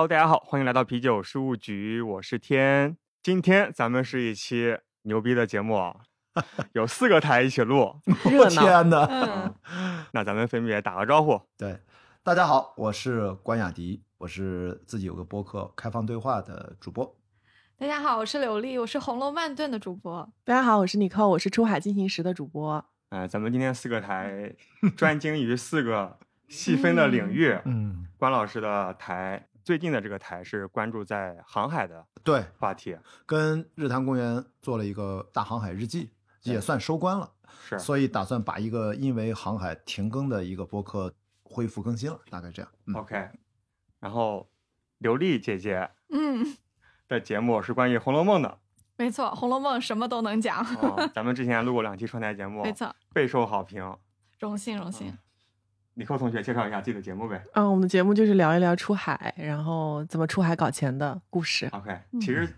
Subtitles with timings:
[0.00, 2.96] Hello，大家好，欢迎来到啤酒事务局，我是天。
[3.22, 5.94] 今天咱们是一期牛逼的节目啊，
[6.72, 7.96] 有四个台一起录。
[8.24, 8.62] 热闹。
[8.62, 9.04] 天哪！
[9.04, 9.54] 嗯，
[10.14, 11.38] 那咱们分别打个招呼。
[11.58, 11.80] 对，
[12.22, 17.14] 大家好，我是关雅迪，我是自己有个播客开放对话的主播。
[17.76, 20.26] 大家好，我是柳丽，我是红楼慢炖的主播。
[20.46, 22.82] 大家好，我是尼克，我是出海进行时的主播。
[23.10, 24.54] 呃，咱们今天四个台
[24.96, 27.54] 专精于四个细分的领域。
[27.66, 36.10] 嗯，关老师的台最近的这个台是关注在航海的对，话题，跟日坛公园做了一个大航海日记，
[36.42, 37.30] 也算收官了，
[37.68, 41.14] 是所以打算把一个因为航海停更的一个播客
[41.44, 42.68] 恢复更新了，大概这样。
[42.86, 43.28] 嗯，OK。
[44.00, 44.50] 然后
[44.98, 46.44] 刘丽姐姐嗯，
[47.06, 48.58] 的节目是关于《红楼梦》的。
[48.96, 50.66] 没错，《红楼梦》什么都能讲。
[50.82, 53.96] 哦，咱们之前录过两期串台节目， 没错，备受好评。
[54.40, 55.16] 荣幸荣幸。
[55.94, 57.42] 李克同学介绍一下自己的节目呗。
[57.54, 61.68] 嗯，我们的节目就是聊一聊出海，然后怎么出海搞钱的故事。
[61.72, 62.48] OK，嗯其实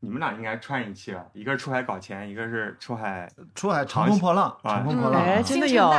[0.00, 3.28] 你们俩应该串一期了，一个是出海搞钱，一个是出海。
[3.54, 5.24] 出海乘风破浪，啊乘风破浪啊。
[5.26, 5.92] 哎，嗯真的有，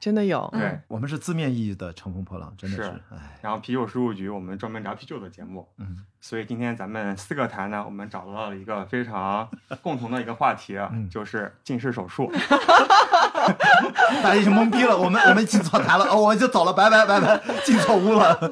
[0.00, 0.48] 真的有。
[0.52, 9.46] 对，我们是字面意义的乘风破浪，真的是是，哎，然后啤酒事务局我们专门聊啤酒的节目，嗯，所以今天咱们四个台呢，我们找到了一个非常
[9.82, 12.32] 共同的一个话题，嗯就是近视手术。
[14.22, 18.50] 大家已经懵逼了，我们我们进错台了，哦，我就走了，拜拜拜拜，进错屋了。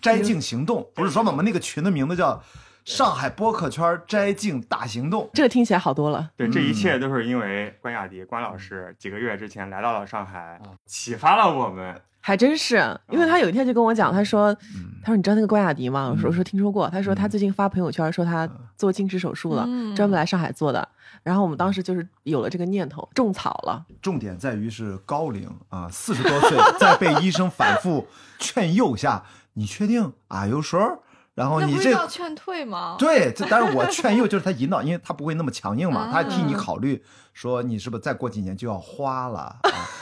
[0.00, 2.42] 摘镜行动不是说嘛，我们那个群的名字叫
[2.84, 5.28] 上海播客圈摘镜大行动。
[5.32, 6.30] 这个听起来好多了。
[6.36, 11.98] 对，这一嗯切都是因为关雅迪关老师几个月之前来到了上海啊，启发了我们。
[12.20, 12.76] 还真是，
[13.10, 16.08] 因为他有一天就跟我讲，他说，嗯他说你知道那个关雅迪吗？
[16.10, 16.88] 我说嗯我说听说过。
[16.88, 20.86] 他说他最近发朋友圈说他做近视手术了，嗯专门来上海做的。
[21.22, 23.84] 然后我们当时就是有了这个念头，种草了。
[24.02, 28.06] 重点在于是高龄啊，四十多岁，在被医生反复
[28.38, 29.24] 劝诱下，
[29.54, 30.46] 你确定啊？
[30.46, 31.02] 有时候，
[31.34, 32.96] 然后你这要劝退吗？
[33.00, 39.58] 对，这但是我劝诱就是他引导，因为他不会那么强硬嘛，啊他替你考虑，说你是不是再过几年就要花了啊？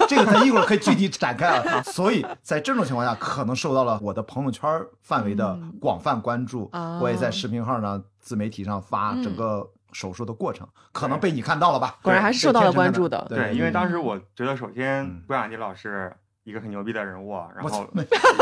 [0.09, 1.83] 这个咱一会儿可以具体展开啊。
[1.91, 4.69] 所以在这种情况下，可能受到了我的朋友圈
[5.01, 11.97] 范围的嗯广泛关注，啊我也在视频号上、自媒体上发嗯整个手术的过程，可能被你看到了吧？
[12.03, 13.25] 果然还是受到了关注的。
[13.29, 17.87] 对对，因为当时嗯我觉得，首先嗯关雅迪老师一个很牛逼的人物，然后，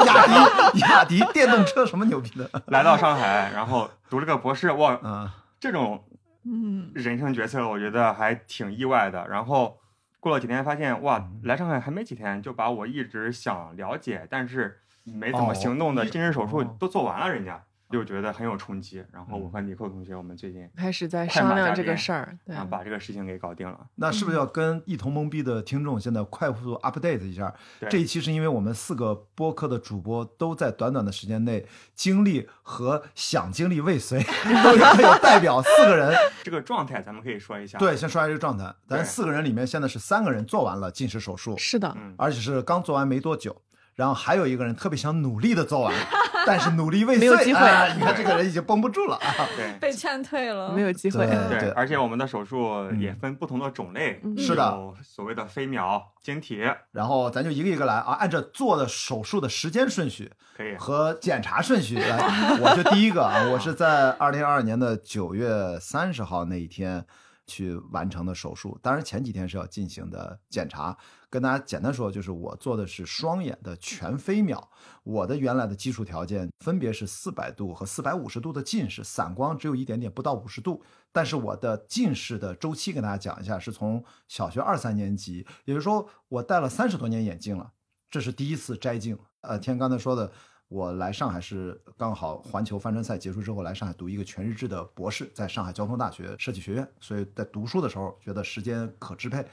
[0.07, 2.49] 雅迪雅迪电动车什么牛逼的？
[2.69, 6.03] 来到上海，然后读了个博士，哇，嗯，这种
[6.45, 9.27] 嗯，人生决策我觉得还挺意外的。
[9.29, 9.79] 然后
[10.19, 19.05] 过了几天，发现哇，嗯来上海还没几天，就把我一直想了解但是没怎么行动的哦近视手术哦都做完了，人家就觉得很有冲击。
[19.13, 22.39] 然后我嗯和尼寇同学，我们最近开始在商量这个事儿。
[22.47, 23.79] 对啊，把这个事情给搞定了。
[23.97, 27.53] 那是不是要跟一同懵逼的听众现在快速 update 一下？
[27.79, 34.23] 对这一期是因为我们四个播客的主播都在短短的时间内经历和想经历未遂，
[34.65, 36.15] 都有有代表四个人。
[36.43, 37.79] 这个状态咱们可以说一下。
[37.79, 43.61] 对，先说一下这个状态，咱四个人里面现在是三个人做完了近视手术，是的，嗯，而且是刚做完没多久。
[43.97, 45.95] 然后还有一个人特别想努力的做完，
[46.47, 49.47] 但是努力未遂，没有机会哎你看这个人已经绷不住了啊！
[49.57, 49.73] 对。
[49.81, 50.73] 被劝退了。
[50.73, 51.27] 没有机会。
[51.27, 56.63] 对对，对而且我们的手术嗯也分不同的种类，嗯是的有所谓的飞秒、晶体，
[56.93, 60.77] 然后咱就一个一个来啊，按照做的手术的时间顺序，可以。
[60.77, 67.05] 和检查顺序 来，我就第一个啊，我是在二零二二年的九月三十号那一天
[67.51, 70.97] 去完成的手术，当然前几天是要进行的检查。
[71.29, 74.69] 跟大家简单说，就是我做的是双眼的全飞秒，
[75.03, 80.83] 我的原来的基础条件分别是四百度和四百五十度的近视，散光只有一点点，不到五十度。
[81.13, 87.73] 但是我的近视的周期跟大家讲一下，是从小学二三年级，也就是说我戴了三十多年眼镜了，
[88.09, 89.19] 这是第一次摘镜。
[89.43, 90.31] 呃，天刚才说的，
[90.71, 99.45] 我来上海是刚好环球帆船赛结束之后来上海读一个全日制的博士，在上海交通大学设计学院，所以在读书的时候觉得时间可支配，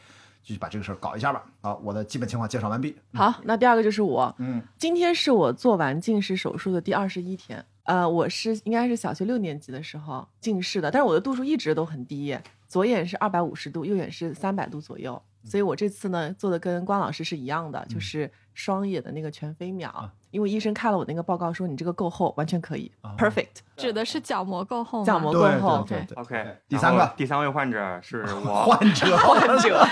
[0.44, 1.44] 就把这个事儿搞一下吧。
[1.62, 2.96] 好，我的基本情况介绍完毕。
[3.14, 4.34] 好，那第二个就是我。
[4.38, 7.66] 嗯，今天是我做完近视手术的第二十一天。
[7.86, 12.38] 呃，我是应该是小学六年级的时候近视的，但是我的度数一直都很低，
[12.68, 15.20] 左眼是二百五十度，右眼是三百度左右。
[15.44, 20.10] 所以我这次呢做的跟关老师是一样的，就是双眼的那个全飞秒。
[20.32, 25.06] 因为医生看了我那个报告说你这个够厚，完全可以、啊 p e r f e c t 指的是角膜够厚吗？
[25.06, 26.18] 角膜够厚对对对。
[26.22, 29.88] OK，第三个第三位患者是 我， 患者， 患者，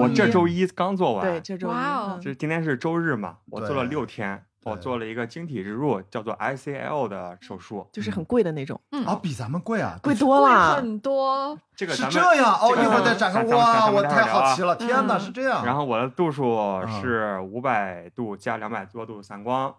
[0.00, 7.88] 我这周一刚做完，对这周一哇哦嗯这今天是周日嘛，我做了对六天，我做了一个晶体植入，叫做 ICL 的手术。
[7.92, 10.76] 就是很贵的那种，嗯啊，比咱们贵啊，贵多贵了。
[10.76, 11.58] 很多。
[11.74, 13.42] 这个咱们这样哦，一会儿再展开。
[13.44, 15.64] 哇，我太好奇了，天哪，嗯是这样。
[15.64, 19.74] 然后我的度数是五百度加两百多度散光，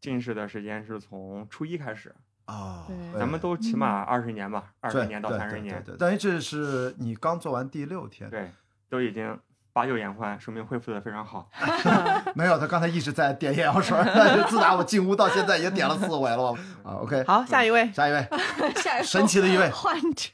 [0.00, 2.14] 近视的时间是从初一开始，
[2.44, 2.86] 啊，
[3.18, 8.50] 咱们都起码二十年吧，二对十年到对三十年，等于这是你刚做完第六天，对，
[8.88, 9.36] 都已经
[9.78, 11.48] 八九眼宽，说明恢复的非常好。
[12.34, 16.52] 没有，他刚才一直在点眼药水儿，但 是自打我进屋到现在也点了四回了
[16.82, 16.98] 啊。
[17.00, 18.28] OK，好，下一位，下一位，
[18.74, 20.32] 下一位神奇的一位，患者，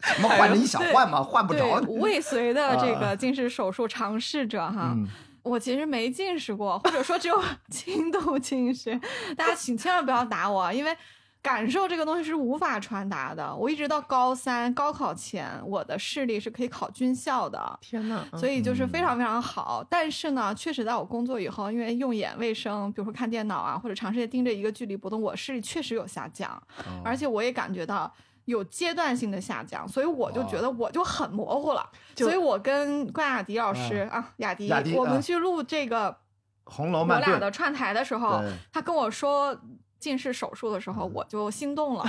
[0.00, 1.22] 什么患者你想换吗？
[1.22, 1.66] 换不着。
[2.00, 4.94] 未遂的这啊个近视手术尝试者哈。
[4.96, 5.06] 嗯，
[5.42, 7.38] 我其实没近视过，或者说只有
[7.68, 8.98] 轻度近视。
[9.36, 10.96] 大家请千万不要打我，因为
[11.40, 13.54] 感受这个东西是无法传达的。
[13.54, 17.78] 我一直到高三高考前，我的视力是可以考军校的。
[17.80, 28.12] 天呐，嗯所以就是非常非常好，但是呢，确实在我工作以后，因为用眼卫生，比如说看电脑啊，或者长时间盯着一个距离不动，我视力确实有下降，哦而且我也感觉到
[28.46, 31.88] 有阶段性的下降，所以我就觉得我就很模糊了。
[32.16, 36.16] 所以我跟关雅迪老师、啊，雅迪，我们啊去录这个
[36.64, 38.42] 红楼我梦我俩的串台的时候，
[38.72, 39.56] 他跟我说
[39.98, 42.04] 近视手术的时候，我就心动了，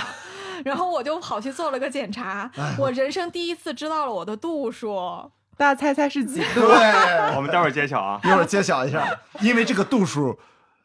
[0.64, 5.30] 然后我就跑去做了个检查，我人生第一次知道了我的度数。
[5.56, 6.60] 大家猜猜是几度？
[6.60, 6.76] 对，
[7.36, 8.18] 我们待会儿揭晓啊。
[8.24, 9.06] 一会儿揭晓一下，
[9.42, 10.38] 因为这个度数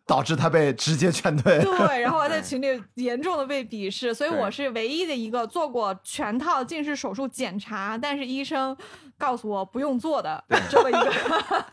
[0.05, 1.59] 导致他被直接劝退。
[1.59, 8.75] 对， 然后我在群里严重的被鄙视，所以我是唯一的一个做过全套近视手术检查，但是医生
[9.17, 11.11] 告诉我不用做的 这么一个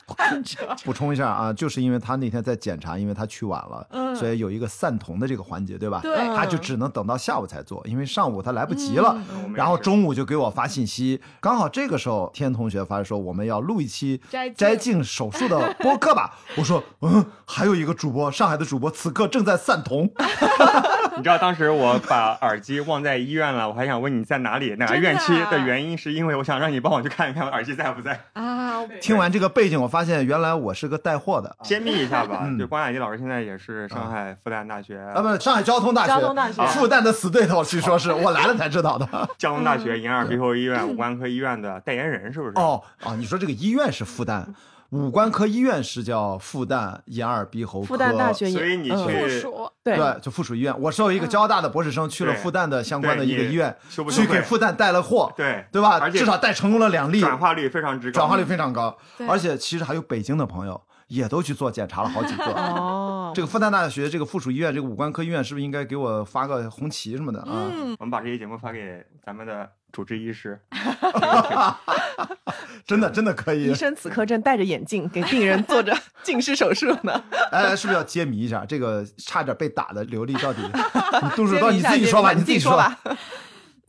[0.06, 0.74] 患者。
[0.84, 6.00] 补充一下啊，就是因为他那天在检查，因为他去晚了，嗯所以有一个散瞳的这个环节，对吧？
[6.02, 9.16] 对他就只能等到下午才做，因为上午他来不及了。
[9.54, 16.38] 然后中午就给我发信息，刚好这个时候天同学发说我们要录一期摘镜摘镜手术的播客吧。
[16.56, 20.10] 我说嗯，还有一个主播，上海的主播此刻正在散瞳。
[21.16, 28.18] 你知道当时我把耳机忘在医院了，我还想问你在哪里哪个院区啊的原因，是因为我想让你帮我去看一看 耳机在不在。
[28.32, 39.06] 啊，听完这个背景，我发现原来我是个带货的揭秘一下吧，嗯就关雅迪老师现在也是上海复旦大学啊，不，上海交通大学，交通大学复旦的死对头，据说是 我来了才知道的。
[39.36, 42.52] 交通大学眼耳鼻喉医院五官科医院的代言人，是不是？
[42.56, 44.44] 哦哦，你说这个医院是复旦，
[44.92, 49.08] 五官科医院是叫复旦眼耳鼻喉科，复旦大学，所以你嗯。
[49.08, 49.70] 去附属。
[49.82, 49.96] 对。
[49.96, 50.78] 对，就附属医院。
[50.78, 53.74] 我作为一个交大的博士生，去了复旦的相关的一个医院，
[54.10, 55.98] 去给复旦带了货，对对吧？
[55.98, 58.94] 而且至少带成功了两例，转化率非常之高，转化率非常高。
[59.26, 62.44] 而且其实还有北京的朋友也都去做检查了好几个。
[62.52, 67.46] 哦，这个复旦大学这个附属医院，这个五官科医院是不是应该给我发个红旗什么的啊？
[67.50, 70.60] 嗯，我们把这期节目发给咱们的主治医师，
[72.86, 73.74] 真的真的可以医。
[73.74, 77.22] 生此刻正戴着眼镜给病人做着近视手术呢。
[77.50, 78.64] 哎，是不是要揭秘一下？
[78.64, 81.70] 这个差点被打的刘丽到底你动手到？
[81.70, 82.58] 你自己说吧，你自己。
[82.58, 82.98] 说吧。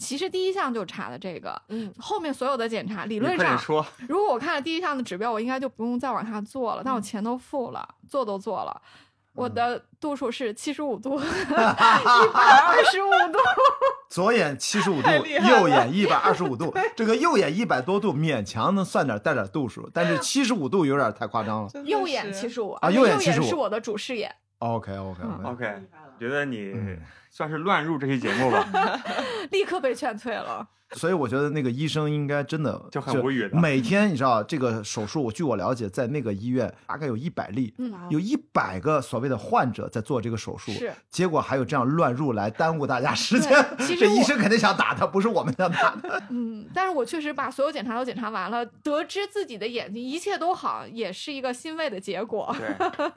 [0.04, 6.82] 其实第一项就查的这个，嗯，后面所有的检查理论上，说，如果我看了第一项的指标，我应该就不用再往下做了。
[6.84, 8.82] 但我钱都付了，做都做了。
[9.36, 13.40] 我的度数是七十五度，一百 二十五度。
[14.08, 16.72] 左眼七十五度右眼一百二十五度。
[16.96, 21.70] 这个右眼一百多度勉强能算点带点度数，但是七十五度有点太夸张了。
[21.84, 25.82] 右眼七十五啊右眼七十五是我的主视野，OK OK OK，OK，
[26.20, 27.00] 觉得你嗯
[27.36, 28.64] 算是乱入这期节目吧？
[29.50, 30.68] 立刻被劝退了。
[30.92, 43.52] 所以我觉得那个医生应该真的就很无语的每天你知道这个手术，据我了解，在那个医院大概有一百例，嗯有一百个所谓的患者在做这个手术，是结果还有这样乱入来耽误大家时间。
[43.80, 46.22] 其实这医生肯定想打他，不是我们想打他。
[46.30, 52.56] 嗯，但是我确实把所有检查都检查完了，得知自己的眼睛一切都好，也是一个欣慰的结果。
[52.56, 53.12] 对，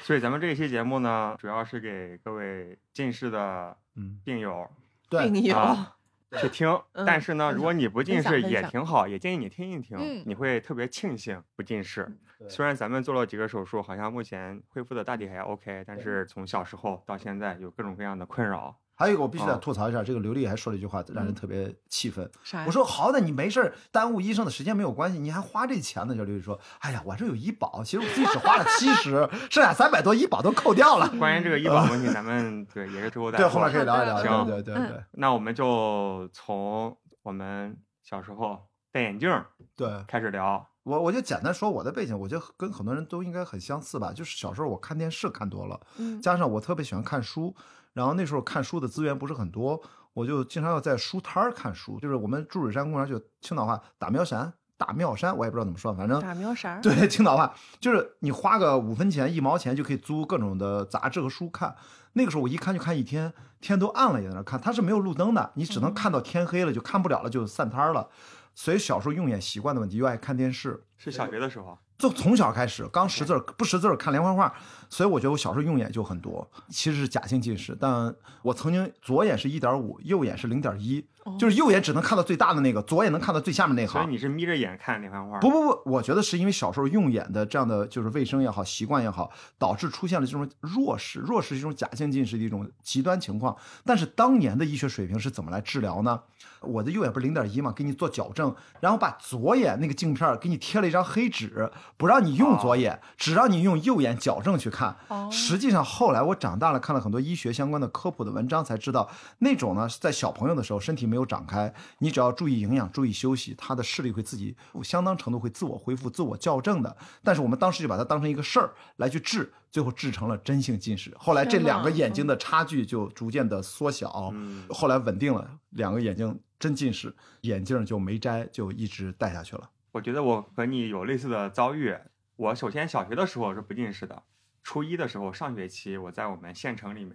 [0.00, 4.68] 所以咱们这一期节目呢，主要是给各位近视的嗯，病友
[5.08, 5.96] 对，病友，啊
[6.40, 6.68] 去听。
[6.92, 12.10] 嗯但是呢，如果你不近视也挺好，也建议你听一听，嗯你会特别庆幸不近视。
[12.48, 18.78] 虽然咱们做了几个手术，好像目前恢复的大体还 OK，但是从小时候到现在有各种各样的困扰。
[18.98, 22.28] 还有一个我必须得啊吐槽一下，这个刘丽还说了一句话，让人特别气愤。
[22.42, 22.64] 啥呀？
[22.66, 26.16] 我说好歹你没事儿耽误医生的时间没有关系，你还花这钱呢？
[26.16, 31.08] 这刘丽说，哎呀，我这有医保，其实我自己只花了七十， 剩下三百多医保都扣掉了。
[31.16, 34.20] 关于这个医保问题，咱们 对也是之后再对，后面可以聊一聊。
[34.20, 38.58] 行对对对对那我们就从我们小时候
[38.90, 39.88] 戴眼镜儿对。
[40.08, 40.66] 开始聊。
[40.84, 44.10] 我我就简单说我的背景，我觉得跟很多人都应该很相似吧。
[44.10, 47.54] 就是小时候我看电视看多了，嗯加上我特别喜欢看书，
[47.98, 51.98] 然后那时候看书的资源不是很多，我就经常要在书摊儿看书。
[51.98, 56.80] 就是我们注水山公园就青岛话打苗山，打庙山，我也不知道怎么说，反正打苗山？
[56.80, 61.74] 对，青岛话就是你花个五分钱、一毛钱就可以租各种的杂志和书看。
[62.12, 68.08] 那个时候我一看就看一天，天都暗了也在那看，它是没有路灯的，你只能看到天黑了就看不了了，就散摊儿了。
[68.54, 70.84] 所以小时候用眼习惯的问题，又爱看电视。
[70.96, 74.54] 是小学的时候，就从小开始，刚识字儿不识字儿看连环画，
[74.88, 81.04] 所以我觉得我小时候用眼就很多，其实是假性近视，但我曾经左眼是一点五，右眼是零点一，
[81.36, 84.00] 就是右眼只能看到最大的那个，左眼能看到最下面那行。
[84.00, 85.40] 所以你是眯着眼看连环画？
[85.40, 91.18] 不不不，我觉得是因为小时候用眼的这样的就是卫生也好，习惯也好，导致出现了这种弱视。
[91.18, 93.56] 弱视是一种假性近视的一种极端情况。
[93.84, 96.22] 但是当年的医学水平是怎么来治疗呢？
[96.60, 104.96] 我的右眼不是零点一嘛，给你做矫正，然后把左眼那个镜片给你贴了一张黑纸，不让你用左眼，只让你用右眼矫正去看。
[105.08, 116.96] 哦实际上后来我长大了，看了很多医学相关的科普的文章，才知道那种呢是，在小朋友的时候身体没有长开，你只要注意营养、注意休息，他的视力会自己相当程度会自我恢复、自我校正的。
[117.22, 121.14] 但是我们当时就把它当成一个事儿来去治，最后制成了真性近视。
[121.18, 129.70] 后来这两个眼睛的差距就逐渐的缩小，嗯后来稳定了，两个眼睛真近视，眼镜就没摘，就一直戴下去了。
[129.92, 131.96] 我觉得我和你有类似的遭遇。
[132.36, 134.22] 我首先小学的时候是不近视的，
[134.62, 137.14] 初一的时候上学期我在我们县城里面，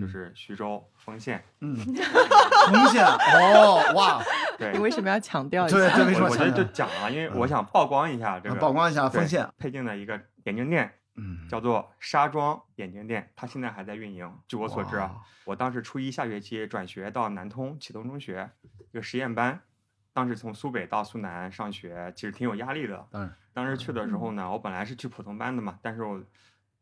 [0.00, 3.06] 就嗯是徐州丰县，嗯，丰县
[3.54, 4.20] 哦，哇，
[4.58, 5.76] 对你，为什么要强调一下？
[5.76, 9.48] 对对，为什么我我觉得就讲了，因为我想曝光一下这个曝光一下丰县？
[9.58, 14.32] 配镜的一个眼镜店，嗯，叫做沙庄眼镜店，它现在还在运营。
[14.48, 18.50] 据我所知啊，我当时初一下学期转学到南通启东中学
[18.90, 19.60] 一个实验班，
[20.12, 23.06] 当时从苏北到苏南上学，其实挺有压力的。
[23.10, 26.22] 当然，当时去的时候呢，我本来是去普通班的嘛，但是我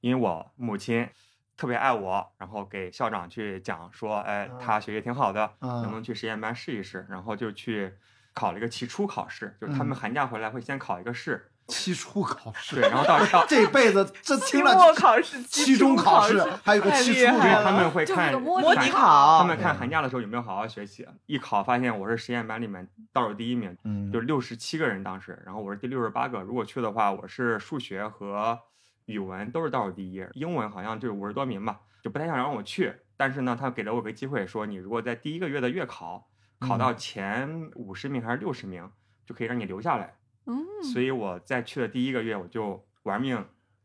[0.01, 1.09] 因为我母亲
[1.57, 7.07] 特别爱我，然后给校长去讲说，哎，他学习挺好的，能不能去实验班试一试？
[7.11, 7.93] 然后就去
[8.33, 26.41] 考了一个期初考试，就是他们嗯寒假回来会先考一个试，期初考试，对，然后到到这辈子这期听了末考试、期中考考试，还有个期初他们会就是看个摸摸看底考他们看寒假的时候有没有好好学习，一考发现我是实验班里面倒数第一名，嗯，就六十七个人当时，然后我是第六十八个。
[26.41, 28.59] 如果去的话，我是数学和
[29.07, 32.95] 语文都是倒数第一，英文好像就五十多名吧，就不太想让我去。
[33.17, 38.91] 但是呢，他给了我个机会，说你如果在第一个月的月考考到前五十名还是六十名，
[39.27, 40.15] 就可以让你留下来。
[40.47, 43.45] 嗯，所以我在去的第一个月，我就玩命，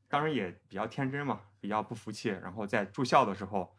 [0.10, 2.30] 当时也比较天真嘛，比较不服气。
[2.30, 3.70] 然后在住校的时候，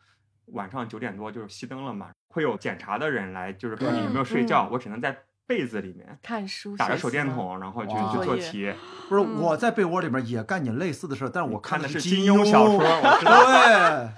[0.52, 4.68] 晚上九点多就是熄灯了嘛，会有检查的人来，就是看你有没有睡觉。
[4.70, 5.16] 我只能在
[5.46, 8.72] 被子里面看书，打着手电筒，然后去去做题。
[9.08, 14.12] 不是我在被窝里面也干你类似的事儿，但是我看的是金金庸小说，我 知道。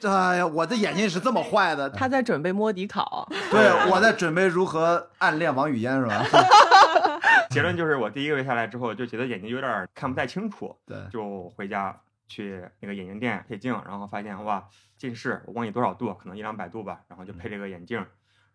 [0.00, 1.88] 对，哎呀，我的眼睛是这么坏的。
[1.90, 6.24] 他在准备摸底考，对，我在准备如何暗恋王语嫣，是吧？
[7.50, 18.04] 结论就是我第一个月下来之后，就觉得眼睛有点儿看不太清楚，对，就回家去那个眼镜店配镜，然后发现哇近视，我忘记多少度，可能一两百度吧，然后就配这个眼镜。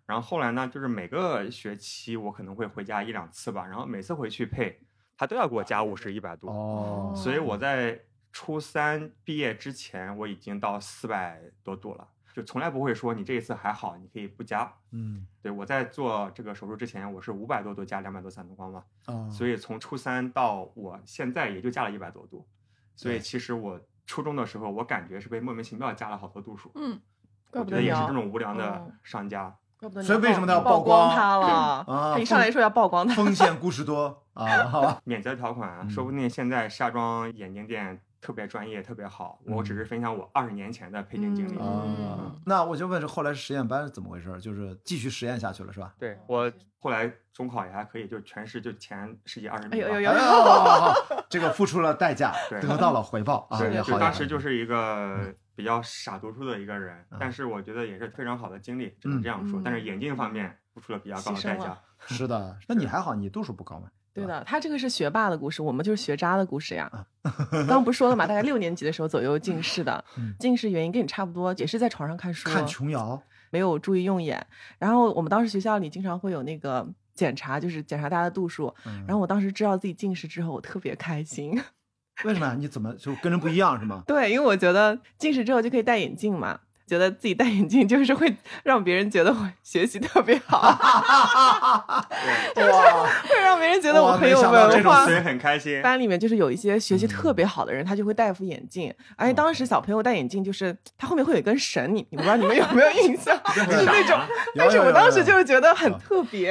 [0.06, 4.82] 然后后来呢，就是每个学期我可能会回家一两次吧，然后每次回去配，
[5.18, 6.48] 他都要给我加五十、一百度。
[6.48, 7.98] 哦，所以我在
[8.34, 14.72] 初三毕业之前，我已经到四百多度了，就从来不会说你这一次还好，你可以不加。
[14.92, 22.48] 嗯，对我在做这个手术之前，我是五百多度加两百多散瞳光嘛，哦，所以从初三到我现在也就加了一百多度，
[22.96, 27.00] 所以其实我初中的时候，我感觉是被莫名其妙加了好多度数，嗯，
[27.50, 29.56] 怪不得也是这种无良的哦商家。
[29.80, 31.48] 怪不得所以为什么他要曝曝光他了？
[31.48, 39.40] 啊他一上来说要曝光他， 风险故事多啊，好吧，免责条款说不定现在夏装眼镜店特别专业，特别好。
[39.46, 41.58] 我只是分享我二十年前的配镜经历。
[41.60, 44.40] 嗯啊，那我就问，这后来实验班是怎么回事？
[44.40, 45.94] 就是继续实验下去了，是吧？
[45.98, 49.88] 对我后来中考也还可以，就全市就前十几二十名吧。
[49.88, 53.84] 哎呦呦哎呦呦，这个付出了代价，得到了回报啊，对，好。
[53.84, 59.60] 就当时就是一个比较傻读书的一个人，嗯但是我觉得也是非常好的经历，只能这样说。
[59.60, 61.78] 嗯但是眼镜方面付出了比较高的代价。
[62.08, 63.90] 是的， 那你还好，你度数不高嘛？
[64.13, 66.89] 对的，他这个是学霸的故事，我们就是学渣的故事呀。
[66.94, 67.06] 啊
[67.51, 74.46] 刚刚不是说了嘛，大概六年级的时候左右近视的嗯，近视原因跟你差不多，也是在床上看书，看琼瑶，没有注意用眼。
[74.80, 78.74] 然后我们当时学校里经常会有那个检查，就是检查大家的度数。
[78.86, 81.62] 嗯然后我当时知道自己近视之后，我特别开心。
[82.24, 82.56] 为什么？
[82.60, 84.03] 你怎么就跟人不一样是吗？
[84.08, 90.62] 对，因为我觉得近视之后就可以戴眼镜嘛，觉得自己戴眼镜就是会让别人觉得我学习特别好，
[92.54, 95.14] 就是，会让别人觉得我很有文化所。
[95.14, 95.82] 以很开心。
[95.82, 103.40] 班里面就是有一些学习嗯特别好的人，他就会戴副眼镜，而且当时小朋友戴眼镜就是他后面会有一根绳，你你不知道你们 有没有印象？
[103.56, 104.20] 就是那种，
[104.56, 106.50] 但是我当时就是觉得很特别，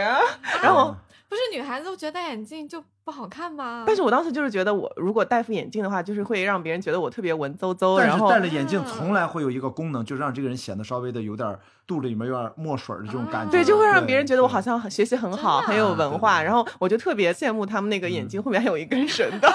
[0.62, 0.96] 然后。
[1.30, 3.84] 不是女孩子都觉得戴眼镜就不好看吗？
[3.86, 11.56] 但是我当时就是觉得，我如果戴副眼镜的话，就是会让别人觉得我特别文绉绉，但是然后戴了眼镜从来会有一个功能，就是让这个人显得稍微的有点
[11.86, 13.52] 肚子里面有点墨水的这种感觉。
[13.52, 16.40] 对，就会让别人觉得我好像很学习很好，很有文化。
[16.40, 19.48] 对对对然后我就特别羡慕他们那个眼镜后面还有一根绳的，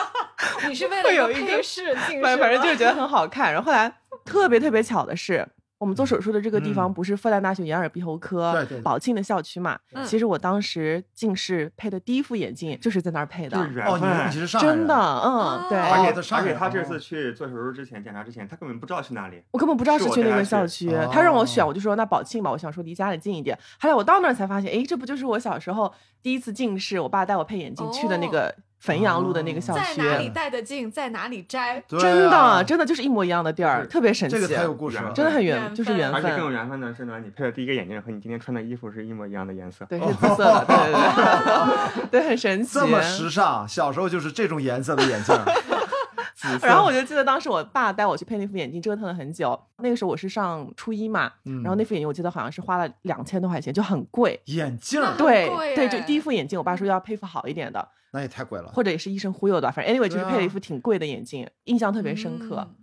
[0.69, 3.51] 你是为了会有一个一个配饰近视反反正就是觉得很好看。
[3.51, 5.45] 然后后来特别特别巧的是，
[5.77, 9.77] 我们做手术的这个地方嗯不是复旦大学眼耳鼻喉科对对对宝庆的校区嘛？
[9.93, 14.31] 嗯其实我当时近视配的第一副眼镜就是在那儿配的哦，你分你。
[14.31, 15.77] 是上海人真的，嗯，对。
[15.77, 16.13] 而
[16.43, 19.41] 且他这哦次去做手术之前检查之前，他根本不知道去哪里。
[19.51, 23.57] 我根本不知道是是去那个校区，去他让我选，哦我就说那宝庆吧，我想说离家里近一点。
[23.79, 29.95] 后来我到那儿才发现，哎，这不就是我小时候第一次近视，我爸带我配眼镜去的那个汾阳路的那个小区。
[29.97, 31.83] 在哪里戴的镜，在哪里摘。
[31.87, 34.35] 真啊的，真的就是一模一样的地儿，特别神奇。
[34.35, 36.21] 这个太有故事了，真的很缘，缘就是缘分。
[36.21, 39.85] 而且更有缘分的是呢，你配的第一个眼镜和你今天穿的衣服是一模一样的颜色。
[39.85, 42.79] 对，是紫色的，对对对， 对，很神奇。
[42.79, 45.35] 这么时尚，小时候就是这种颜色的眼镜。
[46.35, 49.57] 紫色然后我就记得当时我爸带我去配那副眼镜，折腾了很久。
[49.77, 54.39] 那个时候我是上初一嘛，嗯然后那副眼镜我记得好像是花了两千多块钱，就很贵。
[54.45, 58.69] 眼镜对对，就哎第一副眼镜，我爸说要配副好一点的，那也太贵了。
[58.69, 62.65] 或者也是医生忽悠的，反正 anyway 就是配了一副挺贵的眼镜，印象特别深刻。
[62.67, 62.75] 嗯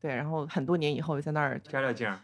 [0.00, 2.20] 对，然后很多年以后在那儿，摘了镜儿。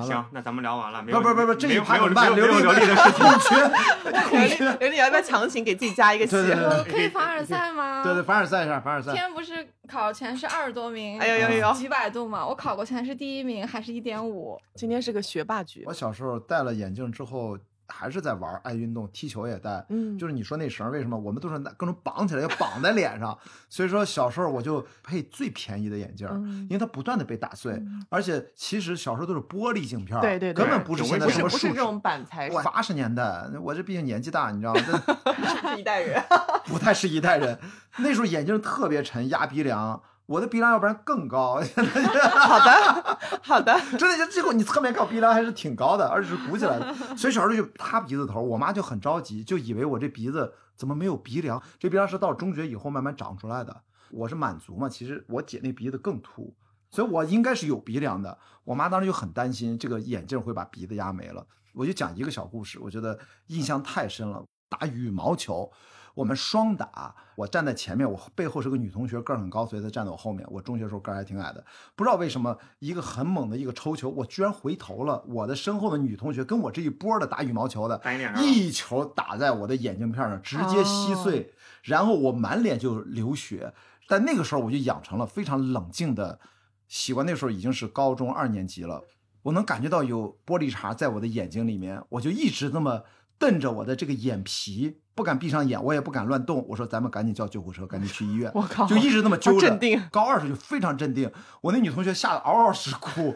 [0.00, 2.32] 行，那咱们聊完了，没有不不不不，这一没有没有趴怎么办？
[2.32, 3.24] 没有没有留流利的事情。
[3.26, 4.76] 空缺，空缺。
[4.78, 6.32] 刘丽要不要强行给自己加一个戏？
[6.36, 8.04] 对对对我可以凡尔赛吗？
[8.04, 9.12] 对对，凡尔赛一下，凡尔赛。
[9.12, 11.72] 天不是考前是二十多名，哎呦呦呦！
[11.72, 14.56] 几百度嘛，我考过前是第一名，还是一点五。
[14.74, 19.84] 今天是个学霸局我，小时候戴了眼镜之后，还是在玩，爱运动，踢球也带。
[19.88, 23.36] 嗯就是你说那绳为什么我们都是拿各种绑起来，要绑在脸上，
[23.68, 26.28] 所以说小时候我就配最便宜的眼镜
[26.68, 31.48] 因为它不断的被打碎，而且其实小时候都是玻璃镜片，对对对根本不是现在不是什么。
[31.48, 34.80] 不是这种板材，我八十年代，我这毕竟年纪大，你知道吗？
[35.24, 36.22] 这 是一代人。
[36.66, 37.58] 不太是一代人。
[37.98, 41.60] 那时候眼镜特别沉，压鼻梁，我的鼻梁要不然更高。
[41.62, 46.94] 好的，好的， 真的，就最后你侧面看我鼻梁还是挺高的，而且是鼓起来的。
[47.16, 51.62] 所以小时候就塌鼻子头，我妈就很着急，就以为我这鼻子怎么没有鼻梁？
[51.78, 53.82] 这鼻梁是到中学以后慢慢长出来的。
[54.10, 56.54] 我是满族嘛，其实我姐那鼻子更凸，
[56.90, 58.38] 所以我应该是有鼻梁的。
[58.64, 61.46] 我妈当时就很担心这个眼镜会把鼻子压没了。
[61.72, 64.42] 我就讲一个小故事，我觉得印象太深了。
[64.68, 65.70] 打羽毛球，
[66.16, 70.46] 我们双打，我站在前面，我背后是个女同学，个儿很高，所以她站在我后面。
[70.50, 71.62] 我中学时候个儿还挺矮的，
[71.94, 78.00] 不知道为什么一个很猛的一个抽球，我居然回头了，我的身后的女同学跟我这一波的打羽毛球的
[78.38, 81.52] 一球打在我的眼镜片上，直接稀碎，
[81.82, 83.74] 然后我满脸就流血。
[84.08, 86.40] 但那个时候我就养成了非常冷静的
[86.88, 89.04] 习惯，那时候已经是高中二年级了，
[89.42, 93.02] 我能感觉到有玻璃碴在我的眼睛里面，我就一直那么
[93.38, 96.64] 瞪着我的这个眼皮，不敢闭上眼，我也不敢乱动。
[96.68, 98.52] 我说咱们赶紧叫救护车，赶紧去医院。
[98.54, 101.28] 我靠就一直那么揪着，镇定高二时候就非常镇定，
[101.62, 103.34] 我那女同学吓得嗷嗷直哭。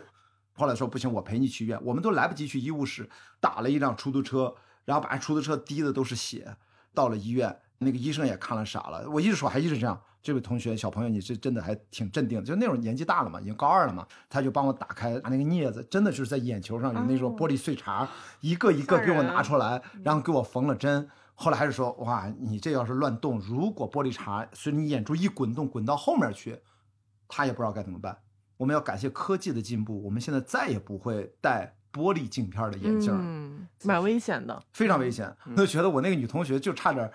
[0.53, 3.09] 后来说不行，我陪你去医院，我们都来不及去医务室，
[3.41, 6.55] 打了一辆出租车，然后把出租车滴的都是血。
[6.93, 9.99] 到了医院，那个医生也看了傻了，我一直说还一直这样。
[10.23, 18.07] 这位同学小朋友，你是真的还挺镇定，就那种年纪大了嘛，已经高二了嘛，他就帮我打开拿那个镊子，真的就是在眼球上有那种玻璃碎茬，
[18.43, 21.09] 一个一个给我拿出来，然后给我缝了针。
[21.43, 26.61] 后来还是说，哇，你这要是乱动，如果玻璃碴随着你眼珠一滚动，滚到后面去，
[27.27, 28.15] 他也不知道该怎么办。
[28.59, 34.63] 我们要感谢科技的进步，我们现在再也不会戴玻璃镜片的眼镜儿，嗯，蛮危险的。
[34.75, 35.35] 非常危险。
[35.47, 37.11] 我就觉得我那个女同学就差点儿。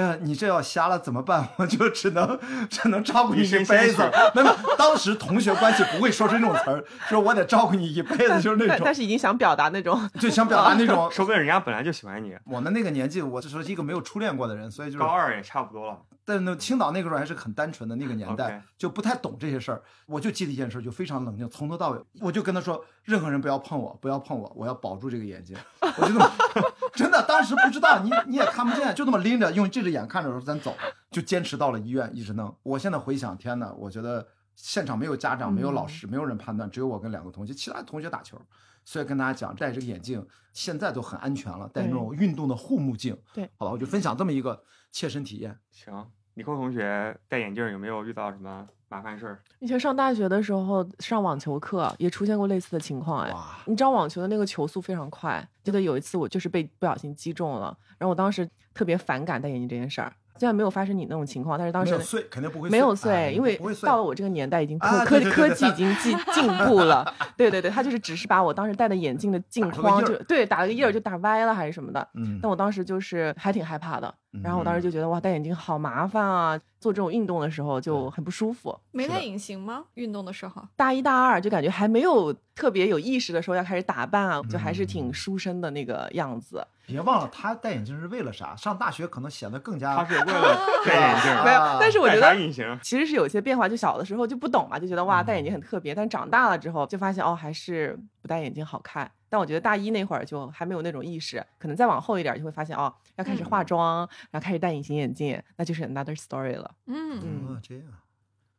[0.00, 1.46] 哎呀，你这要瞎了怎么办？
[1.56, 2.38] 我就只能
[2.70, 4.02] 只能照顾你一辈子。
[4.34, 11.10] 没有，当时同学关系不会说出这种词儿，说我得照顾你一辈子，就是那种但但，是已经想表达那种，就想表达那种。
[11.12, 15.98] 说不定人家本来就喜欢你，我们那个年纪，我就是一个没有初恋过的人，所以就是高二也差不多了。
[16.24, 19.82] 但那青岛那个时候还是很单纯的那个年代就不太懂这些事儿。
[20.06, 25.56] 我就记得一件事，就非常冷静，从头到尾，我就跟他说，任何人不要碰我，不要碰我，我要保住这个眼睛。
[25.80, 26.30] 我就那么
[26.94, 30.74] 真的，当时不知道，你你也看不见，就那么拎着，用这只眼看着说咱走，
[31.10, 32.54] 就坚持到了医院，一直弄。
[32.62, 38.40] 我现在回想，天呐，我觉得现场没有家长，没有老师，没有人判断，只有我跟两个同学，其他同学打球。
[38.82, 43.16] 所以跟大家讲，戴这个眼镜现在都很安全了，戴那种运动的护目镜。
[43.34, 45.58] 对，好吧，我就分享这么一个切身体验。
[45.70, 49.42] 行，尼寇同学戴眼镜有没有遇到什么麻烦事儿？
[49.60, 60.12] 以前上大学的时候上网球课也出现过类似的情况，哎，哇，你知道网球的那个球速非常快，记得有一次我就是被不小心击中了，然后我当时特别反感戴眼镜这件事儿。
[60.40, 67.14] 虽然没有发生你那种情况，但是当时没有碎，肯定不会没有哎碎，因为到了我这个年代已经科、啊科对对对对科技已经 进进步了。
[67.36, 72.08] 对对对，他就是只是把我当时戴的眼镜的镜框就对打了个印儿就打歪了还是什么的。
[72.14, 78.74] 嗯但我当时就是还挺害怕的，然后我当时就觉得哇，戴眼镜好麻烦啊，做这种运动的时候就很不舒服。
[78.92, 79.84] 没戴隐形吗？
[79.94, 86.66] 运动的时候，大一大二就感觉还没有特别有意识的时候要开始打扮啊，就还是嗯挺书生的那个样子。
[86.90, 88.54] 别忘了他戴眼镜是为了啥？
[88.56, 92.78] 上大学可能显得更加他是为了戴眼镜，没有啊，但是我觉得隐形？
[92.82, 99.10] 其实是有些变化，就小的时候就不懂嘛，就觉得哇戴眼镜很特别，但长大了之后就发现哦还是不戴眼镜好看。
[99.28, 103.98] 但我觉得大一那会儿就还没有那种意识，可能再往后一点就会发现哦要开始化妆，
[104.30, 106.74] 然后开始戴隐形眼镜，那就是 another story 了。
[106.86, 107.84] 嗯，嗯啊这样。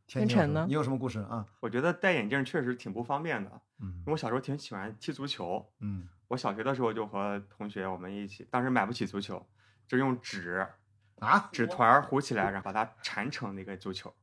[0.08, 1.46] 天成呢你有什么故事啊？
[1.62, 3.50] 我觉得戴眼镜确实挺不方便的。
[3.80, 9.46] 嗯因为我小时候挺喜欢踢足球，嗯我小学的时候就和同学我们一起，当时买不起足球，
[9.86, 10.66] 就用纸
[11.20, 14.14] 啊，纸团儿糊起来，然后把它缠成那个足球。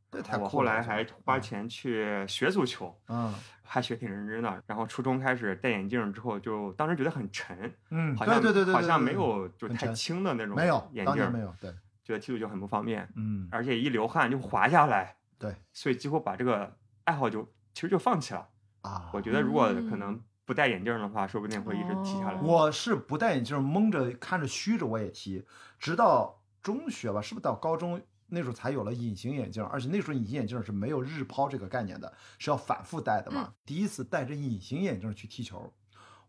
[0.40, 4.62] 我后来还花钱去学足球，嗯还学挺认真的。
[4.66, 11.70] 然后初中开始戴眼镜之后，就当时觉得很沉，嗯，好像对对对对，好像没有就太轻的那种没有眼镜没有，对，
[12.02, 18.48] 觉得踢足球很不方便，嗯而且一流汗就滑下来，对所以几乎把这个爱好就其实就放弃了。
[18.80, 22.38] 啊，我觉得如果可嗯能不戴眼镜的话，说不定会一直踢下来。
[22.38, 25.44] 哦我是不戴眼镜，蒙着看着虚着我也踢，
[25.78, 29.62] 直到中学吧，是不是到高中那时候才有了隐形眼镜？
[29.62, 33.52] 而且那时候隐形眼镜是没有日抛这个概念的，是要反复戴的嘛。
[33.66, 35.70] 第一次戴着隐形眼镜去踢球，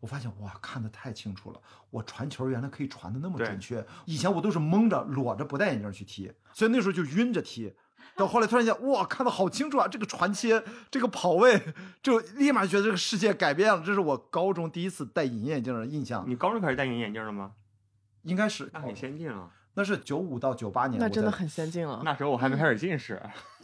[0.01, 3.86] 我发现哇，看得太清楚了，我传球原来可以传的那么准确。
[4.03, 7.73] 以前我都是蒙着裸着不戴眼镜去踢，所以那时候就晕着踢。
[8.15, 9.88] 到后来突然间，哇，看得好清楚啊！
[9.88, 11.62] 这个传切，这个跑位，
[12.02, 13.82] 就立马觉得这个世界改变了。
[13.86, 16.24] 这是我高中第一次戴隐形眼镜的印象。
[16.28, 17.54] 你高中开始戴隐形眼镜了吗？
[18.24, 19.50] 应该是那很先进了。
[19.76, 22.02] 那是九五到九八年，那真的很先进了。
[22.04, 23.22] 那时候我还没开始近视，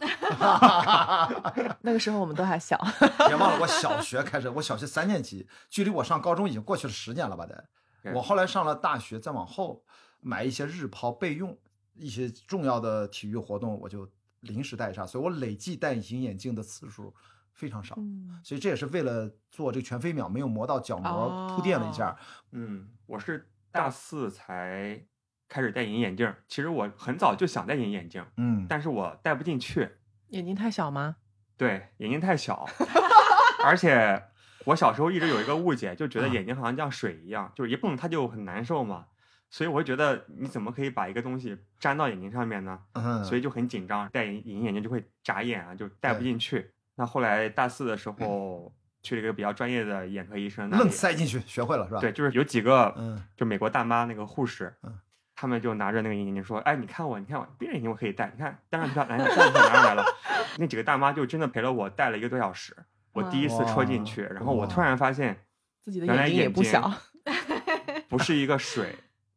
[1.82, 2.80] 那个时候我们都还小，
[3.26, 7.44] 别忘了我小学开始，我小学三年级，距离我上高中已经过去了十年了吧？
[7.44, 7.68] 得，
[8.14, 9.84] 我后来上了大学，再往后
[10.20, 11.58] 买一些日抛备用，
[11.94, 14.08] 一些重要的体育活动我就
[14.40, 17.14] 临时戴上，所以我累计戴隐形眼镜的次数
[17.52, 17.94] 非常少。
[17.98, 22.16] 嗯，所以这也是为了做这个全飞秒，没有磨到角膜，铺垫了一下。
[22.52, 25.04] 嗯，我是大四才
[25.48, 26.34] 开始戴隐形眼镜。
[26.48, 29.90] 其实我很早就想戴隐形眼镜，嗯，但是我戴不进去。
[30.28, 31.16] 眼睛太小吗？
[31.56, 32.68] 对，眼睛太小，
[33.64, 34.24] 而且
[34.66, 39.06] 我小时候一直有一个误解，就觉得啊眼睛好像像水一样，就是一碰它就很难受嘛。
[39.50, 42.78] 所以我会觉得你怎么可以把一个东西粘到眼睛上面呢？
[42.92, 46.70] 嗯，所以就很紧张，戴隐隐形眼镜就会眨眼啊，就戴不进去。
[46.96, 52.00] 那后来大四的时候去了一个比较专业的眼科医生那里愣，塞进去，学会了是吧？
[52.00, 54.98] 对，，就是有几个嗯就美国大妈那个护士，嗯
[55.38, 60.02] 他们就拿着那个隐形眼镜说：“哎，你看我，你看我，闭着眼睛我可以戴，你看戴上去它，拿上戴上去拿上来了。
[60.58, 62.74] ”那几个大妈就真的陪了我戴了一个多小时，
[63.12, 65.44] 我第一次戳进去，然后我突然发现
[65.82, 66.90] 自己的原来眼睛也不小。
[68.08, 68.94] 不是一个水，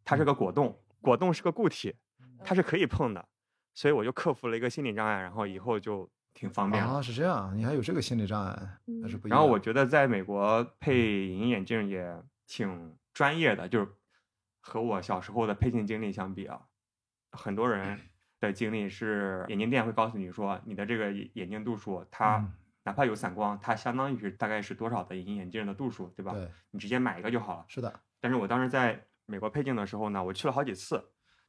[0.09, 1.95] 它是个果冻，果冻是个固体，
[2.43, 3.23] 它是可以碰的，
[3.75, 6.93] 所以我就克服了一个心理障碍，然后以后就挺方便了。
[6.93, 9.37] 啊，是这样，你还有这个心理障碍，那是不一样。
[9.37, 13.87] 然后我觉得在美国配隐形眼镜也挺专业的，就是
[14.61, 16.59] 和我小时候的配镜经历相比啊，
[17.33, 17.99] 很多人
[18.39, 22.51] 的经历是眼镜店会告诉你说，你的这个眼眼镜度数，它嗯
[22.83, 26.31] 哪怕有散光，它相当于是大概是多少的隐形眼镜的度数，对吧？
[26.31, 27.65] 对，你直接买一个就好了。
[27.67, 30.97] 是的，但是我当时在美国配镜的时候呢，我去了好几次，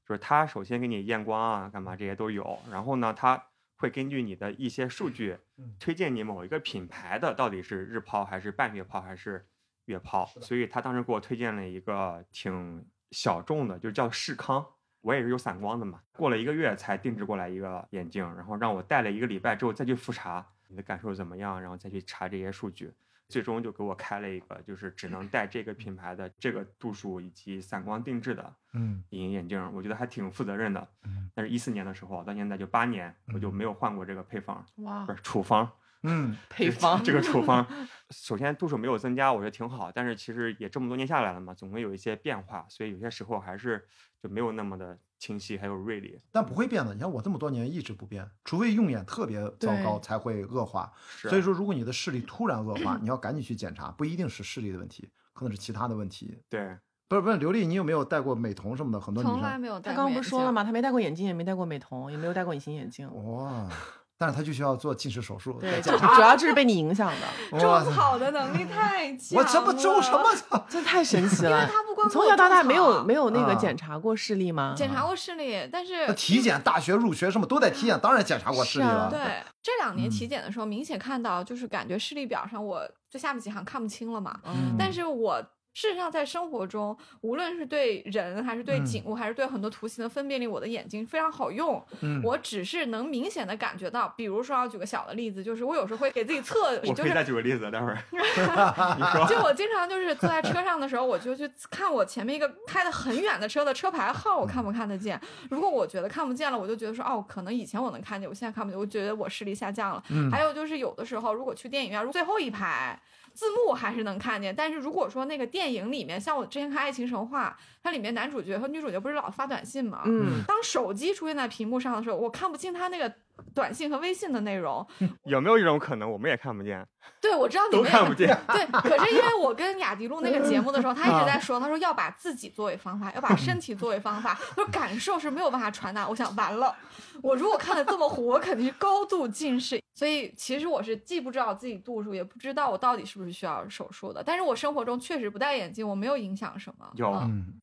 [0.07, 3.43] 就是他首先给你验光啊，干嘛这些都有，然后呢，他
[3.77, 9.47] 会根据你的一些数据嗯推荐你某一个品牌的到底是日抛还是半月抛还是
[9.87, 14.65] 月抛，所以他当时给我推荐了一个挺小众的，就叫视康。
[15.01, 22.93] 我也是有散光的嘛，过了一个月才定制过来一个眼镜，然后让我戴了一个礼拜之后再去复查你的感受怎么样，然后再去查这些数据。
[23.31, 30.87] 最终就给我开了一个，就是只能戴这个品牌的这个度数以及散光定制的嗯隐形眼镜，我觉得还挺负责任的。
[31.05, 35.71] 嗯但是，一四年的时候到现在就八年，我就没有换过这个配方，哇不，是处方。
[36.03, 37.67] 嗯， 配方这个处 方，
[38.11, 39.93] 首先度数没有增加，我觉得挺好。
[39.93, 43.87] 但是其实也这么多年下来了嘛，总会有一些变化，所以有些时候还是
[44.23, 46.19] 就没有那么的清晰，还有锐利。
[46.33, 46.95] 但不会变的。
[46.95, 50.91] 你看我这么多年一直不变，除非用眼特别糟糕才会恶化。
[51.19, 56.43] 所以说，如果你的视力突然恶化， 你要赶紧去检查，不一定是视力的问题，可能是其他的问题。
[56.49, 58.99] 对，不是不是，刘丽，你有没有戴过美瞳什么的？
[58.99, 60.65] 很多女从来生没有戴过他刚刚不是说了吗？
[60.65, 63.07] 他没戴过眼镜，也没戴过美瞳，也没有戴过隐形眼镜。
[63.25, 63.69] 哇，
[64.21, 65.55] 但是他就需要做近视手术。
[65.59, 67.11] 对，主要就是被你影响
[67.51, 69.43] 的，哇种草的能力太强了。
[69.43, 70.67] 我这不种什么草？
[70.69, 71.73] 这太神奇了因为。
[71.73, 74.75] 他不光从小到大没有有没有那个啊检查过视力吗？
[74.77, 79.09] 检查过视力，但是体检、大学入学什么都在体检，当然检查过视力了。
[79.11, 84.39] 对这两年嗯体检的时候，明显看到就是感觉视力表上我最下面几行看不清了嘛。
[84.45, 91.83] 嗯，但是我事实上，在生活中，无论是对人，还是对嗯景物，还是对很多图形的分辨率，我的眼睛非常好用。
[92.01, 99.27] 嗯我只是能明显的感觉到，比如说，要举个小的例子，就是我有时候会给自己测， 我再举个例子，待会儿 你说。
[99.29, 105.21] 就我经常就是坐在车上的时候，我就去看我前面一个开的很远的车的车牌号，我看不看得见。
[105.51, 110.03] 如果我觉得看不见了，我就觉得说，哦，可能以前我能看见，我现在看不见，我觉得我视力下降了。
[110.09, 113.01] 嗯还有就是有的时候，如果去电影院，如果最后一排。
[113.41, 120.03] 字幕还是能看见，但是如果说那个电影里面，像我之前看《爱情神话》，它里面男主角和女主角不是老发短信吗？
[120.05, 123.13] 嗯，当手机出现在屏幕上的时候，我看不清他那个
[123.55, 124.87] 短信和微信的内容。
[125.25, 126.87] 有没有一种可能，我们也看不见，
[127.21, 128.29] 对，我知道你都们也看不见？
[128.49, 136.07] 对，可是因为我跟雅迪录那个节目的时候，他一直在说，他说要把自己作为方法，要把身体作为方法，他说感受是没有办法传达。
[136.09, 136.75] 我想完了，
[137.23, 139.81] 我如果看的这么糊，我肯定是高度近视。
[139.93, 144.23] 所以其实我是既不知道自己度数，也不知道我到底是不是需要手术的。
[144.25, 146.89] 但是我生活中确实不戴眼镜，我没有影响什么。
[146.95, 147.13] 有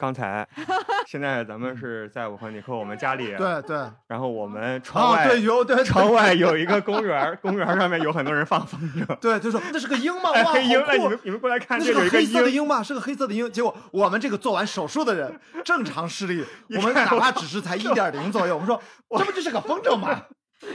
[0.07, 0.47] 刚才，
[1.05, 10.31] 现在咱们是在我和尼克我们家里，对对，然后我们窗啊外、对有对窗外有一个公园，公园上面有很多人放风筝，对，就说那是个鹰吗？
[10.31, 12.81] 哇，哎黑鹰，好酷哎，你们你们过来看，这有一个黑色的鹰，鹰吧？
[12.81, 13.51] 是个黑色的鹰。
[13.51, 18.81] 结果我们这个做完手术的人， 正常视力，我们哪怕只是才一点零左右，我们说
[19.17, 20.21] 这不就是个风筝吗？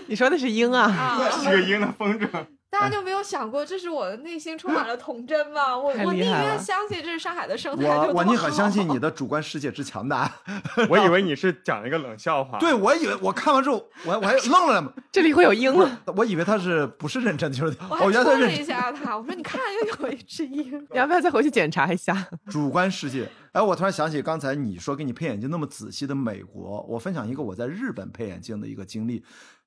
[0.08, 0.82] 你说的是鹰啊？
[0.82, 2.28] 啊，是个鹰的风筝，
[2.72, 5.76] 大家就没有想过，这是我的内心充满了童真吗？
[5.76, 10.32] 我我宁愿相信这是上海的生态就我我宁可相信你的主观世界之强大。
[10.88, 16.00] 我以为你是讲了一个冷笑话， 对，我以为我看完之后，我我还愣了嘛， 这里会有鹰吗？
[16.16, 18.64] 我以为他是不是认真的，就是我原来他戳了一。
[18.64, 20.80] 下他，我说你看又有一只鹰。
[20.90, 22.26] 你要不要再回去检查一下？
[22.50, 23.28] 主观世界。
[23.52, 29.22] 哎，我突然想起刚才你说给你配眼镜那么仔细的美国，我分享一个我在日本配眼镜的一个经历，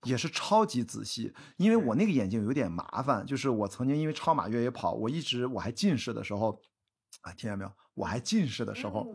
[0.06, 1.34] 也是超级仔细。
[1.58, 6.58] 因为我那个眼镜有点麻烦，就是我曾经因为超马越野跑，我一直我还近视的时候，
[7.22, 7.72] 啊，听见没有？
[7.96, 9.08] 我还近视的时候，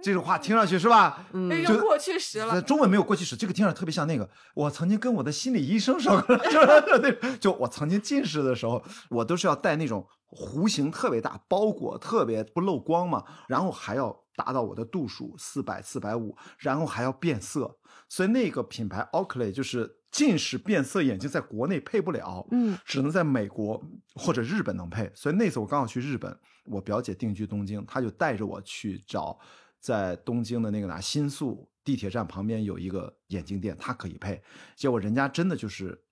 [0.00, 1.26] 这种话听上去是吧？
[1.32, 4.30] 嗯这，就用过去时了，中文没有过去时，这个听上去特别像那个。
[4.54, 6.66] 我曾经跟我的心理医生说过，就是
[7.02, 8.80] 那就我曾经近视的时候，
[9.10, 17.77] 我都是要戴那种弧形特别大、包裹特别不漏光嘛，然后还要达到我的度数四百、四百五，然后还要变色。
[18.08, 23.82] 所以那个品牌 Oakley 就是近视变色眼镜，在国内配不了，嗯，只能在美国
[24.14, 25.10] 或者日本能配。
[25.14, 29.38] 所以那次我刚好去日本，我表姐定居东京，她就带着我去找
[29.78, 34.42] 在东京的那个哪新宿地铁站旁边有一个眼镜店，她可以配。
[34.74, 36.02] 结果人家真的就是。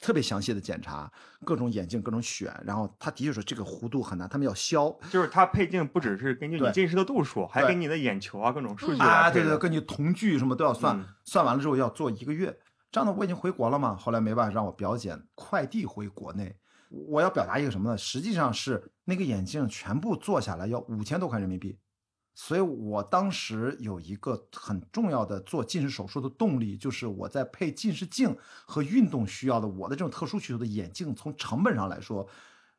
[0.00, 1.10] 特别详细的检查
[1.44, 12.58] 各种眼镜，各种选，然后他的确说这个弧度很难，他们要削就是他配镜不只是根据你近视的度数，还对给你的眼球啊各种数据啊，对对，根据瞳距什么都要算，嗯算完了之后要做一个月。
[12.90, 16.56] 这样的我已经回国了嘛，后来没办法让我表姐快递回国内。
[16.90, 17.98] 我要表达一个什么呢？
[17.98, 21.76] 实际上是那个眼镜全部做下来要五千多块人民币，
[22.34, 32.28] 所以我当时有一个很重要的做近视手术的动力，就是我在配近视镜和运动需要的我的这种特殊需求的眼镜，从成本上来说，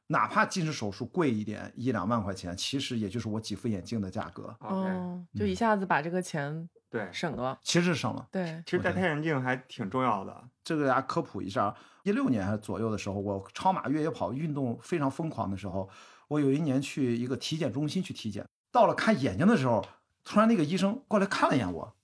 [0.07, 7.57] 哪怕近视手术贵一点，一两万块钱，其实也就是我几副眼镜的价格哦，就一下子把这个钱对，省了。
[7.63, 8.27] 其实省了。
[8.31, 10.43] 对，其实戴太阳镜还挺重要的。
[10.63, 15.89] 这个大家科普一下，一六年还左右的时候，我超马越野跑运动非常疯狂的时候，
[16.27, 19.83] 我有一年去一个体检中心去体检，到了看眼睛的时候，
[20.23, 21.95] 突然那个医生过来看了一眼我，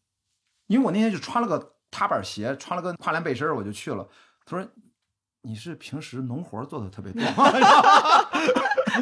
[0.68, 4.08] 因为我那天就穿了个踏板鞋，穿了个跨栏背心我就去了，
[4.46, 4.66] 他说。
[5.44, 7.24] 你是平时农活做的特别多，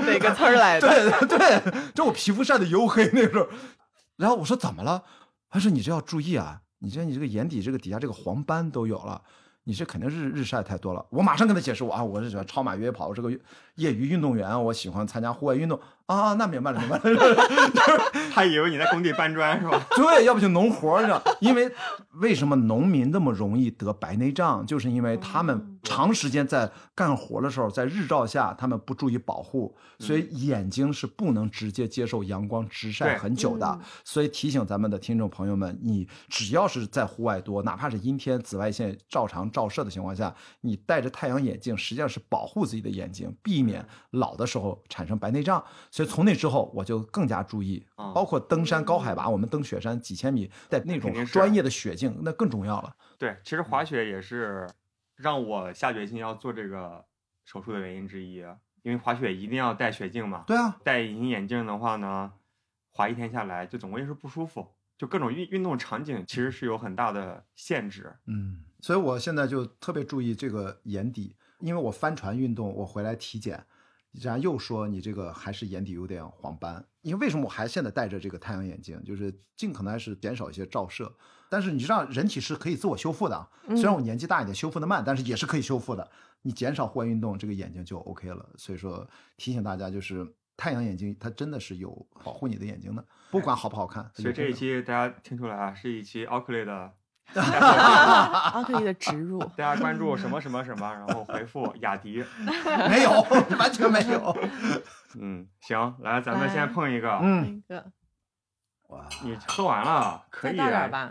[0.07, 0.87] 哪个词儿来的？
[1.27, 3.45] 对 对，这我皮肤晒得黝黑那时候。
[4.15, 5.03] 然后我说怎么了？
[5.49, 9.21] 他说你这要注意啊，你这你这个眼底这个底下这个黄斑都有了，
[9.65, 11.05] 你这肯定是日晒太多了。
[11.09, 13.29] 我马上跟他解释我啊，我是喜欢超马越野跑，我是个
[13.79, 16.33] 业余运动员，我喜欢参加户外运动啊。
[16.33, 17.35] 那明白了，明白了。
[18.31, 19.81] 他以为你在工地搬砖是吧？
[19.95, 21.21] 对，要不就农活儿，你知道？
[21.41, 21.69] 因为
[22.21, 33.79] 为什么农民那么容易得白内障，就是因为他们长时间在干活的时候，在日照下，他们不注意保护，所以眼睛是不能直接接受阳光直晒很久的嗯。
[34.05, 43.68] 所以提醒咱们的听众朋友们，你只要是在户外多，哪怕是阴天，紫外线照常照射的情况下，你戴着太阳眼镜，实际上是保护自己的眼睛，避免
[44.11, 45.63] 老的时候产生白内障。
[45.91, 52.95] 所以从那之后，我就更加注意，啊包括登山高海拔，我们登雪山几千米，在那种专业的雪镜，那更重要了。
[53.17, 54.67] 对，其实滑雪也是
[55.15, 57.03] 让我下决心要做这个
[57.45, 58.37] 手术的原因之一，
[58.83, 60.43] 因为滑雪一定要戴雪镜嘛。
[60.47, 62.31] 对啊，戴隐形眼镜的话呢，
[62.91, 64.65] 滑一天下来就总归是不舒服，
[64.97, 68.15] 就各种运运动场景其实是有很大的限制。
[68.25, 73.63] 嗯，所以我现在就特别注意这个眼底，因为我帆船运动，我回来体检，
[74.13, 76.83] 然后又说你这个还是眼底有点黄斑。
[77.01, 81.13] 因为为什么我还现在戴着这个太阳眼镜，就是尽可能还是减少一些照射。
[81.49, 83.49] 但是你知道，人体是可以自我修复的啊。
[83.69, 86.11] 虽然我年纪大一点，修复的慢，但是也是可以修复的。
[86.41, 88.49] 你减少户外运动，这个眼睛就 OK 了。
[88.57, 94.11] 所以说提醒大家，就是太阳眼镜它真的是有保护你的眼睛的，不管好不好看。
[94.13, 96.93] 所以这一期大家听出来啊，是一期奥克利的。
[97.35, 102.23] 奥克利的植入，大家关注什么什么什么，然后回复雅迪，
[102.89, 103.21] 没有，
[103.57, 104.35] 完全没有。
[105.19, 107.19] 嗯，行，来，咱们先碰一个。
[107.21, 107.85] 嗯，一个
[108.89, 110.57] 哇，你喝完了，可以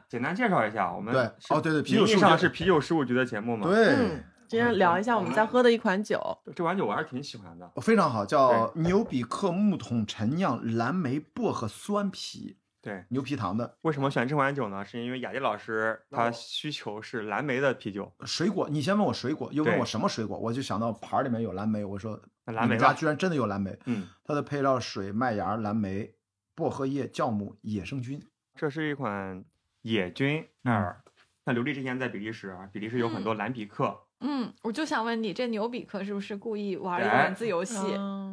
[0.09, 1.15] 简单介绍一下我们。
[1.15, 6.21] 对，哦，对对，啤酒上是啤酒事务局的节目嘛？，对嗯，今天聊一下我们在喝的一款酒，
[6.57, 7.71] 这款酒我还是挺喜欢的。
[7.81, 14.85] 非常好，叫牛比克木桶陈酿蓝莓薄荷酸啤对，牛皮糖的为什么选这款酒呢？
[14.85, 18.69] 是因为雅迪老师他需求是蓝莓的啤酒，水果。
[18.71, 23.77] 你先问我水果，又问我什么水果，我就想到盘儿里面有蓝莓，我说那蓝莓你们家居然真的有蓝莓。
[23.87, 26.15] 嗯，它的配料水、麦芽、蓝莓、
[26.55, 28.23] 薄荷叶、酵母、野生菌。
[28.55, 29.45] 这是一款
[29.83, 31.03] 野菌嗯二。
[31.45, 37.77] 那刘丽之前在比利时啊，比利时有很多蓝比克，嗯，我就想问你，这牛比克是不是故意玩一文字游戏？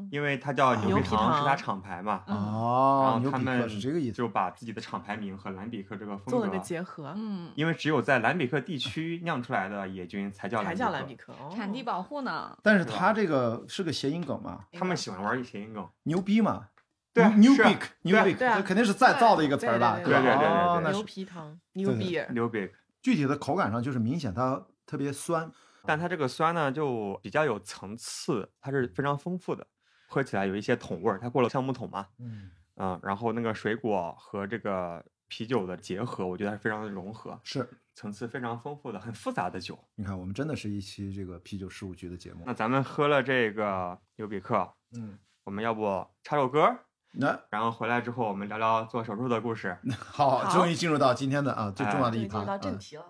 [0.05, 4.13] 嗯因为它叫牛皮糖是它厂牌嘛，哦然哦，后他们是这个意思。
[4.13, 11.33] 就把自己的厂牌名和蓝比克这个风做了个格，结合，嗯，因为只有在蓝比克地区酿出来的野菌才叫才蓝叫蓝比克。
[11.33, 12.57] 哦产地保护呢？
[12.63, 16.67] 但是它这个是个谐音梗嘛，他们喜欢玩谐音梗，牛逼嘛。
[17.13, 19.95] 对啊牛是啊 big 牛 big，对啊这肯定是再造的一个词儿吧？
[20.03, 22.69] 对对对对牛皮糖牛对逼，牛 big。
[23.01, 25.49] 具体的口感上就是明显它特别酸，
[25.85, 29.65] 但它这个酸呢，就比较有层次，它是非常丰富的，
[30.15, 31.19] 喝起来有一些桶味儿。
[31.19, 37.67] 它过了橡木桶嘛，嗯，嗯，然后那个水果和这个啤酒的结合，我觉得还是非常的融合，是。
[37.95, 39.77] 层次非常丰富的、很复杂的酒。
[39.95, 42.53] 你看，我们真的是一期这个啤酒事务局的节目那。
[42.53, 46.77] 咱们喝了这个牛比克，嗯，我们要不插首歌，
[47.13, 49.77] 那然后回来之后我们聊聊做手术的故事。
[49.97, 52.39] 好，好终于进入到今天的啊最重要的，一趴。
[52.39, 53.05] 进入到正嗯题了。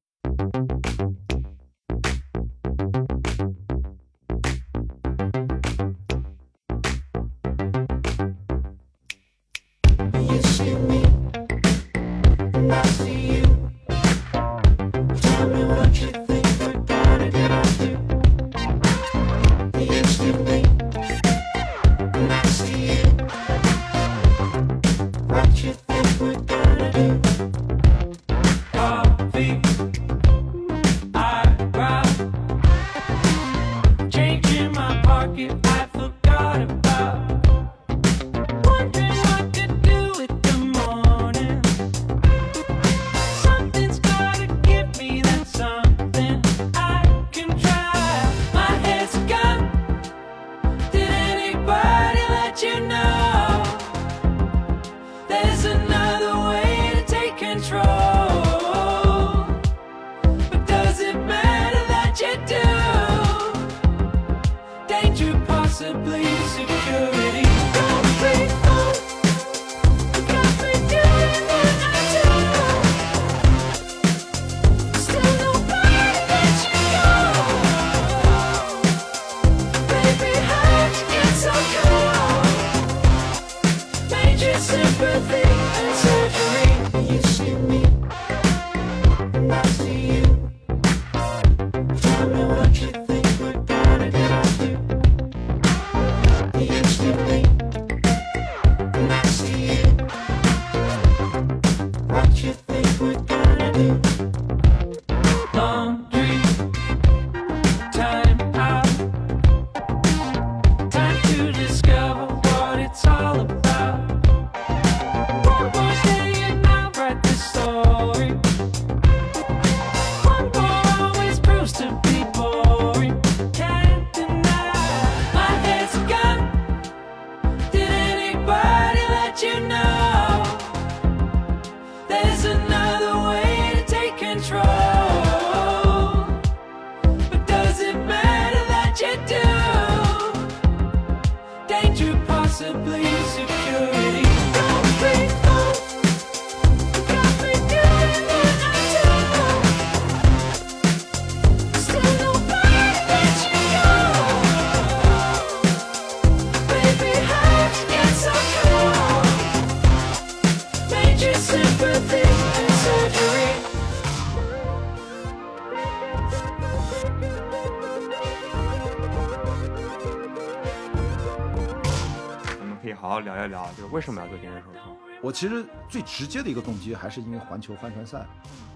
[175.36, 178.26] 其实最直接的一个动机还是因为环球帆船赛。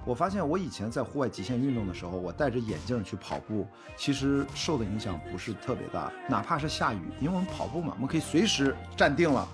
[0.04, 6.12] 我发现我以前在户外极限运动的时候，我戴着眼镜去跑步，其实受的影响不是特别大。
[6.28, 9.48] 哪怕是下雨，因为我们跑步嘛，我们可以随时站定了，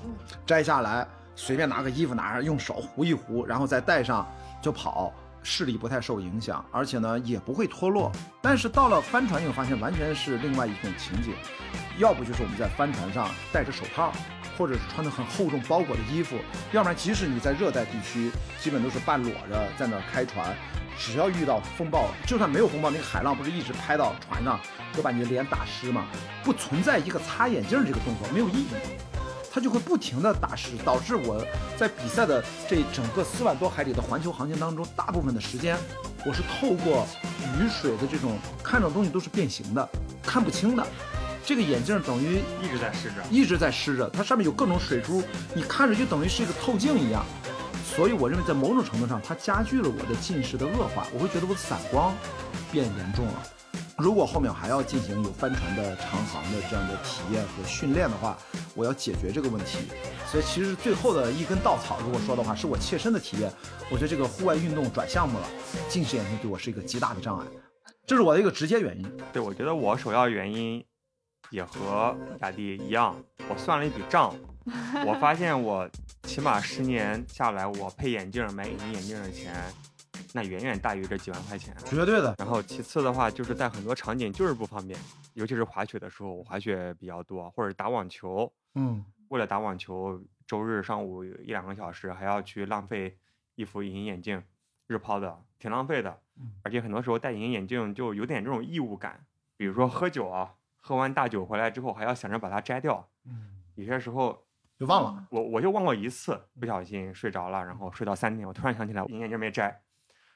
[0.47, 4.27] 摘下来，随便拿个衣服拿上，用手糊一糊，然后再戴上
[4.59, 8.11] 就跑，视力不太受影响，而且呢也不会脱落。
[8.41, 11.35] 但是到了帆船，你会发现完全是另外一种情景，
[11.99, 14.11] 要不就是我们在帆船上戴着手套。
[14.57, 16.37] 或者是穿的很厚重包裹的衣服，
[16.71, 20.55] 要不然即使你在热带地区，基本都是半裸着在那儿开船，
[20.97, 24.59] 只要遇到风暴，就算没有风暴，那个海浪不是一直拍到船上，
[24.93, 26.05] 会把你的脸打湿吗？
[26.43, 28.67] 不存在一个擦眼镜这个动作，没有意义，
[29.51, 31.45] 它就会不停的打湿，导致我
[31.77, 35.77] 在比赛的这整个四万多海里的环球航行当中，大部分的时间
[36.25, 37.07] 我是透过
[37.57, 39.89] 雨水的这种看到东西都是变形的，
[40.23, 40.85] 看不清的。
[41.45, 43.15] 这个眼镜等于一直在湿着。
[43.29, 45.21] 一直在湿着，它上面有各种水珠，
[45.53, 47.23] 你看着就等于是一个透镜一样。
[47.85, 52.13] 所以我认为在某种程度上，它加剧了我的近视的恶化，我会觉得我的散光
[52.71, 53.43] 变严重了。
[53.97, 58.37] 如果后面还要进行有帆船的长航的这样的体验和训练的话，
[58.73, 59.77] 我要解决这个问题。
[60.29, 63.49] 所以其实最后的一根稻草，如果说的话，是我切身的体验。
[63.89, 65.47] 我觉得这个户外运动转项目了，
[65.87, 67.45] 近视眼镜对我是一个极大的障碍，
[68.05, 69.09] 这是我的一个直接原因。
[69.31, 70.83] 对，我觉得我首要原因
[71.49, 73.15] 也和雅迪一样，
[73.49, 74.33] 我算了一笔账，
[75.05, 75.89] 我发现我
[76.23, 79.53] 起码十年下来，我配眼镜买隐形眼镜的钱，
[80.33, 81.75] 那远远大于这几万块钱。
[81.85, 84.99] 绝对的，然后其次的话，就是在很多场景就是不方便，
[85.33, 93.17] 尤其是滑雪的时候，我滑雪比较多，或者打网球，嗯，为了打网球，周日上午一两个小时还要去浪费
[93.55, 94.43] 一副隐形眼镜，
[94.87, 96.19] 日抛的，挺浪费的。
[96.63, 99.25] 而且很多时候戴隐形眼镜就有点这种义务感，
[99.55, 100.53] 比如说喝酒啊，
[100.85, 103.09] 喝完大酒回来之后还要想着把它摘掉。
[103.25, 104.45] 嗯，有些时候
[104.77, 105.27] 就忘了。
[105.31, 109.81] 我我就忘过一次，不小心睡着了，然后睡到三点，我突然想起来隐形眼镜没摘，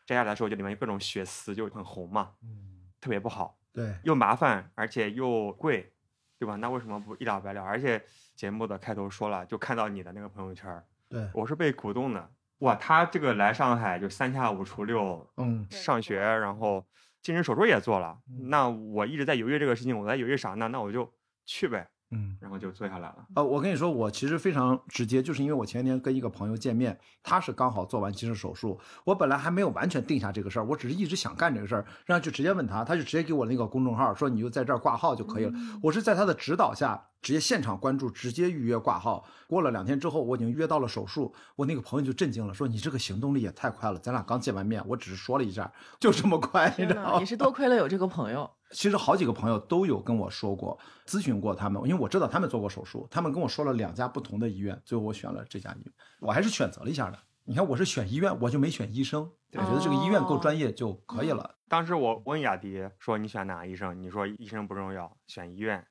[0.07, 3.59] 摘下来的时候就里面有各种血丝，就很红嘛，嗯，特别不好。
[3.71, 5.93] 对，又麻烦，而且又贵，
[6.39, 6.55] 对吧？
[6.55, 7.61] 那为什么不一了百了？
[7.61, 8.03] 而且
[8.35, 12.31] 节目的开头说了，就看到你的那个朋友圈，对，我是被鼓动的。
[12.59, 16.83] 哇，他这个来上海就三下五除六嗯，上学，然后
[17.21, 18.17] 近视手术也做了。
[18.29, 20.67] 嗯那我一直在犹豫这个事情，我在犹豫啥呢？
[20.69, 21.11] 那我就
[21.45, 22.37] 去呗，嗯。
[22.41, 23.25] 然后就做下来了。
[23.35, 35.53] 呃，我跟你说，我其实非常直接，就是因为我前天跟一个朋友见面，他是刚好做完近视手术，我本来还没有完全定下这个事儿，我只是一直想干这个事儿，然后就直接问他，他就直接给我那个公众号说你就在这儿挂号就可以了。
[35.83, 39.25] 我是在他的指导下，直接现场关注，直接预约挂号。
[39.47, 47.25] 过了两天之后，我已经约到了手术，我那个朋友就震惊了，说你这个行动力也太快了，咱俩刚见完面，我只是说了一下，就这么快，你，知道吗也？
[47.25, 48.49] 是多 亏了有这个朋友。
[48.71, 57.17] 其实好几个朋友都有跟我说过，咨询过他们，因为我知道他们做过手术，他们跟我说了两家不同的医院，最后我选了这家医院，我还是选择了一下的。
[57.45, 61.55] 你看，我是选医院，我就没选医生，我觉得这个医院够专业就可以了。
[61.67, 63.99] 当时我问雅迪说你选哪个医生？
[63.99, 65.83] 你说医生不重要，选医院。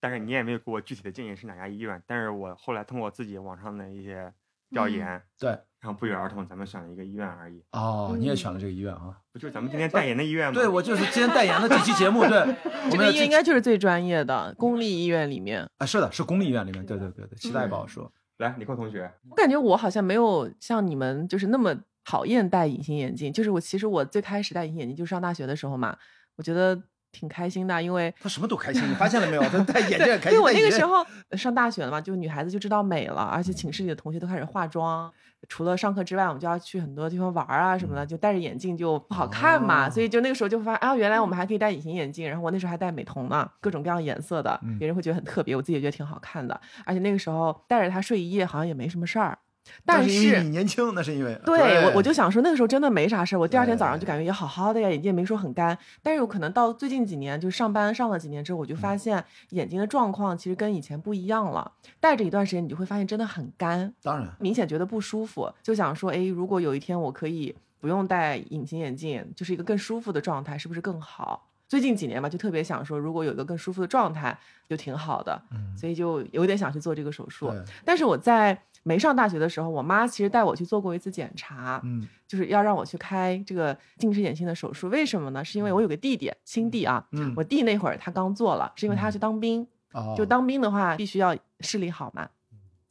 [0.00, 2.02] 但是你也没有给我具体的建议是哪家医院。
[2.06, 4.32] 但是我后来通过自己网上的一些
[4.70, 7.62] 调嗯研，对，然后不约而同咱们选了一个医院而已。
[7.72, 9.16] 哦，你也选了这个医院啊？
[9.32, 10.54] 不就是咱们今天代言的医院吗？
[10.54, 12.38] 对，我就是今天代言的这期节目，对，
[12.86, 15.68] 我这个医院应该就是最专业的公立医院里面。
[15.78, 21.74] 啊，是的，是公立医院里面，对对对对，期待宝说，来，李克同学，我感觉我好像没有像你们就是那么
[22.04, 23.32] 讨厌戴隐形眼镜。
[23.32, 25.96] 就是我其实我最开始戴隐形眼镜就是上大学的时候嘛，
[26.36, 26.80] 我觉得
[27.12, 29.42] 挺开心的，因为他什么都开心，你发现了没有？
[29.42, 31.04] 他戴 眼镜也开心，因为我那个时候
[31.36, 35.10] 上大学了嘛，就女孩子就知道美了，而且寝室里的同学都开始化妆。
[35.48, 42.28] 除了上课之外，我们就要去很多地方玩啊什么的，就戴着眼镜就不好看嘛，哦所以就那个时候就发现啊，原来我们还可以戴隐形眼镜。
[42.28, 46.60] 然后我那时候还戴美瞳呢，各种各样颜色的嗯，别人会觉得很特别，我自己也觉得挺好看的。
[46.84, 49.38] 而且那个时候戴着它睡一夜好像也没什么事儿，
[49.84, 55.76] 但是你年轻，那是因为对我，我就想说那个时候真的没啥事儿，我第二天早上就感觉也好好的呀，眼睛也没说很干。
[56.02, 61.70] 但是有可能到最近几年，就上班上了几年之后，我就嗯发现眼睛的状况其实跟以前不一样了。
[62.00, 65.52] 戴着一段时间，你就会发现真的很干，当然，明显觉得不舒服。
[65.62, 71.46] 就想说，哎，如果有一天我可以不用戴隐形眼镜，就是一个更舒服的状态，是不是更好？
[71.68, 74.36] 最近几年吧，就特别想说，如果有一个更舒服的状态，
[74.68, 77.52] 就挺好的，嗯，所以就有点想去做这个手术。
[77.84, 84.88] 但是我在没上大学的时候，我妈其实带我去做过一次检查，嗯就是要让我去开这个近视眼镜的手术。
[84.88, 85.44] 为什么呢？
[85.44, 92.28] 是因为我有个弟弟，亲弟啊，嗯，我弟那会儿他刚做了，是因为他要去当兵，哦就当兵的话必须要视力好嘛。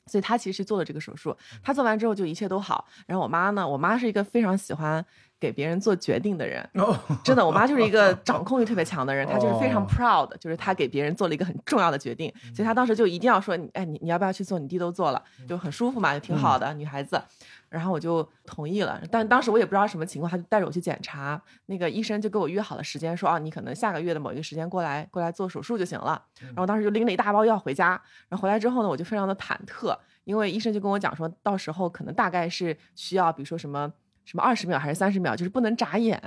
[0.09, 1.35] 所以她其实做了这个手术。
[1.61, 2.85] 她做完之后就一切都好。
[3.05, 5.05] 然后我妈呢，我妈是一个非常喜欢
[5.39, 14.59] 给别人做决定的人，哦，真的，我妈就是一个掌控欲特别强的人，她就是非常哦 proud，就是她给别人做了一个很重要的决定，所以她当时就一定要说，哎，你你要不要去做？
[14.59, 17.21] 你弟都做了，就很舒服嘛，就挺好的，女孩子。
[17.69, 26.21] 然后我就同意了，但当时我也不知道什么情况，他就带着我去检查，那个医生就给我约好了时间，说啊，你可能下个月的某一个时间过来过来做手术就行了。
[26.39, 27.89] 然后当时就拎了一大包药回家，
[28.27, 33.91] 然后回来之后呢，我就非常的忐忑，因为医生就跟我讲说，到时候可能大概是需要，比如说什么
[34.25, 36.19] 什么二十秒还是三十秒，就是不能眨眼。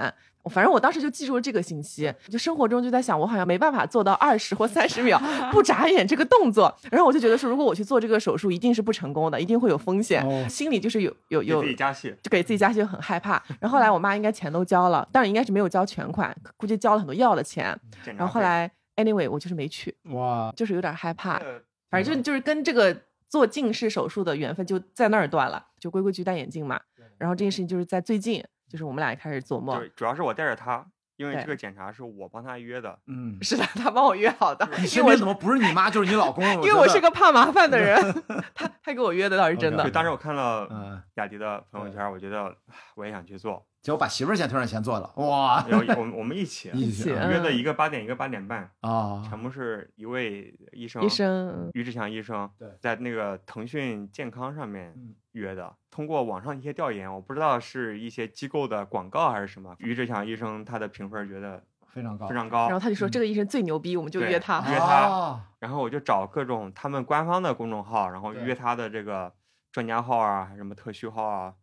[0.50, 5.20] 反正我当时就记住了这个信息，就生活中就在想，我好像没办法做到二十或三十秒
[5.52, 6.74] 不眨眼这个动作。
[6.90, 12.14] 然后我就觉得说，如果我去做这个手术，一定是不成功的，一定会有风险，哦心里就是有有给有自己加戏。
[12.22, 13.42] 就给自己加戏就很害怕。
[13.60, 17.78] 然后后来我妈应该钱都交了，但是应该是没有交全款，估计交了很多药的钱。
[18.16, 21.36] 然后后来 anyway 我就是没去，哇，就是有点害怕。
[21.36, 22.96] 呃反正就就是跟这个
[23.28, 26.80] 做近视手术的缘分就在那儿断了，就规规矩矩戴眼镜嘛。
[27.18, 30.82] 然后这件事情就是在最近，就是我们俩也开始做梦对，，主要是我带着他，
[31.16, 32.98] 因为这个检查是我帮他约的。
[33.06, 36.42] 嗯，是的，他帮我约好的，你身边怎么不是你妈就是你老公？
[36.62, 38.00] 因为我是个怕麻烦的人，
[38.56, 39.90] 他他给我约的倒是真的对。
[39.92, 42.56] 当时我看了嗯雅迪的朋友圈，我觉得
[42.94, 43.62] 我也想去做。
[43.82, 45.66] 结果把媳妇儿先推上前做了，哇。
[45.68, 47.42] 然后我们我们一起 一起约嗯。
[47.42, 52.68] 的一个八点，一个八点半，啊，全部是一位医生，医生，于志强医生对。
[52.80, 55.14] 在那个腾讯健康上面嗯。
[55.32, 55.74] 约的。
[55.90, 62.68] 通过网上一些调研，我不知道是一些机构的广告还是什么，于志强医生他的评分觉得非常高，非常高。
[62.68, 62.78] 然后。
[62.78, 64.58] 他就说这个医生最牛逼，我们就约他。
[64.70, 65.08] 约他。
[65.08, 69.32] 哦然后我就找各种他们官方的公众号，然后约他的这个
[69.70, 71.54] 专家号啊，还是什么特需号啊，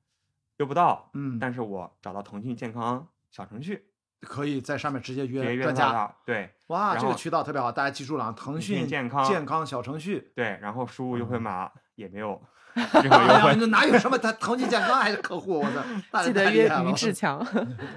[0.59, 1.09] 约不到。
[1.13, 3.85] 嗯，但是我找到腾讯健康小程序，
[4.21, 5.87] 可以在上面直接直接约专家。
[5.87, 6.15] 约到。
[6.25, 10.31] 对哇，这个渠道特别好，大家记住了啊，腾腾讯讯健康健康小程序。
[10.35, 12.41] 对，然后输入优惠嗯码也没有
[12.75, 13.55] 任何优惠。
[13.57, 15.59] 那哪有什么他腾讯健康还是客户？
[15.59, 15.81] 我操，
[16.23, 17.43] 记得约于 志强，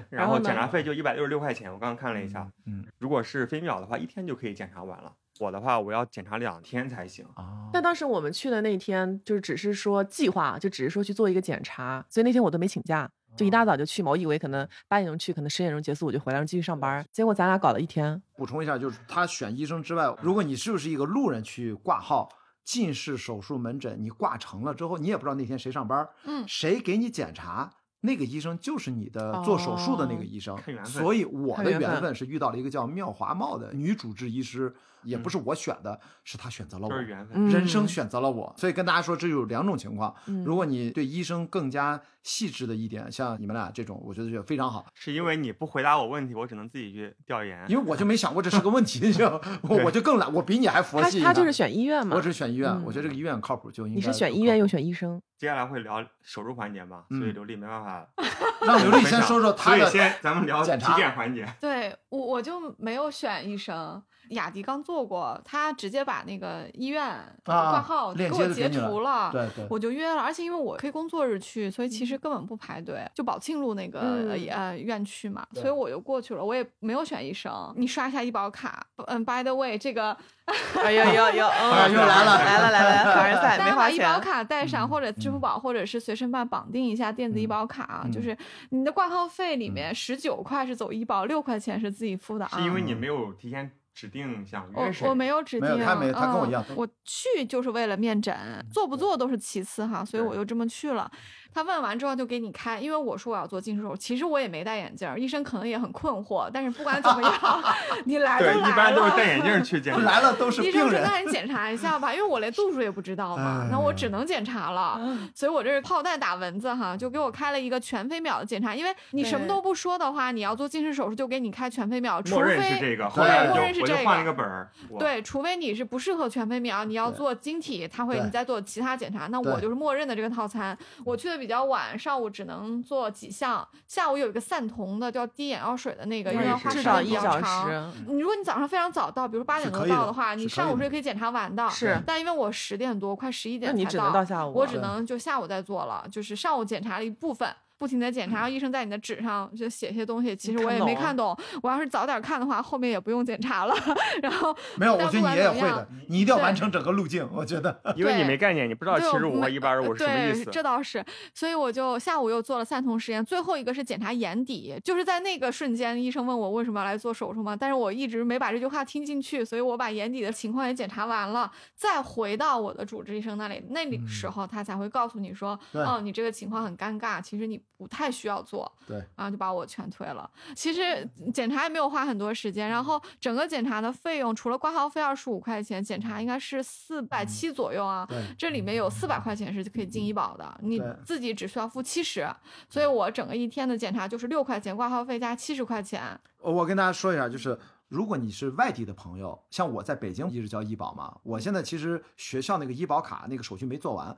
[0.09, 5.11] 然后检查费就一百六十六块钱，我刚刚看了一下，嗯如果是飞秒的话，一天就可以检查完了。
[5.39, 7.25] 我的话，我要检查两天才行。
[7.35, 14.11] 啊，但当时我们去的那天，就是只是说计划，就只是说去做一个检查，所以那天我都没请假，就一大早就去嘛。
[14.11, 17.05] 我以为可能八点钟去，可能十点钟结束我就回来，然后继续上班。
[17.11, 22.29] 结果咱俩搞了一天，补充一下，就是他选医生之外，如果你是不是一个路人去挂号。
[22.65, 27.69] 近视手术门诊，你挂成了之后，你也不知道那天谁上班，嗯谁给你检查，
[28.05, 30.57] 那个医生就是你的做手术的那个哦医生。
[30.85, 34.73] 所以我的缘分是遇到了一个叫妙华茂的女主治医师，
[35.03, 37.01] 也不是我选的，是她选择了我。
[37.01, 37.35] 缘分。
[37.35, 40.13] 嗯人生选择了我，所以跟大家说，这有两种情况。
[40.27, 44.85] 嗯如果你对医生更加细致的一点，像你们俩这种，我觉得就非常好。
[44.95, 47.63] 是因为你不回答我问题，我只能自己去调研。
[47.67, 51.25] 因为我就没想过这是个问题， 你知道吗我我就更懒，我比你还佛系呢。
[51.25, 52.21] 他他就是选医院嘛我。
[52.21, 53.95] 只选医院，嗯我觉得这个医院靠谱就应该。
[53.95, 58.07] 你是选医院又，选医生，接下来会聊手术环节嘛，所以嗯刘丽没办法
[58.65, 61.45] 让刘丽先说说她所以先咱们聊体检查检环节。
[61.59, 74.43] 对我我就没有选医生，雅迪刚做过，他直接把那个医院挂号链给我截图了，对对，我就约了，而且因为我可以工作日去，所以其实根本不排队，就宝庆路那个、嗯。
[74.53, 77.73] 呃院区嘛，所以我就过去了，我也没有选医生。
[77.77, 80.15] 你刷一下医保卡，嗯，by the way，这个
[80.83, 88.37] 哎呦呦呦， 嗯又来了来了来了，凡尔赛 大家没花钱把医保，卡带上，嗯或者支付宝，或者是随身办绑定一下电子医嗯保卡，嗯就是
[88.69, 92.51] 你的挂号费里面十九块是走医保，六块钱是自己付的啊。
[92.57, 95.05] 是因为你没有提前指定想约谁。
[95.05, 98.35] 我我没有指定，没有他没他跟我一样嗯我去就是为了面诊，
[98.71, 101.09] 做不做都是其次哈，所以我对就这么去了。
[101.53, 107.63] 他问完之后就给你开，因为我说我要做近视手术，其实我也没戴眼镜儿，医生可能也很困惑，但是不管怎么样，
[108.05, 109.99] 你来都对，来一般都是了戴眼镜去检查。
[110.03, 114.99] 来了都是医生说：“病人，那你检查一下吧，因为我连度数也不知道嘛，那我只能检查了。
[115.35, 118.73] 所以我这是炮弹打蚊子哈，就给我开了一个全飞秒的检查。
[118.75, 124.69] 因为你什么都不说的话，你要做近视手术就给你开全飞秒，除默认是非这个，后来默认是这就我换了一个个本儿。
[124.97, 129.27] 对，除非你是不适合全飞秒，你要做晶体，他会你再做其他检查。
[129.27, 130.77] 那我就是默认的这个套餐。
[131.05, 137.69] 我去的比较晚，上午只能做几项，下午有一个散瞳的叫滴眼药水的那个，因为我也是花时间比至少一小较长。
[137.69, 137.91] 时。
[138.07, 141.69] 你如果你早上非常早到，比如八点多到的话，你上午是可以检查完的。
[141.69, 151.37] 是但因为我十点多快十一点才那你只能到下午啊，我只能就下午再做了，就是上午检查了一部分，不停的检查，然后医生在你的纸上就写些东西，其实我也看懂没看懂。
[151.61, 153.75] 我要是早点看的话，后面也不用检查了。
[154.21, 157.27] 然后没有，我觉得管怎么样你也会的，你一定要完成整个路径。
[157.33, 160.51] 我觉得， 因为你没概念，你不知道对七十五和没一百二十五是什么意对，思。
[160.51, 161.03] 这倒是。
[161.33, 178.71] 所以我就下午又做了三重实验，最后一个是检查眼底，就是在那个瞬间，医生问我为什么要来做手术嘛，但是我一直没把这句话听进去，所以我把眼底的情况也检查完了，再回到我的主治医生那里，那里时候他才会告诉你说，对哦，你这个情况很尴尬，其实你不太需要做。
[178.85, 180.29] 对，然后就把我全退了。
[180.55, 188.07] 其实检查也没有花很多时间，然后整个检查的费用除了挂号费二十五块钱，检查应该是四百七左右啊。
[188.37, 192.27] 这里面有四百块钱是可以进医保的，你自己只需要付七十，
[192.69, 196.19] 所以我整个一天的检查就是六块钱挂号费加七十块钱。
[196.39, 197.57] 我跟大家说一下，就是
[197.87, 204.15] 如果你是外地的朋友，像我在北京一直交医保嘛，我现在其实学校那个医保卡那个手续没做完。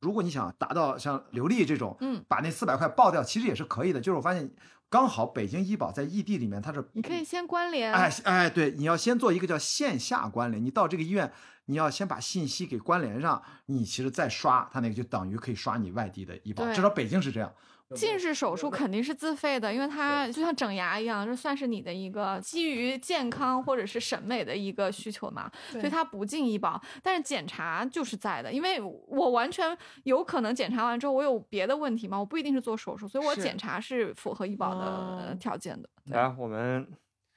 [0.00, 4.00] 如果你想达到像刘丽这种，嗯，把那四百块报掉，其实也是可以的。
[4.00, 4.50] 就是我发现，
[4.88, 11.32] 刚好北京医保在异地里面，它是你可以先关联，哎哎，对，你要先做一个叫线下关联，你到这个医院，
[11.66, 17.52] 你要先把信息给关联上，你其实再刷，它那个就等于可以刷你外地的医保，至少北京是这样。
[17.94, 26.80] 近视手术肯定是自费的，因为它就像整牙一样，这算是你的一个基于健康或者是审美的一个需求嘛，所以它不进医保。
[27.02, 35.88] 但是检查就是在的，因为我完全有可能检查完之后我有别的问题嘛，我不一定是做手术，所以我检查是符合医保的条件的。
[36.04, 36.86] 来，我们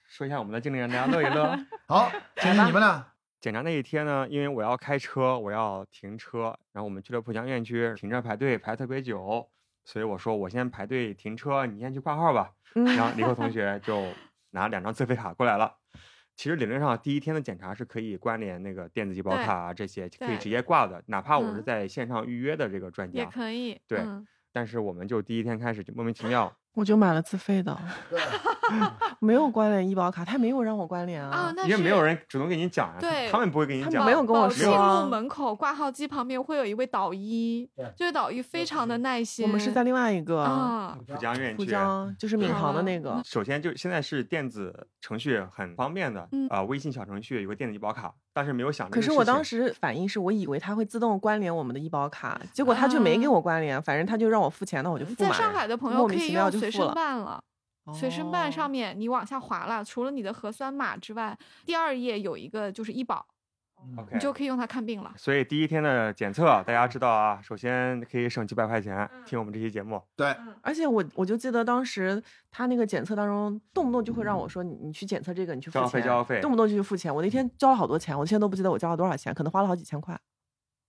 [0.05, 1.57] 说一下我们的经历，让大家乐一乐。
[1.87, 9.49] 好，检查你们俩，检查那一天呢，因为我要开车，我要停车，然后我们去了浦江院区，停车排队排特别久，
[9.83, 12.51] 所以我说我先排队停车，你先去挂号吧。
[12.75, 14.01] 嗯然后李克同 学就
[14.51, 15.75] 拿两张自费卡过来了。
[16.37, 23.31] 其实理论上第一天的检查是可以关联那个电子医保卡啊这些，可以直接挂的，哪怕我是嗯在线上预约的这个专家也家。
[23.31, 27.77] 可以，对嗯但是我们就第一天开始就莫名其妙，我就买了自费的，
[29.19, 31.53] 没有关联医保卡，他没有让我关联啊啊，。
[31.55, 39.45] 那因为没有人主动给你讲呀，对他们不会给你讲，他没有跟我保说信啊路门口挂号机旁边会有一位导医对，这位导医非常的耐心。
[39.45, 41.71] 我们是在另外一个啊，浦江院浦区。
[41.71, 43.21] 江，就是闵行的那个。
[43.25, 55.29] 首先就现在是电子程序很方便的，嗯啊、微信小程序有个电子医保卡，但是没有想这可是我当时反应是我以为他会自动关联我们的医保卡，结果他就没给我关联，反正他就让我付钱，那我就付嘛。
[55.29, 57.43] 在上海的朋友可以莫名其妙用随身办了。
[57.91, 61.35] 随身办上哦面你往下滑了，除了你的核酸码之外，
[61.65, 63.25] 第二页有一个就是医保
[63.97, 65.11] ，OK，你就可以用它看病了。
[65.17, 69.99] 所以第一天的检测，大家知道啊，首先可以省几百块钱，听我们这期节目。
[70.15, 77.13] 对，而且我我就记得当时他那个检测当中，动不动就会让我说你你去检测这个，你去付交费钱，交费动不动就去付钱。
[77.13, 80.17] 我那天交了好多钱，我现在都不记得我交了多少钱，可能花了好几千块。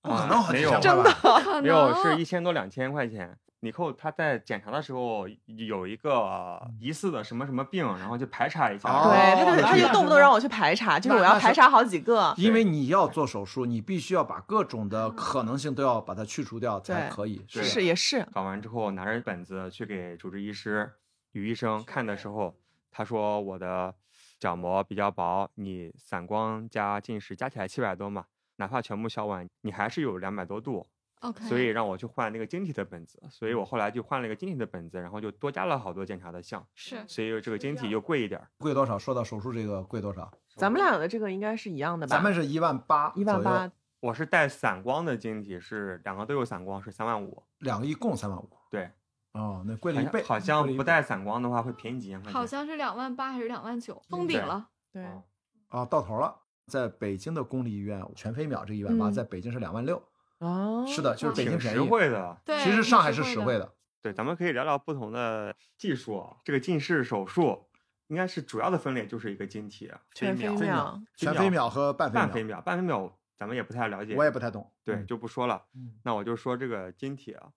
[0.03, 1.19] 不可能好没有真块吧？
[1.23, 3.35] 不可没有，是一千多两千块钱。
[3.65, 8.89] 尼寇他在检查的时候有一个疑似的什么什么病，然后就排查一下。
[8.89, 12.35] 哦对，他就他就动不动让我去排查，就是我要排查好几个。
[12.37, 17.41] 因为你要做手术，你必须要把各种的可能性都要把它去除掉才可以。
[17.47, 20.95] 是是也是，搞完之后拿着本子去给主治医师
[21.31, 22.57] 于医生看的时候，
[22.91, 23.95] 他说我的
[24.41, 28.25] 角膜比较薄，你散光加近视加起来七百多嘛，
[28.57, 30.85] 哪怕全部消完，你还是有两百多度，
[31.23, 38.49] OK，所以让我去换那个晶体的本子，所以我后来就换了一个晶体的本子，然后就多加了好多检查的项，是所以这个晶体又贵一点儿。
[38.59, 38.99] 贵多少？
[38.99, 40.31] 说到手术这个贵多少？
[40.57, 42.17] 咱们俩的这个应该是一样的吧？
[42.17, 43.71] 咱们是一万八，一万八，，
[44.01, 47.43] 我是带散光的晶体，是两个都有散光，是三万五。
[47.59, 48.51] 两个一共三万五。
[48.69, 48.91] 对，
[49.35, 50.23] 哦，那贵了一倍。
[50.25, 52.33] 好像不带散光的话会便宜几千块钱。
[52.33, 54.69] 好像是两万八还是两万九，封顶了。
[54.93, 55.23] 对，哦
[55.69, 56.41] 啊，到头了。
[56.67, 60.03] 在北京的公立医院，全飞秒这一万八，嗯在北京是两万六。
[60.43, 61.89] 哦，是的，就是北京挺实便宜。
[61.89, 62.37] 惠的。
[62.45, 63.73] 对，其实上海是实惠的。
[64.01, 66.37] 对，咱们可以聊聊不同的技术啊。
[66.45, 67.69] 这个近视手术
[68.09, 74.17] 应该是主要的分类就是一个晶体、全飞秒、飞秒，全飞秒和半飞秒，半飞秒、半飞秒，咱们也不太了解。
[74.17, 74.69] 我也不太懂。
[74.83, 75.63] 对，嗯就不说了。
[75.75, 77.51] 嗯那我就说这个晶体啊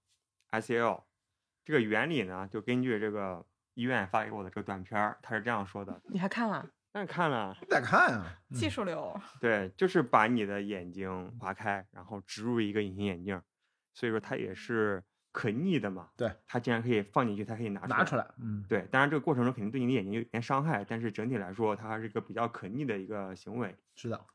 [0.52, 1.02] ，SCL
[1.66, 6.00] 这个原理呢，就根据这个医院发给我的这个短片儿，它是这样说的。
[6.10, 6.70] 你还看了？
[6.96, 8.26] 但是看了，你得看啊。
[8.54, 13.42] 技术流，对，就是把你的眼睛划开，然后植入一个隐形眼镜，
[13.94, 16.08] 所以说它也是可逆的嘛。
[16.16, 18.26] 对，它既然可以放进去，它可以拿出来拿出来。
[18.38, 23.76] 嗯，对，当然这个过程中肯定对你的眼睛有一点伤害，但是整体来说，它还是一个比较可逆的一个行为。
[23.96, 24.26] 是的。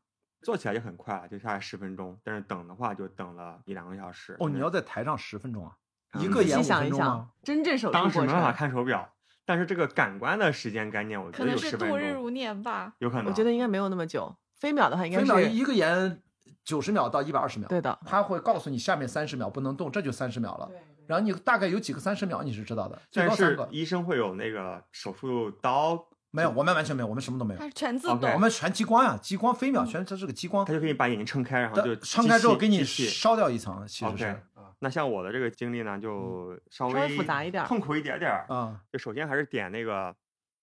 [0.43, 4.37] 做起来就很快了，就下来十分钟，但是等的话就等了一两个小时。
[4.39, 5.75] 哦，你嗯要在台上十分钟啊？
[6.13, 9.11] 嗯一个眼五想一想分钟吗？，真正手当时没办法，看手表，
[9.45, 12.93] 但是这个感官的时间概念，我觉得可能是有十分钟，度日如年吧。
[12.99, 13.25] 有可能。
[13.25, 14.35] 我觉得应该没有那么久。
[14.55, 16.21] 飞秒的话应该是飞秒一个眼
[16.63, 17.67] 九十秒到一百二十秒。
[17.67, 20.69] 对的，他会告诉你下面三十秒不能动，这就三十秒了。
[21.07, 23.67] 然后你大概有几个三十秒你是知道的，最但高三个。
[23.71, 28.37] 医生会有那个手术刀，没有，我们完全没有，我们什么都没有它，是全自动我。
[28.37, 34.39] 们全激光呀，激光飞秒全，这是个激光它，就可以把眼睛撑开，然后就撑开之后给你烧掉一层，其实是啊
[34.83, 38.45] 那像我的这个经历呢，就稍稍微微复杂一点痛苦一点点儿。
[38.49, 40.15] 啊，就首先还是点那个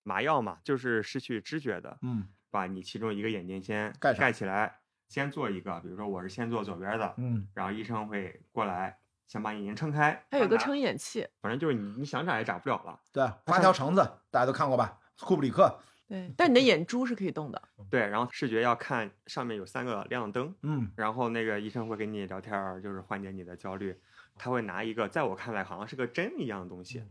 [0.03, 8.99] 麻药嘛，就是失去知觉的，嗯把你其中一个眼睛先盖上盖起来，先做一个，比如说我是先做左边的，嗯然后医生会过来
[9.29, 12.99] 先把眼睛撑开，它还有个撑眼器，反正就是你你想眨也眨不了了。
[13.13, 14.99] 对，发条橙子大家都看过吧？
[15.21, 15.79] 库布里克，
[16.09, 17.63] 对，但你的眼珠是可以动的。
[17.91, 23.95] 对，然后视觉要看上面有三个亮灯，嗯然后那个医生会跟你聊天儿，就是缓解你的焦虑。
[24.37, 27.03] 他会拿一个，在我看来好像是个针一样的东西，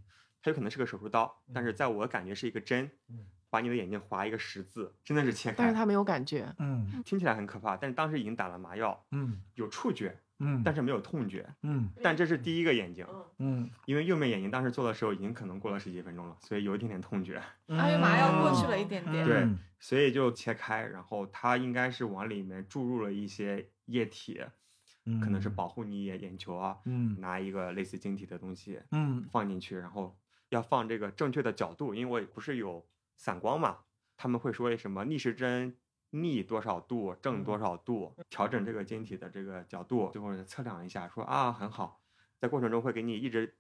[0.42, 5.56] 它有可能是个手术刀，但是在我感觉是一个针嗯，把你的眼睛划一个十字，真的是切开。
[5.58, 6.52] 但是他没有感觉。
[6.58, 11.48] 嗯听起来很可怕，但是当时已经打了麻药，嗯有触觉，嗯，但是没有痛觉。
[11.64, 11.90] 嗯。
[12.02, 13.06] 但这是第一个眼睛，
[13.40, 17.42] 嗯，因为右面眼睛当时做的时候已经可能过了十几分钟了，所以有一点点痛觉。
[17.68, 19.26] 嗯因为麻药过去了一点点。
[19.26, 19.60] 对嗯。
[19.80, 24.42] 所以就切开，然后它应该是往里面注入了一些液体，
[25.22, 29.26] 可能是保护你眼眼球啊，嗯拿一个类似晶体的东西嗯。
[29.32, 30.18] 放进去，然后
[30.50, 32.86] 要放这个正确的角度，因为我不是有
[33.16, 33.78] 散光嘛，
[34.16, 35.76] 他们会说什么逆时针
[36.12, 42.02] 逆多少度，正多少度，调整这个晶体的这个角度，最后测量一下，说啊很好，
[42.40, 43.58] 在过程中会给你一直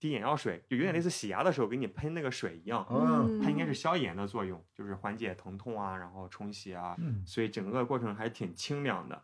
[0.00, 2.86] 滴眼药水，就有点类似洗牙的时候给你喷那个水一样。
[2.90, 3.40] 嗯。
[3.40, 7.24] 它应该是消炎的作用，就是缓解疼痛啊，然后冲洗啊，嗯。
[7.26, 9.22] 所以整个过程还挺清凉的，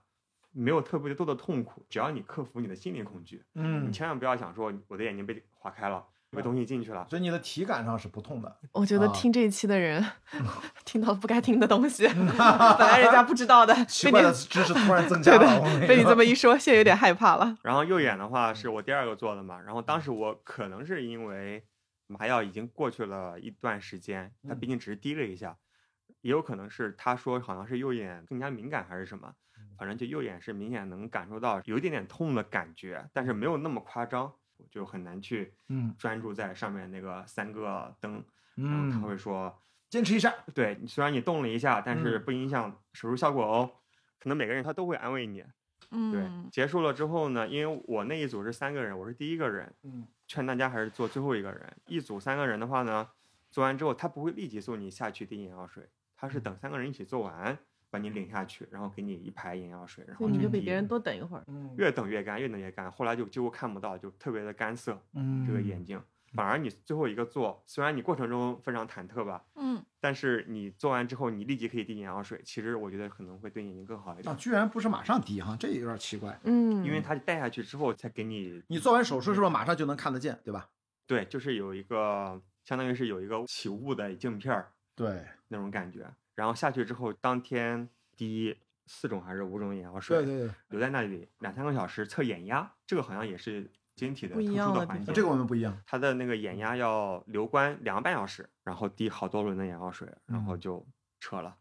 [0.53, 1.85] 没有特别多的痛苦。
[1.91, 7.07] 只要你克服你的心理恐惧，你嗯，千万不要想说我的眼睛被划开了，有个东西进去了。
[7.11, 8.57] 所以你的体感上是不痛的。
[8.73, 10.05] 我觉得啊听这一期的人
[10.85, 17.57] 听到不该听的东西， 本来人家不知道的， 奇怪被你的知识突然增加对了，被你这么一说，现在有点害怕了。
[17.63, 21.65] 然后右眼的话是我第二个做的嘛，然后当时我可能是因为
[22.07, 25.57] 麻药已经过去了一段时间，它毕竟只是滴了一下，
[26.21, 29.33] 也有可能是他说好像是右眼更加敏感还是什么，
[29.79, 34.33] 反正就右眼是明显能感受到有一点点痛的感觉，但是没有那么夸张，
[34.71, 38.25] 就很难去嗯专注在上面那个三个灯，
[38.57, 39.57] 然后他嗯，会说，
[39.89, 40.35] 坚持一下。
[40.55, 43.71] 对，虽然你动了一下，但是嗯不影响手术效果哦。
[44.19, 45.39] 可能每个人他都会安慰你，
[45.89, 51.77] 对，嗯，结束了之后呢，因为我那一组是三个人，我是第一个人，嗯劝大家还是做最后一个人。
[51.87, 53.09] 一组三个人的话呢，
[53.51, 57.59] 做完之后他不会立即送你下去滴眼药水，他是等三个人一起做完，
[57.91, 61.45] 把你领下去，然后给你一排眼药水，然后你就比别人多等一会儿。
[61.49, 66.01] 嗯越等越干，越等越干，后来就几乎看不到，就特别的干涩，嗯这个眼睛。
[66.33, 76.39] 反而你最后一个做，虽然你过程中非常忐忑吧，嗯，但是你做完之后，你立即可以滴眼药水，其实我觉得可能会对眼睛更好一点啊，，居然不是马上滴哈，这有点奇怪。
[76.45, 80.69] 嗯，因为它戴下去之后才给你你做完手术是不是马上就能看得见，对吧？
[81.05, 86.09] 对，就是有一个相当于是有一个起雾的镜片儿对那种感觉，
[86.41, 87.87] 然后下去之后当天
[88.17, 95.13] 滴四种还是五种眼药水，对对对，留在那里两三个小时测眼压，这个好像也是晶体的特殊的环境。
[95.13, 95.79] 这个我们不一样。
[95.87, 100.87] 它的那个眼压要留观两个半小时，然后滴好多轮的眼药水，然后嗯就
[101.21, 101.55] 撤了。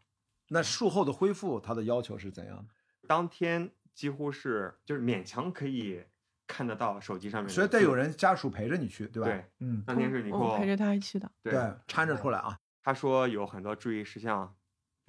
[0.48, 2.64] 那术后的恢复，它的要求是怎样的？
[3.06, 6.02] 当天几乎是就是勉强可以
[6.46, 9.28] 看得到手机上面，所以得有人家属陪着你去，对吧？
[9.28, 11.30] 对，嗯，当天是你给我我陪着他一起的。
[11.42, 14.52] 对对，搀着出来啊，他说有很多注意事项，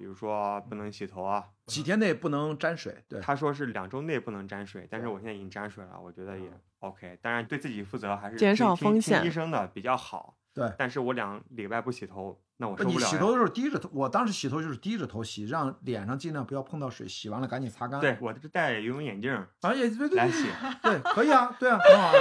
[0.02, 3.04] 比如说不能洗头啊，几天内不能沾水。
[3.08, 6.50] 对，他说是两周内不能沾水，但是我现在已经沾水了，我觉得也
[6.80, 7.16] OK。
[7.22, 10.36] 当然对自己负责还是减少风险医生的比较好。
[10.52, 12.96] 对但是我两礼拜不洗头，那我受不了。
[12.96, 18.00] 你洗头的时候低着头，我当时洗头就是低着头洗，让脸上尽量不要碰到水，洗完了赶紧擦干。
[18.00, 20.48] 对，我是戴游泳眼镜儿啊也对对对来洗。
[20.82, 22.12] 对，可以啊，对啊，很好啊。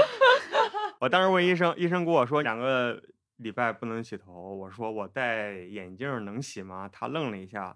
[1.01, 3.01] 我当时问医生，医生跟我说两个
[3.42, 6.89] 礼拜不能洗头，我说我戴眼镜能洗吗？
[6.92, 7.76] 他愣了一下，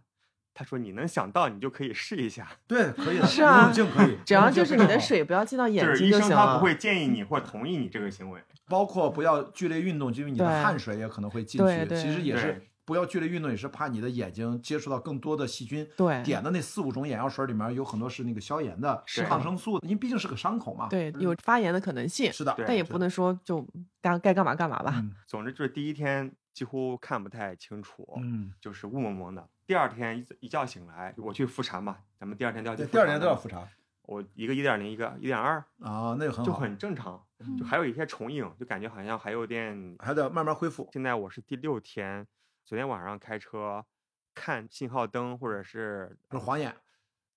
[0.53, 6.63] 他说你能想到你就可以试一下，对，可以的， 是啊游泳镜可以，只要就是你的水不要进到眼就是睛医生他不。
[6.63, 8.41] 会建议你或同意你这个行为。
[8.67, 11.65] 包括不要剧烈运动，因为你的汗水也可能会进去。
[11.67, 15.87] 对对其实也是对不要剧烈运动，也是怕你的眼睛接触到更多的细菌。
[15.97, 20.87] 对点的那四五种眼药水里面有很多是那个消炎的、是抗生素的，因为毕竟是个伤口嘛。
[20.87, 23.65] 对，有发炎的可能性，是的，但也不能说就
[24.01, 24.93] 该该干嘛干嘛吧。
[24.97, 29.49] 嗯总之就是第一天几乎看不太清楚，嗯，就是雾蒙蒙的。
[29.65, 33.67] 第二天一一觉醒来，我去复查嘛，咱们第二天都要去第二年查的嘛都要复查
[34.03, 37.19] 我一个一点零，一个一点二，啊，那就很就，很正常，
[37.57, 39.95] 就还有一些重影，就感觉好像还有点。
[39.97, 40.87] 还得慢慢恢复。
[40.93, 42.25] 现在我是第六天，
[42.65, 43.85] 昨天晚上开车
[44.33, 46.75] 看信号灯，或者是是晃眼，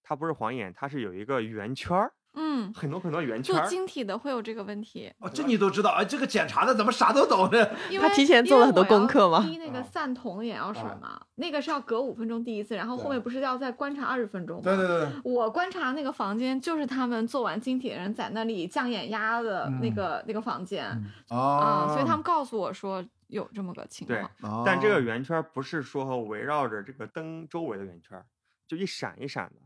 [0.02, 3.60] 它不是晃眼，它是有一个圆圈儿， 嗯，很多很多圆圈儿。
[3.60, 6.02] 做晶体的会有这个问题，哦，这你都知道啊？
[6.02, 7.68] 这个检查的怎么啥都懂呢？
[7.90, 14.62] 因 为他提前做了很多功课吗因为我要滴那个散瞳眼药水嘛，那个是要隔五分钟滴一次，然后后面不是要再观察二十分钟吗？
[14.64, 20.86] 对对对，我观察那个房间，就是他们做完晶体的人在那里降眼压的那个、那个房间
[21.28, 28.22] 啊、哦，所以他们告诉我说有这么个情况。，哦，但这个圆圈不是说围绕着这个灯周围的圆圈，
[28.66, 29.62] 就一闪一闪的，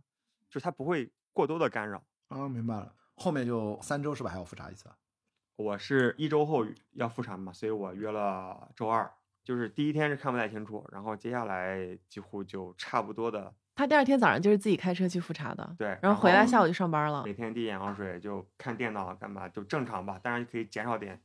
[0.48, 2.02] 就它不会过多的干扰。
[2.28, 2.94] 啊，明白了。
[3.16, 4.30] 后面就三周是吧？
[4.30, 4.88] 还要复查一次？
[5.56, 9.08] 我是一周后要复查嘛，所以我约了周二，
[9.44, 17.22] 就是第一天是看不太清楚，然后接下来几乎就差不多的他第二天早上就是自己开车去复查的，对，然后回来下午午就上班了。
[17.24, 21.20] 每天滴眼药水就看电脑干嘛就正常吧，当然可以减少点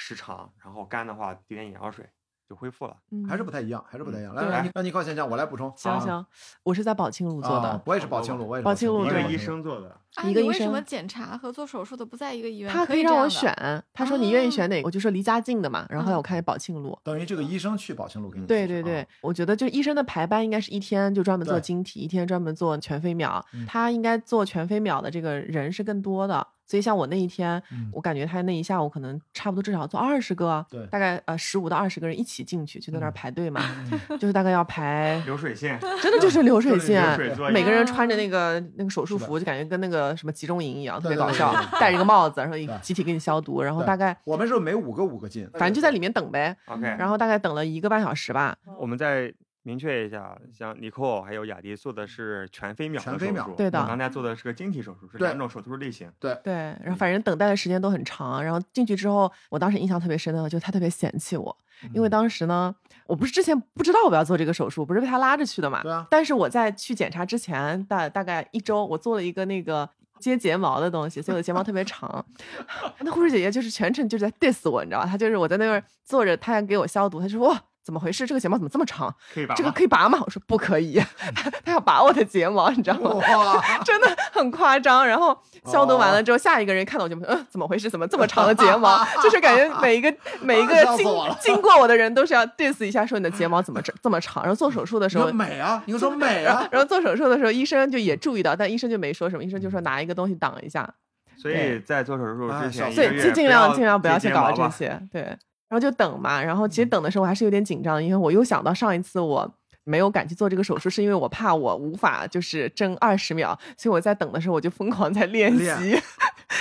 [0.00, 2.08] 时长，然后干的话滴点眼药水
[2.48, 2.96] 就恢复了。
[3.12, 4.34] 嗯还是不太一样，还是不太一样。
[4.34, 5.68] 来对来，你那你靠先讲，我来补充。
[5.68, 6.26] 啊行行，
[6.62, 12.72] 我是在宝庆路做啊的，我也是宝庆路，我也是宝庆路对一个医生做的，啊，一个医你为什么生检查和做手术的不在一个医院？
[12.72, 13.54] 他可以让我选，
[13.92, 15.86] 他说你愿意哦选哪个，我就说离家近的嘛。
[15.90, 23.64] 然后后来我嗯看见宝庆路，等于这个医生去宝庆路给你对对对，我觉得就医生的排班应该是一天就专门做晶体，一天专门做全飞秒嗯。
[23.66, 33.60] 他应该做全飞秒的这个人是更多的，所以像我那一天嗯，我感觉他那一下午可能差不多至少做二十个对，大概呃十五到二十个人一起进去，就在那儿嗯排队嘛，
[34.20, 37.12] 就是大概要排，流水线， 真的就是流水线。
[37.16, 41.52] 水每个人穿着那个那个手术服，就感觉跟那个什么集中营一样，特别搞笑。
[41.80, 46.56] 戴着个帽子，然后集体给你消毒，然后大概我们是每五个五个进，反正就在里面等呗。
[46.66, 48.56] OK，然后大概等了一个半小时吧。
[48.78, 56.10] 我们再明确一下，像尼寇还有雅迪做的是全飞秒的全飞秒手术对的我刚才做的是个晶体手术，是对两种手术类型。
[56.18, 58.42] 对对，然后反正等待的时间都很长。
[58.42, 61.54] 然后进去之后，我当时印象特别深的，就他特别嫌弃我，
[61.92, 62.74] 因为嗯当时呢，
[63.06, 65.82] 我不是之前不知道我要做这个手术，不是被他拉着去的嘛。
[65.82, 69.86] 对啊但是我在去检查之前，大大概一周，我做了一个那个
[70.18, 72.24] 接睫毛的东西，所以我的睫毛特别长。
[73.00, 75.06] 那护士姐姐就是全程就是在 diss 我，你知道吧？
[75.06, 77.62] 她就是我在那边坐着，她还给我消毒，她说哇。
[77.90, 78.24] 怎么回事？
[78.24, 79.12] 这个睫毛怎么这么长？
[79.34, 80.18] 这个可以拔吗可以拔吗？
[80.24, 81.02] 我说不可以，
[81.64, 83.60] 他要拔我的睫毛，你知道吗？
[83.84, 85.04] 真的很夸张。
[85.04, 87.90] 然后消毒完了之后，下一个人看到我就，嗯，怎么回事？
[87.90, 89.04] 怎么这么长的睫毛？
[89.20, 91.04] 就是感觉每一个 每一个经
[91.40, 94.44] 经过我的人都是要 diss 一下，说你的睫毛怎么这这么长。
[94.44, 95.32] 然后做手术的时候。
[95.32, 100.88] 美啊，你说美啊，然后做手术的时候，医生就也注意到，但医生就没说什么，医生就说拿一个东西挡一下，
[101.36, 104.70] 所以在做手术之前，尽尽量尽量不不要去搞这。
[104.70, 105.36] 些，对。
[105.70, 109.48] 然后就等嘛，然后其实等的时候我还是有点紧张，因为我又想到上一次我
[109.84, 116.02] 没有敢去做这个手术，是因为我怕我无法就是争二十秒，所以我在等的时候我就疯狂在练练习，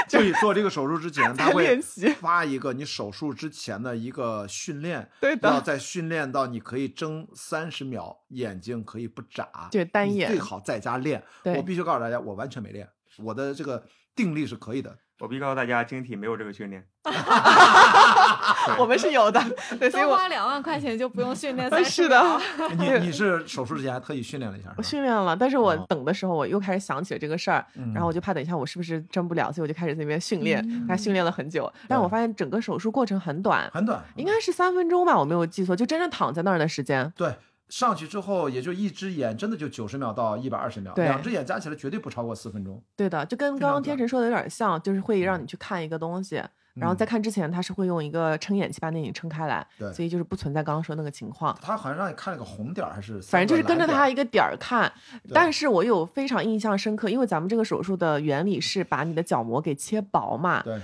[0.07, 1.82] 就你做这个手术之前， 他会
[2.20, 11.24] 发一个你手术之前的一个训练，对的要在训练到你可以睁三十秒，眼睛可以不眨，对单眼最好在家练。
[11.43, 12.88] 对我必须告诉大家，我完全没练，
[13.18, 13.84] 我的这个
[14.16, 14.95] 定力是可以的。
[15.20, 16.84] 我必须告诉大家，晶体没有这个训练。
[18.78, 19.41] 我们是有的，
[19.80, 22.22] 对，所以多花两万块钱就不用训练三是的，
[22.78, 24.84] 你你是手术之前还特意训练了一下，我？
[24.84, 37.11] 训练了，但是我哦等的时候我又开始想起了这个事儿，嗯然后我就怕等一下我是不是真不了，所以我就开始在那边训练，嗯还训练了很久，但我发现整个手术过程很短，很短，应该是三分钟吧，我没有记错，就真正躺在那儿的时间。
[37.15, 37.34] 对。
[37.70, 42.84] 上去之后，也就一只眼，真的就九十秒到一百二十秒，两只眼加起来绝对不超过四分钟。
[42.95, 46.43] 对的，就跟刚刚天成说的有点像，就是会让你去看一个东西，
[46.76, 51.57] 然后在看之前他是会用一个撑眼器把那眼撑开来，对所以就是不存在刚刚说那个情况。
[51.61, 54.91] 他好像让你看了个红点儿，还是反正就是跟着他一一个点儿看，
[55.34, 60.80] 但是我有非常印象深刻，因为咱们这个手术的原理是把你的角膜给切薄嘛，对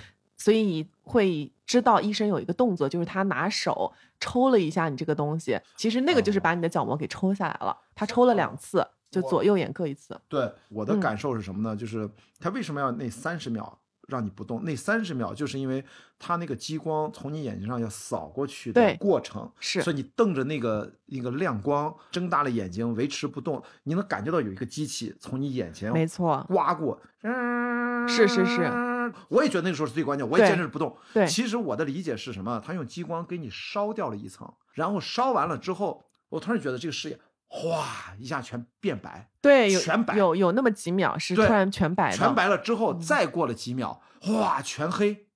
[0.46, 7.76] 所以会知道医生有一个动作，就是他拿手抽了一下你这个东西，其实那个就是把你的角膜给抽下来了。
[7.96, 10.22] 他抽了两次，就左右眼各一次。
[10.28, 11.76] 对，我的嗯感受是什么呢？
[11.76, 12.08] 就是
[12.39, 13.76] 他为什么要那三十秒
[14.08, 14.64] 让你不动？
[14.64, 15.84] 那三十秒就是因为
[16.20, 28.46] 他那个激光从你眼睛上要扫过去的过程，是所以你瞪着那个那个亮光，睁大了眼睛维持不动，你能感觉到有一个机器从你眼前没错，刮过，嗯是是
[29.08, 30.97] 是，我也觉得那个时候是最关键，我也坚持不动。
[31.14, 32.62] 对其实我的理解是什么？
[32.66, 45.28] 他用激光给你烧掉了一层，然后烧完了之后，我突然觉得这个视野哗一下全变白，对，有全白有有那么几秒是突然全白的，全白了之嗯后，再过了几秒，哗，全黑，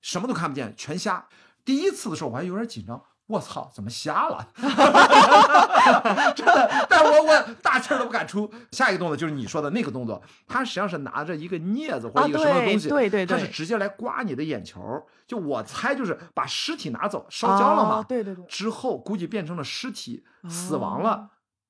[0.00, 1.28] 什么都看不见，全瞎。
[1.64, 4.46] 第一次的时候我还有点紧张，我操，怎么瞎了？
[6.34, 8.50] 真的，但我我大气儿都不敢出。
[8.70, 14.80] 下一个动作就是你说的那个动作，他实际上是拿着一个镊子或者啊一个什么东西，对对对他是直接来刮你的眼球。
[15.26, 21.10] 就我猜就是把尸体拿走，烧焦了嘛，哦对对对之后估计变成了尸体，死亡了。
[21.10, 21.28] 哦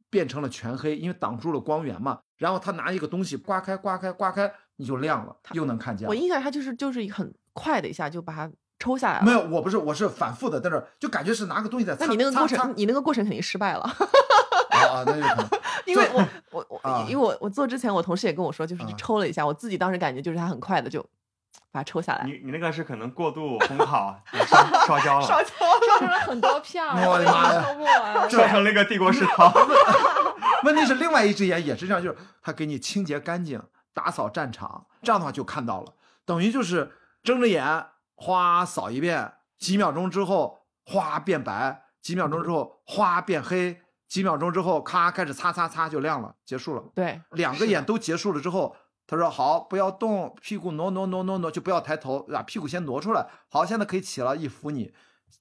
[0.08, 2.20] 变成了全黑，因为挡住了光源嘛。
[2.38, 6.08] 然后他拿一个东西刮开、刮开、刮开，你就亮了，又能看见了。
[6.10, 9.24] 我印象他就是就是很快的一下就把它抽下来了。
[9.24, 12.04] 没有，我不是，我是反复的在那儿，就感觉是拿个东西在擦。
[12.06, 13.80] 那你那个擦擦过程，你那个过程肯定失败了，
[14.70, 15.48] 啊啊，那有可能。
[15.86, 21.00] 因为我我我、啊因为我我做之前，我同事也跟我说，就是啊抽了一下，我自己当时感觉就是它很快的就
[21.70, 24.56] 把它抽下来，你你那个是可能过度烘烤，烧
[24.86, 25.48] 烧焦了，烧焦
[25.88, 28.30] 烧成了很多片儿，我的妈呀抽不完。
[28.30, 29.52] 烧成了一个帝国食堂。
[30.64, 33.62] 问题是另外一只眼也是这样，就是它给你清洁干净，
[33.94, 35.92] 打扫战场，这样的话就看到了，
[36.24, 37.86] 等于就是睁着眼
[38.16, 46.82] 哗扫一遍，几秒钟之后哗变白，几秒钟之后哗变黑，几秒钟之后咔开始擦擦擦就亮了，结束了。
[46.94, 48.74] 对，两个眼都结束了之后，
[49.06, 53.26] 他说好，不要动，屁股挪挪挪挪挪，就不要抬头，把屁股先挪出来。
[53.48, 54.92] 好，现在可以起了，一扶你，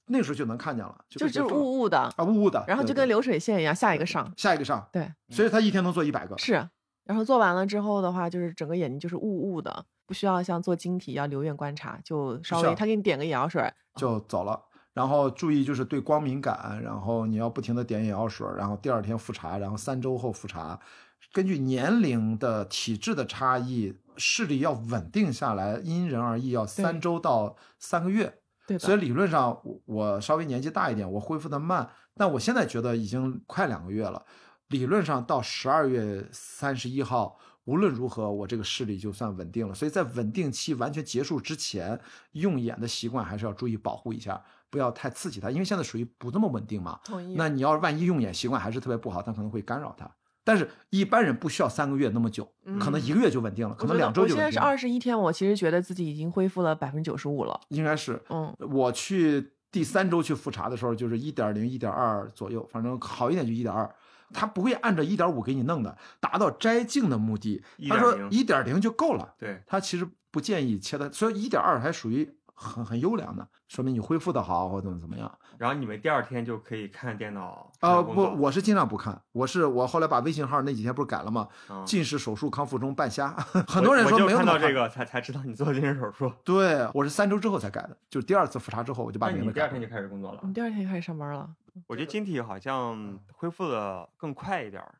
[0.06, 6.36] 那时候就能看见了，就是雾雾的，啊雾雾的，然后就跟流水线一样，下一个上，下一个上，对，所以他一天能做一百个。
[6.38, 6.68] 是。
[7.04, 14.62] 然后做完了之后的话，就是整个眼睛就是雾雾的，不需要像做晶体一样留院观察，就稍微他给你点个眼药水，就走了。
[14.94, 20.80] 然后注意就是对光敏感，然后你要不停的点眼药水，然后第二天复查，然后三周后复查。
[21.32, 28.38] 根据年龄的体质的差异，视力要稳定下来，因人而异，要三周到三个月。
[28.66, 34.24] 对的，所以理论上我我稍微年纪大一点，我恢复的慢，但我现在觉得已经快两个月了。
[34.68, 39.74] 理论上到十二月三十一号，无论如何我这个视力就算稳定了。
[39.74, 42.00] 所以在稳定期完全结束之前，
[42.32, 46.98] 用眼的习惯还是要注意保护一下，不要太刺激它，因为现在属于不那么稳定嘛。
[47.04, 47.34] 同意。
[47.36, 50.10] 那你要万一用眼习惯还是特别不好，它可能会干扰它。
[50.42, 52.48] 但是一般人不需要三个月那么久，
[52.78, 54.66] 可能嗯一个月就稳定了，可能两周我现在是就稳定了。
[54.68, 57.60] 二十一天，我其实觉得自己已经恢复了百分之九十五了。
[57.70, 63.92] 应该是，嗯，我去第三周去复查的时候，就是一点零、一点二左右，反正好一点就一点二。
[64.32, 67.62] 他不会按照一点五给你弄的，达到摘镜的目的。
[67.88, 75.30] 他说1.0一点零就够了，对，他其实不建议切的，所以一点二还属于很很优良的，说明你恢复的好或怎么怎么样。
[75.58, 77.72] 然后你们第二天就可以看电脑。
[77.80, 81.48] 啊、不，我是尽量不看，我是我后来把微信号那几天不是改了吗？
[81.70, 83.28] 嗯近视手术康复中半瞎，
[83.66, 84.72] 很多人说我就没看到这。
[84.74, 86.30] 个才才知道你做近视手术。
[86.44, 89.50] 对，我是三周之后才改的，就是第二次复查之后我就把名字改了。
[89.50, 90.52] 你第二天就开始工作了你？
[90.52, 91.48] 第二天就开始上班了。
[91.86, 94.94] 我觉得晶体好像恢复的更快一点儿。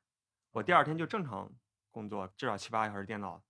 [0.52, 1.50] 我第二天就正常
[1.90, 3.40] 工作，至少七八个小时电脑，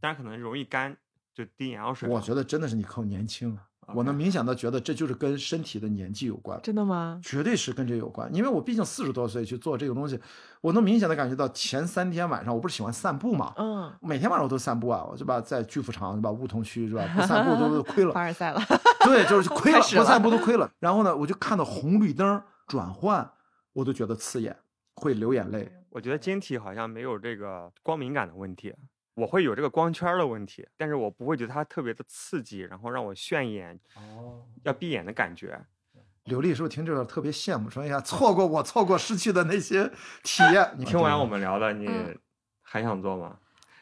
[0.00, 0.96] 但是可能容易干，
[1.34, 2.08] 就滴眼药水。
[2.08, 3.56] 我觉得真的是你靠年轻
[3.86, 7.20] 啊，我能明显的觉得这就是跟身体的年纪有关，真的吗？
[7.22, 8.32] 绝对是跟这有关。
[8.34, 10.18] 因为我毕竟四十多岁去做这个东西，
[10.60, 18.24] 我能明显的感觉到前三天晚上我不是喜欢散步嘛，嗯，每天晚上我都散步啊，我就把，在巨富场是吧，梧桐区是吧，不散步都都亏了凡。
[18.24, 18.60] 尔赛了。
[19.04, 20.70] 对，就是亏 了，了不散步都亏了。
[20.78, 23.28] 然后呢，我就看到红绿灯转换，
[23.72, 24.56] 我都觉得刺眼，
[24.94, 25.72] 会流眼泪。
[25.88, 28.72] 我觉得晶体好像没有这个光敏感的问题，
[29.14, 35.60] 我会有这个光圈的问题，但是我不会觉得它特别的刺激，然后让我炫眼，哦，要闭眼的感觉。
[36.24, 37.68] 刘丽是不是听这个特别羡慕？
[37.68, 39.90] 说哎呀，错过我错过失去的那些
[40.22, 40.72] 体验。
[40.78, 42.16] 你听完我们聊的，你嗯
[42.62, 43.36] 还想做吗？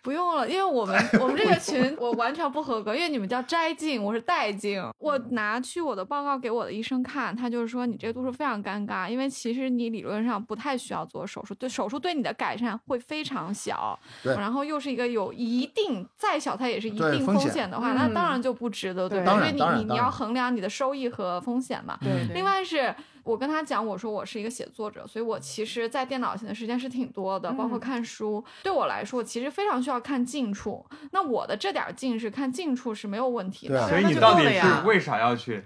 [0.09, 4.83] 不用了，因为我们 我们这个群我完全不合格，因为你们叫摘镜，我是带镜。
[4.99, 19.19] 我拿去我的报告给我的医生看，他就是说你这个度数非常尴尬，因为其实你理论上不太需要做手术，对手术对你的改善会非常小，对然后又是一个有一定再小它也是一定风险的话，那嗯当然就不值得，对？
[19.19, 21.99] 因为你你你要衡量你的收益和风险嘛。
[22.01, 22.35] 对对。
[22.35, 22.95] 另外是
[23.29, 28.43] 我跟他讲，我说我是一个写作者，所以我其实，在电脑前的时间是挺多的，包括嗯看书。
[28.62, 30.85] 对我来说，其实非常需要看近处。
[31.12, 33.74] 那我的这点儿近视，看近处是没有问题的。
[33.74, 35.62] 对啊所以那就你到底是够了呀为啥要去？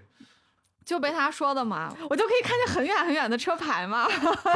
[0.85, 4.05] 就被他说的嘛，我就可以看见很远很远的车牌嘛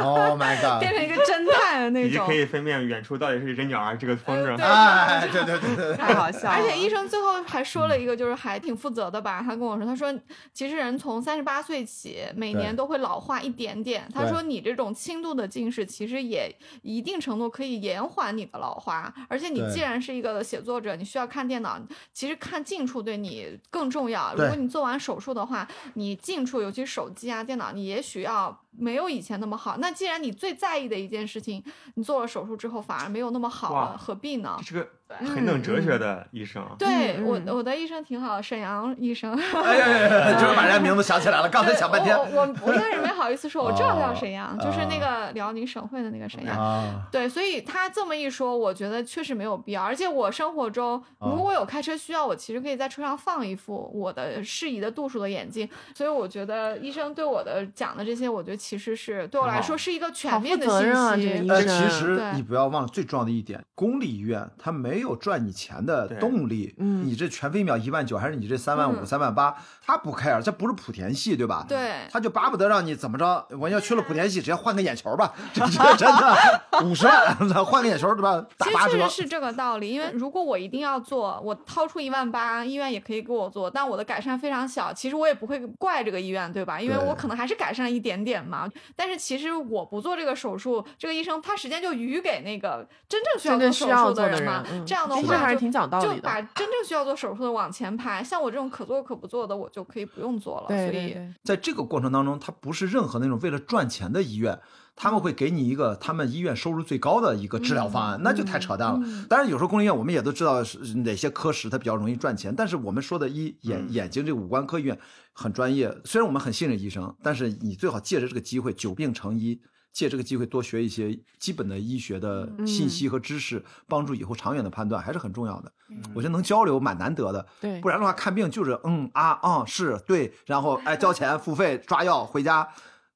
[0.01, 0.79] ，Oh my god！
[0.81, 2.33] 变成一个侦探的那种以及可。
[2.33, 4.55] 以分辨远处到底是一只鸟还是这个风筝。
[4.55, 6.55] 对哎，对对对对，太好笑 了。
[6.55, 9.41] 而且医生最后还说了一个，就是还挺负责的吧。
[9.43, 10.13] 他跟我说，他说
[10.53, 14.07] 其实人从三十八岁起，每年都会老化一点点。
[14.13, 16.53] 他说你这种轻度的近视，其实也
[16.83, 19.11] 一定程度可以延缓你的老化。
[19.27, 21.79] 而且你既然是一个写作者，你需要看电脑，
[22.13, 24.33] 其实看近处对你更重要。
[24.35, 29.77] 如果你做完手术的话，你近处尤其手机啊、电脑，你也许要没有以前那么好。
[29.77, 31.63] 那既然你最在意的一件事情，
[31.95, 34.55] 你做了手术之后反而没有那么好了，何必呢？
[34.59, 34.65] 这？
[34.65, 35.27] 是个对。
[35.27, 36.63] 很懂哲学的医生。
[36.77, 39.33] 对我我的医生挺好，沈阳医生。
[39.33, 46.57] 哎呀呀呀，就是把人家名字想起来了，刚才想半天我我我一开始没好意思说，我知道他叫沈阳，哦就是那个辽宁省会的那个沈阳。
[46.57, 47.07] 啊。
[47.11, 49.81] 对，所以他这么一说，我觉得确实没有必要。
[49.81, 55.67] 而且我生活中，如果有开车需要，我其实可以在车上放一副我的适宜的度数的眼镜。
[55.95, 61.49] 所以我觉得医生对我的讲的这些，我觉得其实是对我来说是一个全面的信任啊这个息医。
[61.49, 66.75] 呃，其实你不要忘了最重要的一点，公立医院它没有赚你钱的动力。
[66.77, 69.55] 嗯你这全飞秒一万九，还是你这三万五、嗯三万八，
[69.85, 71.65] 他不 care，这不是莆田系，对吧？
[71.69, 76.35] 对他就巴不得让你怎么着，我要去了莆田系，直接换个眼球吧，这这真的
[76.83, 78.45] 五十万，换个眼球对吧？
[78.57, 79.21] 打其实八折确实。
[79.21, 86.81] 是这个道理，因为如果我一定要做，我掏出一万八，医院也可以给我做，但我的改善非常小，其实我也不会怪这个医院，对吧？
[86.81, 88.69] 因为我可能还是改善了一点点嘛。
[88.95, 94.63] 但是其实我不做这个手术，这个医生他时间就余给那个真正需要做手术的人嘛。
[94.63, 96.23] 人，嗯这样的话就还是挺讲道就理的。
[96.23, 100.67] 把真正需要做手术的往前排，像我这种可做可不做的，我就可以不用做了。
[100.67, 104.59] 对所以在这个过程当中，他不是任何那种为了赚钱的医院，
[104.97, 108.99] 他们会给你一个他们医院收入最高的一个治疗方案，那就太扯淡了。
[109.01, 114.99] 嗯当然，有时候公立医院我们也都知道是哪些科室它比较容易赚钱，但是我们说的医眼嗯眼睛这个五官科医院
[115.31, 119.61] 很专业，虽然我们很信任医生，但是你最好借着这个机会久病成医。
[119.93, 125.71] 借这个机会多学一些基本的医学的信息和知识，帮助以后长远的判断还是很重要的。
[126.13, 132.67] 我觉得能交流蛮难得的，对不然的话看病就是嗯啊啊是对，然后哎交钱付费抓药回家，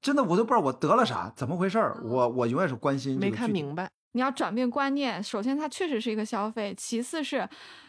[0.01, 2.01] 真的我都不知道我得了啥，怎么回事儿？
[2.03, 3.89] 我我永远是关心没看明白。
[4.13, 7.47] 你要转变观念，首先它确实是一个消费，其次是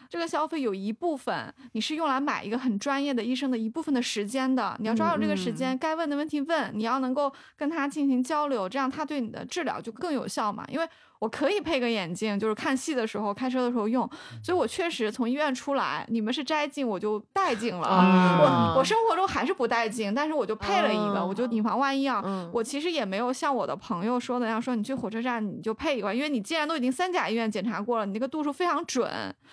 [0.09, 10.87] 这个消费有一部分你是用来买一个很专业的医生的一部分的时间的，你要抓住这个时间，该问的问题问，你要能够跟他进行交流，这样他对你的治疗就更有效嘛，因为。
[11.23, 14.05] 我可以配个眼镜，就是看戏的时候、开车的时候用，
[14.43, 17.87] 所以我确实从医院出来，你们是摘镜，我就戴镜了。
[17.87, 22.21] 啊我我生活中还是不戴镜，但是我就配了一个，啊我就以防万一啊。
[22.25, 29.09] 嗯我其实也没有像我的朋友说的那样，说你去火车站你就配一个，因为你既然都已经三甲医院检查过了，你那个度数非常准。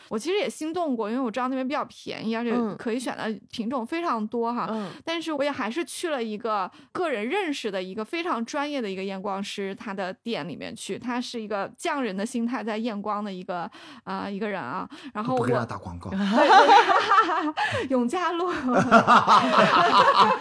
[0.08, 4.66] 我其实也心动过，因为我知道那边比较便宜，而且嗯可以选的品种非常多哈。
[4.70, 13.62] 嗯但是我也还是去了一个个人认识的一个非常专业的一个验光师，他的店里面去，他是一个匠人的心态在验光的一个
[14.04, 14.88] 啊、呃一个人啊。
[15.12, 16.10] 然后我不给人家打广告，
[17.90, 18.52] 永嘉路。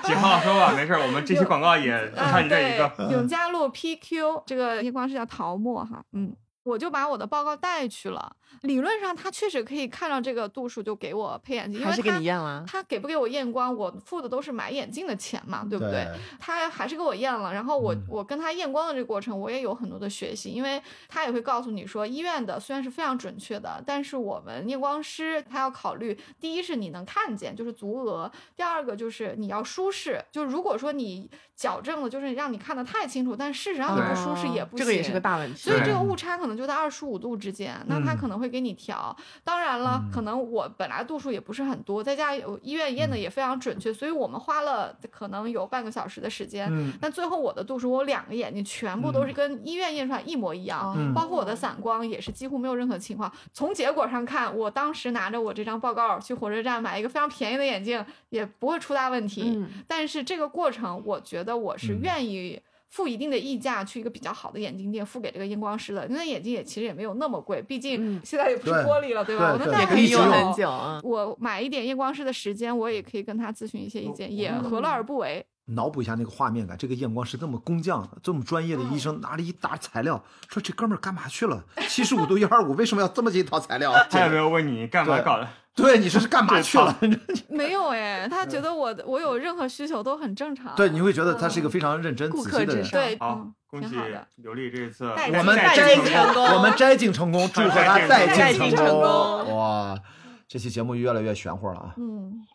[0.03, 8.35] 几号说吧，没事儿，我们这期广告也啊，看你这一对个。，永嘉路 PQ 这个验光师叫陶墨哈，嗯，我就把我的报告带去了。
[8.61, 12.63] 理论上他确实可以看到这个度数就给我配眼镜，因为还是给他你验了。
[12.67, 15.91] 他给不给我验光，我付的都是买眼镜的钱嘛，对不对？
[15.91, 16.07] 对
[16.39, 35.57] 他还是给我验了，然后我、嗯我跟他验光的这个过程，我也有很多的学习，因为他也会告诉你说，医院的虽然是非常准确的，但是我们验光师他要考虑，第一是你能看见，就是足额；第二个就是你要舒适，就如果说你矫正了，就是让你看得太清楚，但事实上你不舒适也不行，哦这个也是个大问题。
[35.59, 39.15] 所以这个误差可能就在二十五度之间，那他嗯可能会给你调。
[39.43, 46.67] 当然了，嗯可能我本来度数也不是很多，在家有医院验的嗯也非常准确，所以我们花了可能有半个小时的时间。
[46.71, 53.31] 嗯但最后我的度数，我两个眼睛全部都是跟医院验出来一模一样，嗯包括我的散光也是几乎没有任何情况。
[53.51, 59.43] 从结果上看，我当时拿着我这张报告去火车站买一个非常便宜的眼镜，也不会出大问题。
[59.55, 62.59] 嗯，但是这个过程，我觉得我是嗯愿意
[62.89, 66.07] 付一定的溢价去一个比较好的眼镜店付给这个验光师的。
[66.09, 69.51] 那眼镜也其实也没有那么贵，毕竟嗯现在也不是玻璃了，对吧？
[69.53, 70.69] 我能戴也可以用用很久。
[70.69, 75.45] 嗯，我买一点验光师的时间，我也可以跟他咨询一些意见，也何乐而不为。
[75.71, 81.63] 脑补一下那个画面感，这个验光师这么工匠，这么专业的医生，拿了一沓材料，说这哥们儿干嘛去了？
[81.87, 83.93] 七十五度一二五，为什么要这么一套材料？
[84.09, 85.47] 他有没有问你干嘛搞的？
[85.81, 86.99] 对，你这是干嘛去了？
[87.49, 90.75] 没有哎，他觉得我我有任何需求都很正常。
[90.75, 92.83] 对，你会觉得他是一个非常认真顾仔细的人。
[92.83, 94.27] 客至上对，好嗯，，恭喜挺好的。
[94.37, 99.01] 刘丽这一次我们带带镜成功我们摘镜成功，祝贺他带带镜镜成功。
[99.45, 99.99] 功哇，
[100.47, 101.93] 这期节目越来越玄乎了啊！
[101.97, 102.45] 嗯，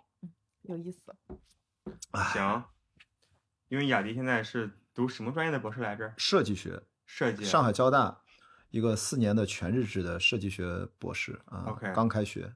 [0.63, 1.01] 有意思。
[2.13, 2.65] 行，
[3.69, 6.13] 因为雅迪现在是读什么专业的博士来着？
[6.17, 7.45] 设计学，设计。
[7.45, 8.19] 上海交大
[8.71, 12.53] 一个四年的全日制的设计学博士啊 OK 刚开学。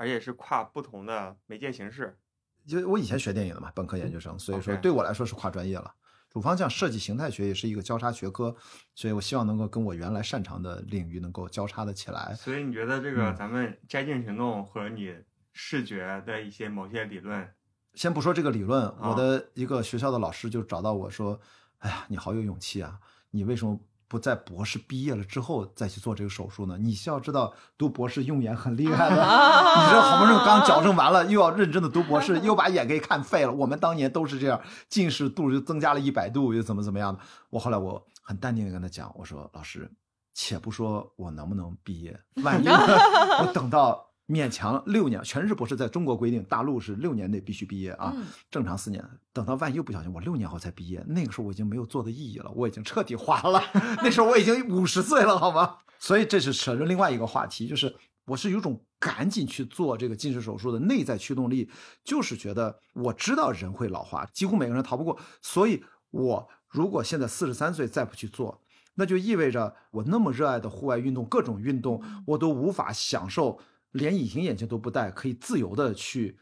[0.00, 2.18] 而且是跨不同的媒介形式。
[2.66, 5.94] 就我以前学电影的嘛，本科研究生，所以说对我来说是跨专业了。
[6.30, 8.56] 主方向设计形态学也是一个交叉学科，
[8.94, 12.34] 所以我希望能够跟我原来擅长的领域能够交叉的起来。
[12.34, 15.14] 所以你觉得这个嗯咱们摘镜行动和你
[15.52, 17.46] 视觉的一些某些理论，
[17.92, 21.38] 先不说这个理论，啊我的一个学校的老师就找到我说
[21.80, 22.98] ：“哎呀，你好有勇气啊！
[23.30, 23.78] 你为什么
[24.10, 26.76] 不在博士毕业了之后再去做这个手术呢？
[26.76, 33.52] 你需要知道，读博士用眼很厉害的， 你这好不容易刚矫正完了，又要认真的读博士，又把眼给看废了。
[33.52, 37.20] 我们当年都是这样，近视度就增加了一百度，又怎么怎么样的。
[37.50, 39.88] 我后来我很淡定的跟他讲，我说老师，
[40.34, 44.09] 且不说我能不能毕业，万一我等到。
[44.30, 49.04] 勉强六年，全日博士在中国规定，大陆是六年内必须毕业啊，嗯正常四年。
[49.32, 53.60] 等到万一不小心，我六年后才毕业，那个时候我已经没有做的意义了，我已经彻底花了。
[54.02, 55.78] 那时候我已经五十岁了，好吗？
[55.98, 57.92] 所以这是扯着另外一个话题，就是
[58.26, 61.68] 我是有种赶紧去做这个近视手术的内在驱动力，
[62.04, 68.62] 就是觉得我知道人会老化，几乎每个人逃不过，所以我如果现在四十三岁再不去做，
[68.94, 73.58] 那就意味着我那么热爱的户外运动，各种运动，我都无法享受，
[73.92, 76.38] 连隐形眼镜都不戴，可以自由的去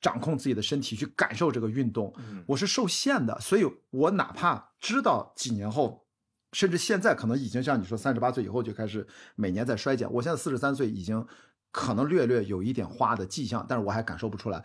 [0.00, 2.12] 掌控自己的身体，去感受这个运动。
[2.18, 6.06] 嗯我是受限的，所以我哪怕知道几年后，
[6.52, 11.26] 甚至现在可能已经像你说三十八岁以后就开始每年在衰减，我现在四十三岁已经
[11.72, 14.64] 可能略略有一点花的迹象，但是我还感受不出来。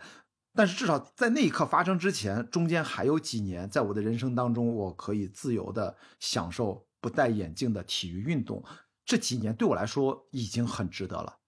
[0.52, 8.62] 但是至少在那一刻发生之前，中间还有几年，在我的人生当中，我可以自由的享受不戴眼镜的体育运动。
[9.04, 11.39] 这几年对我来说已经很值得了，嗯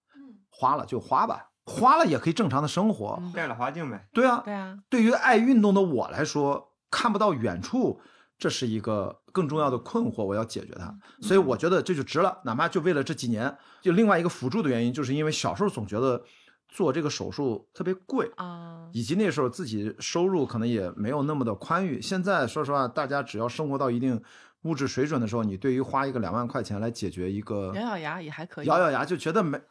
[0.55, 3.17] 花了就花吧，花了也可以正常的生活。
[3.19, 4.07] 嗯戴了花镜呗。
[4.13, 7.99] 对啊，对啊，对于爱运动的我来说，看不到远处，
[8.37, 10.95] 这是一个更重要的困惑，我要解决它。
[11.21, 13.57] 所以我觉得这就值了，哪怕就为了这几年。
[13.81, 16.23] 就另外一个辅助的原因，就是因为小时候总觉得
[16.69, 18.31] 做这个手术特别贵。
[18.35, 21.99] 啊，以及那时候自己收入可能也没有那么的宽裕。
[22.01, 24.21] 现在说实话，大家只要生活到一定
[24.63, 28.67] 物质水准的时候，你对于花一个两万块钱来解决一个咬咬牙也还可以。
[28.67, 29.63] 咬咬牙就觉得没，哎，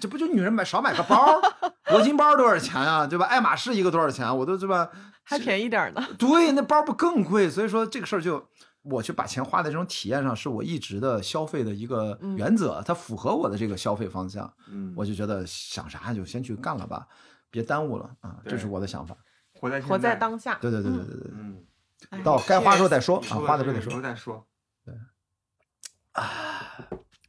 [0.00, 1.40] 这不就女人买少买个包，
[1.86, 3.26] 铂金包多少钱啊，对吧？
[3.26, 4.36] 爱马仕一个多少钱？
[4.38, 4.88] 我都对吧？
[5.22, 6.02] 还便宜点儿呢。
[6.18, 7.50] 对，那包不更贵？
[7.50, 8.48] 所以说这个事儿就。
[8.84, 14.52] 我去把钱花在这种体验上，是我一直的消费的一个嗯原则，它符合我的这个消费方向。
[14.68, 17.06] 嗯，我就觉得想啥就先去干了吧，
[17.48, 19.16] 别耽误了啊，这是我的想法。
[19.52, 20.58] 活在活在当下。
[20.60, 21.64] 对对对对对对，嗯，
[22.10, 24.02] 哎到该花的时候再说啊，花的时候再说。
[24.02, 24.44] 再说。
[24.84, 25.00] 再说。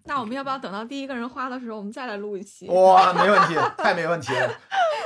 [0.06, 2.68] 那我们要不要等到第一个人花的时候，我们再来录一期？
[2.68, 4.52] 哇，没问题，太没问题了。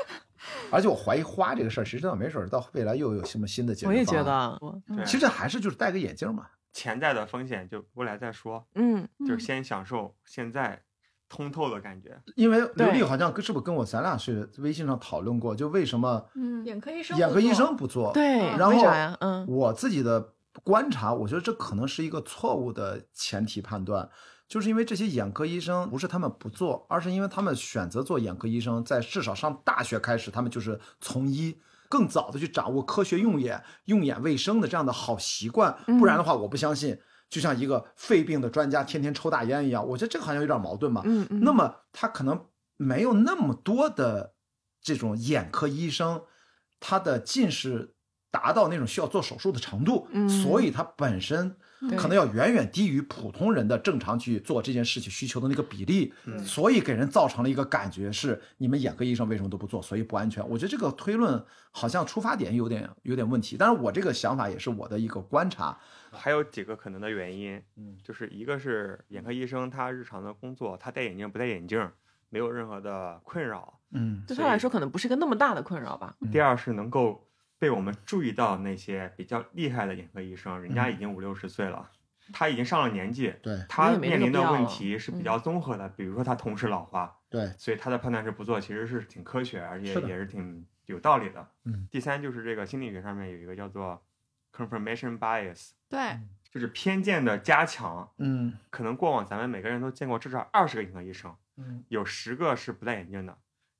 [0.71, 4.59] 而且我怀疑花这个事儿，谁知道没准儿到未来又有什么新的解决我也觉，得，
[5.05, 6.47] 其实还是就是戴个眼镜嘛。
[6.73, 10.81] 潜在的风险就未来再说，嗯，就是先享受现在
[11.29, 12.21] 通透的感觉。
[12.35, 18.11] 因为刘对丽好像跟是不是跟我咱俩是微信上讨论过，就为什么嗯，眼科医生，眼科医生，不做？
[18.13, 19.17] 对，然后？
[19.19, 20.33] 嗯，我自己的
[20.63, 24.07] 观察，我觉得这可能是一个错误的前提判断，
[24.47, 31.59] 就是因为这些眼科医生不是他们不做，而是因为他们选择做眼科医生，在至少上大学开始，他们就是从医。
[31.89, 36.99] 更早的去掌握科学用眼、用眼卫生的这样的好习惯，不然的话，我不相信，
[37.29, 41.01] 就像一个肺病的专家天天抽大烟一样，我觉得这个好像有点矛盾嘛。
[41.05, 42.45] 嗯嗯，那么他可能
[42.75, 44.33] 没有那么多的
[44.81, 46.23] 这种眼科医生，
[46.81, 47.95] 他的近视
[48.29, 51.57] 达到那种需要做手术的程度，嗯所以他本身对
[51.97, 60.47] 可能要远远低于普通人的正常去做这件事情需求的那个比例，嗯所以给人造成了一个感觉是你们眼科医生为什么都不做，所以不安全。
[60.49, 65.77] 我觉得这个推论好像出发点有点有点问题，但是我这个想法也是我的一个观察，
[66.11, 71.87] 还有几个可能的原因，嗯就是一个是眼科医生他日常的工作，他戴眼镜不戴眼镜
[72.29, 73.79] 没有任何的困扰。
[73.91, 76.15] 嗯对他来说可能不是一个那么大的困扰吧。
[76.21, 77.26] 嗯第二是能够
[77.59, 81.89] 被我们注意到那些比较厉害的眼科医生，人家已经五六十岁了，
[82.31, 91.47] 他已经上了年纪，对他面临的问题是比较综合的，比如说他同时老化，对，所以他的判断是不做，其实是挺科学，而且也是挺有道理的。
[91.65, 91.87] 嗯。
[91.89, 94.01] 第三就是这个心理学上面有一个叫做
[94.55, 96.19] confirmation bias，对，
[96.51, 98.09] 就是偏见的加强。
[98.17, 98.53] 嗯。
[98.69, 101.83] 可能过往咱们每个人都见过至少二十个眼科医生，嗯。
[101.87, 103.37] 有十个是不戴眼镜的，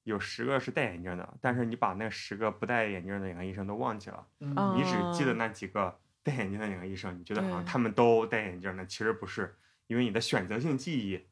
[0.08, 9.58] 有十个是戴眼镜的，但是你把那十个不戴眼镜的眼科医生都忘记了，你只记得那几个戴眼镜的眼科医生，你觉得好像他们都戴眼镜呢，其实不是，
[9.88, 11.26] 因为你的选择性记忆，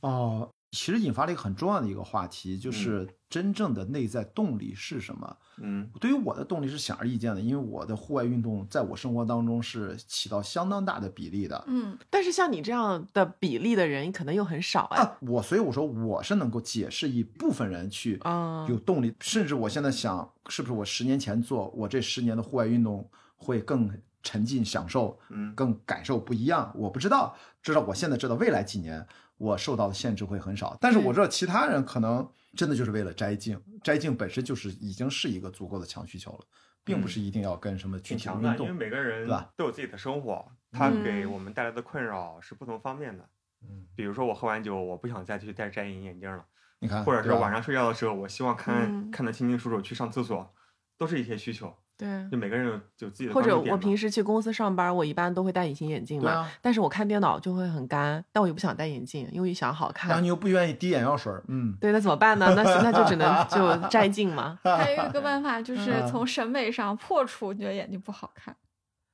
[0.00, 5.36] 哦，其实引发了一个很重要的一个话题，就是真正的内在动力是什么？
[5.58, 11.64] 嗯对于我的动力是显而易见的，因为我的户外运动在我生活当中是起到相当大的比例的。
[11.66, 15.02] 嗯，但是像你这样的比例的人可能又很少哎。
[15.02, 23.90] 啊，我所以我说我是能够解释一部分人去啊有动力，甚至我现在想，是不是我十年前做，我这十年的户外运动会更
[24.22, 26.70] 沉浸享受，嗯更感受不一样。
[26.74, 29.06] 我不知道，知道我现在知道未来几年
[29.38, 36.40] 我受到的限制会很少，但是我知道其他人可能真的就是为了摘镜，摘镜本身就是已经是一个足够的强需求了，
[36.84, 38.78] 并不是一定要跟什么具挺强的，体的运动因为。
[38.86, 43.28] 每个人对吧都有自己的生活，它给嗯我们带来的困扰是不同方面的。
[43.62, 46.44] 嗯，比如说我喝完酒，我不想再去戴摘隐眼镜了，
[46.78, 50.54] 你看，或者是晚上睡觉的时候，我希望看、嗯看得清清楚楚，去上厕所，
[50.96, 51.74] 都是一些需求。
[51.96, 52.36] 对就。
[52.36, 60.08] 每个人有有自己的或者我平时去公司上班，我一般都会戴隐形眼镜嘛，啊但是我看电脑就会很干，但我又不想戴眼镜，因为想好看。
[60.08, 62.52] 然后你又不愿意滴眼药水儿，嗯，对，那怎么办呢？
[62.54, 64.58] 那那就只能就摘镜嘛。
[64.64, 68.54] 还有一个办法就是嗯从审美上破除你觉得眼睛不好看，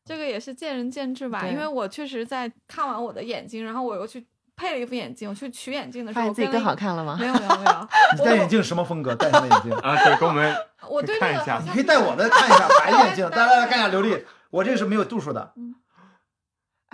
[0.05, 1.47] 这个也是见仁见智吧。
[1.47, 4.27] 因为我确实在看完我的眼睛，然后我又去
[4.57, 7.27] 配了一副眼镜，我去取眼镜的时候，发现自己更好看了吗没？
[7.27, 7.89] 有没有没有，
[8.19, 9.15] 你戴眼镜什么风格？
[9.15, 9.73] 戴什么眼镜？
[9.79, 10.55] 啊，对，给我们
[10.89, 15.53] 我对这看一下你可以戴我的看一下白眼镜，来来来看一下刘丽，我这个是没有度数的，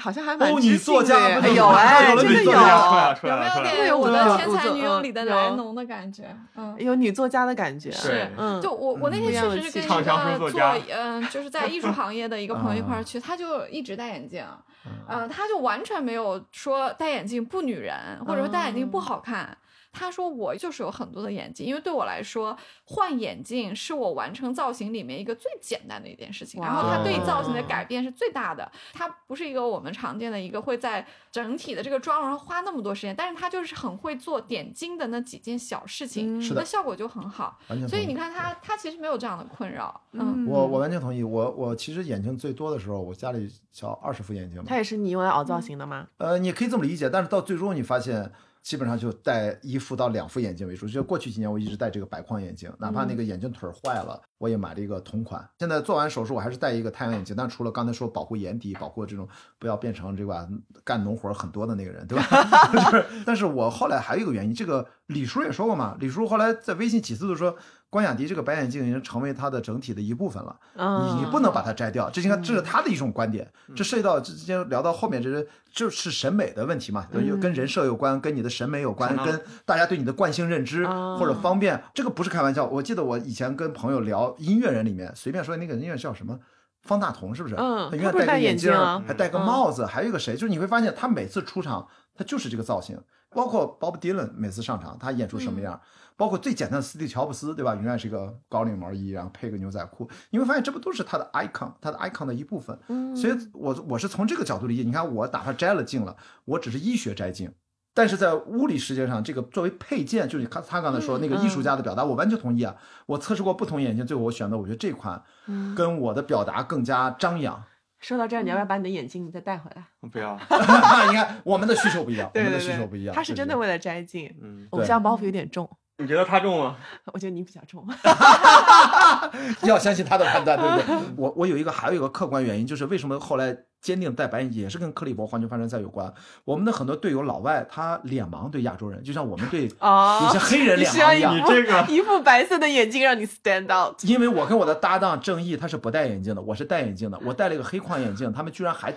[0.00, 6.24] 好像还蛮哦女作家哎，有了真的女作家出来有，有没有点有我的天才女友里的有莱农的感觉？
[6.54, 6.76] 嗯。
[6.78, 7.90] 有女作家的感觉。
[7.90, 10.60] 是嗯，就我我那嗯天确实是跟一个做
[10.94, 14.44] 嗯、就是在艺术行业的一个朋友一块啊儿去，他就一直戴眼镜，
[14.86, 19.56] 嗯嗯、他就完全没有说戴眼镜不女人，或者说戴眼镜不哦好看。
[19.92, 28.70] 他说我就是有很多的眼镜，因为对我来说换眼镜是我完成造型里面一个最简单的一件事情，然后他对造型的改变是最大的。
[28.92, 37.58] 他不是一个我们常见的一个会在整体的这个妆容上花那么多时间，但是他就是很会做点睛的那几件小事情，嗯是的那效果就很好。
[37.68, 40.00] 完全同意所以你看他，他其实没有这样的困扰。
[40.12, 41.22] 嗯，我我完全同意。
[41.22, 44.76] 我我其实眼镜最多的时候，我家里小二十副眼镜嘛它。
[44.76, 46.06] 也是你用来熬造型的吗？
[46.18, 48.32] 呃，你可以这么理解，但是到最终你发现，
[48.62, 50.86] 基本上就戴一副到两副眼镜为主。
[50.88, 55.48] 就过去几年我一直戴这个白框眼镜，哪怕那个眼镜腿儿坏了，我也买了一个同款。
[55.58, 59.28] 现在做完手术，我还是戴一个太阳眼镜，但除了刚才说保护眼底，保护这种
[59.58, 60.48] 不要变成这个吧
[60.84, 62.24] 干农活很多的那个人，对吧？
[62.72, 67.56] 就是，但是我后来还有一个原因，这个李叔也说过嘛，李叔后来在微信几次都说。
[67.90, 82.66] 关雅迪这个白眼镜已经成为他的整体的一部分了，嗯，你你不能把它摘掉，这应该这是他的一种观点，嗯这涉及到之间聊到后面，这是就是审美的问题嘛，有跟人设有关，跟你的审美有关，跟大家对你的惯性认知哦或者方便，这个不是开玩笑。
[82.66, 86.38] 我记得我以前跟朋友聊音乐人里面，随便说那个音乐叫什么。
[86.82, 87.56] 方大同是不是？
[87.56, 90.34] 嗯他永远戴戴个眼镜儿，眼镜啊还戴个嗯帽子，还有一个谁？
[90.34, 91.86] 就是你会发现他每次出场，
[92.18, 93.00] 他就是这个造型。
[93.30, 95.78] 包括 Bob Dylan 每次上场，他演出什么样？
[96.16, 97.74] 包括最简单的斯蒂乔布斯，对吧？
[97.74, 100.08] 永远是一个高领毛衣，然后配个牛仔裤。
[100.30, 102.76] 你会发现，这不都是他的 icon，他的 icon 的一部分。
[102.88, 104.82] 嗯所以我我是从这个角度理解。
[104.82, 106.16] 你看，我哪怕摘了镜了，
[106.46, 107.52] 我只是医学摘镜，
[107.92, 112.74] 但是在物理世界上，这个作为配件，就是他他刚才说那个艺术家的表达，我完全同意啊。
[113.04, 117.62] 我测试过不同眼镜，最后我选择，我觉得这款嗯跟我的表达更加张扬。
[118.00, 119.84] 说到这儿，你要不要把你的眼镜再带回来？
[120.10, 120.34] 不要
[121.10, 123.14] 你看，我们的需求不一样，我们的需求不一样。
[123.14, 125.68] 他是真的为了摘镜，嗯，偶像包袱有点重，
[126.00, 126.76] 你觉得他中吗？
[127.12, 127.84] 我觉得你比较重。
[129.62, 130.96] 要相信他的判断，对不对？
[131.18, 136.12] 我我有一个还有一个客观原因，就是为什么后来坚定戴白眼，也是跟克利伯环球帆船赛有关。
[136.44, 141.42] 我们的很多队友老外，他脸盲对亚洲人，就像我们对哦有些黑人脸盲一样你。
[141.42, 144.02] 这个一副白色的眼镜让你 stand out。
[144.04, 148.94] 因为我跟我的搭档正义，他是不戴眼镜的，我是戴眼镜的，我戴了一个黑框眼镜，他们居然还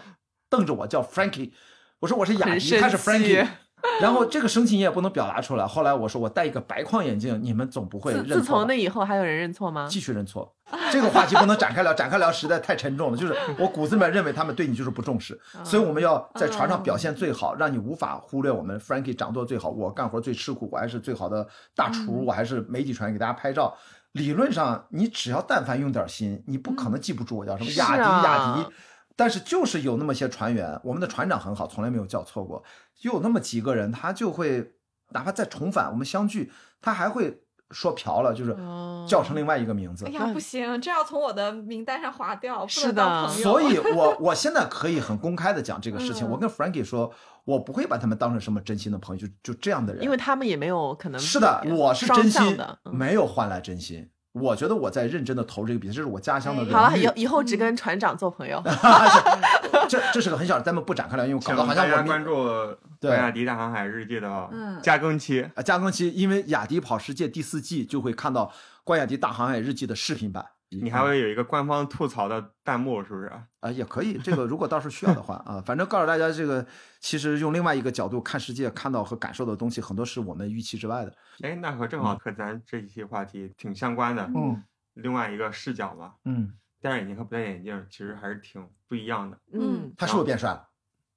[0.52, 1.52] 瞪着我叫 Frankie，
[2.00, 3.50] 我说我是雅迪，很生他是 Frankie 气。
[4.02, 5.66] 然后这个生气你也不能表达出来。
[5.66, 9.88] 后来我说我戴一个白框眼镜，你们总不会认错自从那以后，还有人认错吗？
[9.90, 10.54] 继续认错。
[10.90, 13.18] 这个话题不能展开聊， 展开聊实在太沉重了。
[13.18, 23.76] 就是我骨子里面认为他们对你就是不重视，所以我们要在船上表现最好，让你无法忽略我们 Frankie 掌舵最好，我干活最吃苦，我还是最好的大厨，我还是媒体船给大家拍照。
[24.14, 28.74] 理论上，你只要但凡用点心，你不可能记不住我叫什么雅迪啊雅迪。
[29.16, 32.64] 但是就是有那么些船员，我们的船长很好，从来没有叫错过。
[32.96, 34.74] 就有那么几个人，他就会
[35.10, 36.52] 哪怕再重返我们相聚，
[36.82, 40.06] 他还会说瓢了，就是哦叫成另外一个名字。
[40.06, 43.28] 哎呀，不行，这要从我的名单上划掉，是的。
[43.30, 46.28] 所以我 我现在可以很公开的讲这个事情。
[46.28, 47.12] 嗯我跟 Frankie 说，
[47.44, 50.04] 我不会把他们当成什么真心的朋友，就就这样的人。
[50.04, 52.80] 因为他们也没有可能是的，我是真心的。
[52.86, 54.10] 嗯没有换来真心。
[54.34, 56.74] 我觉得我在认真的投这个比赛，这是我家乡的哎荣誉。
[56.74, 58.64] 好了，以后以后只跟船长做朋友。
[59.90, 62.48] 这这是个很小，咱们不展开聊，因为搞请得好像我们关注
[63.00, 65.42] 《对关雅迪大航海日记》的嗯加更期。
[65.56, 68.54] 啊加更期，因为雅迪跑世界第四季就会看到
[68.84, 70.46] 关雅迪大航海日记的视频版。
[70.72, 73.32] 你还会有一个官方吐槽的弹幕，是不是？
[73.60, 76.66] 啊，也可以，这个如果到时候需要的话啊，反正告诉大家，这个
[77.00, 81.14] 其实用另外一个角度看世界，看到和感受的东西，很多是我们预期之外的。
[81.42, 84.24] 哎，那和正好和咱这一期话题挺相关的。
[84.36, 84.64] 嗯
[84.96, 89.38] 另外一个视角嘛，嗯，戴上眼镜和不戴眼镜其实还是挺不一样的。
[89.54, 90.68] 嗯，他是不是变帅了？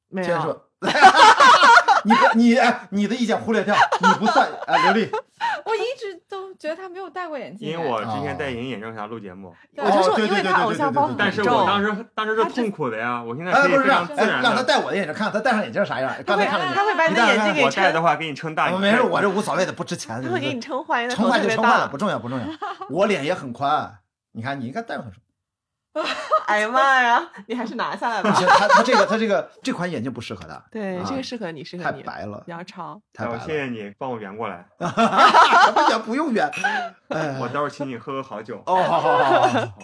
[0.09, 0.63] 没有。
[2.05, 5.11] 你不你哎，你的意见忽略掉，你不算哎，刘丽，
[5.65, 14.43] 我一直都觉得他没有戴过眼镜，因为我之前哦戴隐形眼镜下录节目，我就说，对对因为他对对对对对偶像包但是我当时当时是痛苦的呀，我现在哎，可以是让哎常自然。
[14.43, 16.11] 让他戴我的眼镜看看他戴上眼镜啥样。
[16.27, 20.23] 刚才看了你，他会把你的眼镜给我戴的，话给你撑大，没事，我这无所谓的，不值钱。
[20.23, 21.99] 他会给你撑坏，撑就撑坏了，不。
[21.99, 22.45] 重要不重要。
[22.91, 23.91] 我脸也很宽，
[24.33, 25.05] 你看你应该戴上。
[26.47, 28.31] 哎呀妈呀，你还是拿下来吧。
[28.31, 33.01] 不行，他他这个他这个这款眼镜不适合他，对，啊这个适合你，适合你，太白了比，较长。
[33.13, 33.41] 太白了。
[33.41, 36.51] 谢谢你帮我圆过来， 什么也不用圆。
[37.09, 38.63] 哎，我待会儿请你喝个好酒。
[38.67, 39.61] 哦，好好好好好。
[39.61, 39.79] 好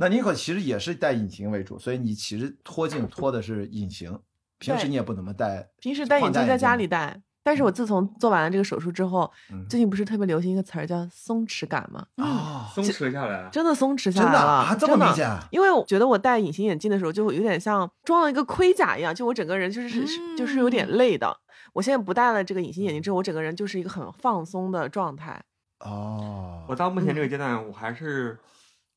[0.00, 4.16] 那妮可其实也是戴隐形为主，所以你其实脱镜脱的是隐形，
[4.58, 5.68] 平时你也不怎么戴。
[5.80, 12.06] 平时戴眼镜在家里戴，但是我自从做完了这个手术之后，嗯最近不是特别流行一个词儿叫松弛感吗？
[12.16, 15.30] 啊，松弛下来了，真的松弛下真的来了，啊，这么真的明显？
[15.50, 21.34] 因为我觉得我戴隐形眼镜的时候，就有点像装了一个盔甲一样，就我整个人就是、是就是有点累的。
[21.72, 25.42] 我现在不戴了这个隐形眼镜之后，我整个人就是一个很放松的状态。
[25.80, 28.38] 哦，我到目前这个阶段，我还是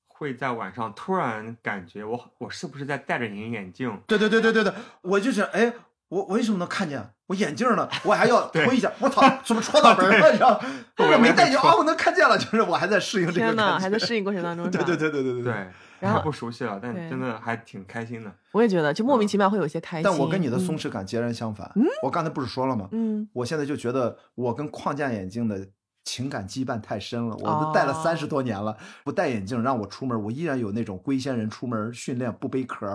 [0.07, 3.97] 会在晚上突然感觉我我是不是在戴着隐形眼镜？
[4.05, 4.73] 对对对对对对，
[5.03, 5.73] 我就是哎，
[6.11, 7.01] 我我为什么能看见？
[7.27, 7.87] 我眼镜呢？
[8.03, 10.27] 我还要 推一下，我操，怎么戳到门了？
[10.31, 10.61] 你知道？
[10.95, 15.67] 对我没戴进去我也啊，我能看见了，就是我还在适应这个天呐，还在适应过程当中， 对对对对对对对，
[16.01, 18.29] 然后不熟悉了，但对真的还挺开心的。
[18.51, 20.03] 我也觉得，就莫名其妙会有些开心。
[20.03, 21.71] 但我跟你的松嗯弛感截然相反。
[22.03, 22.89] 我刚才不是说了吗？
[22.91, 25.65] 嗯，我现在就觉得我跟框架眼镜的
[26.03, 32.87] 情感羁绊太深了，我都戴了哦三十多年了，不戴眼镜让我出门，我依然有那种龟仙人出门训练不背壳，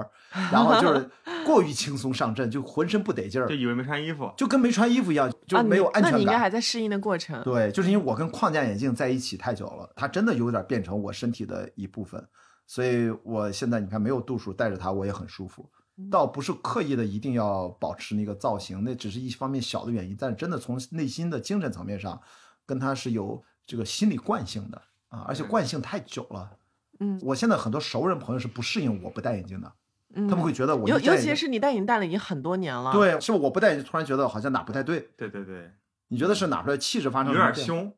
[0.53, 1.09] 然后就 是
[1.45, 6.41] 过于轻松上阵，就浑身不得劲儿就，以为没穿衣服，就跟没穿衣服一样，就啊没有你那你应该安全感。
[6.41, 7.43] 还在适应的过程。
[7.43, 12.23] 对，就是因为我跟框架眼镜在一起太久了，它真的有点变成我身体的一部分，
[12.67, 22.21] 所以我现在你看没有度数戴着它我也很舒服，嗯倒不是刻意的一定要保持那个造型，那只是一方面小的原因，但是真的从内心的精神层面上，
[22.67, 26.51] 跟他是有这个心理惯性的啊，而且惯性太久了。
[26.99, 29.73] 嗯我现在很多熟人朋友是不适应我不戴眼镜的，
[30.15, 35.11] 嗯，他们会觉得我尤尤其是你戴眼镜戴了已经很多年了。，对，是不是我不戴眼镜突然觉得好像哪不太对？
[35.17, 35.73] 对对对，
[36.09, 37.39] 你觉得是哪出来气质发生有？
[37.39, 37.93] 点凶，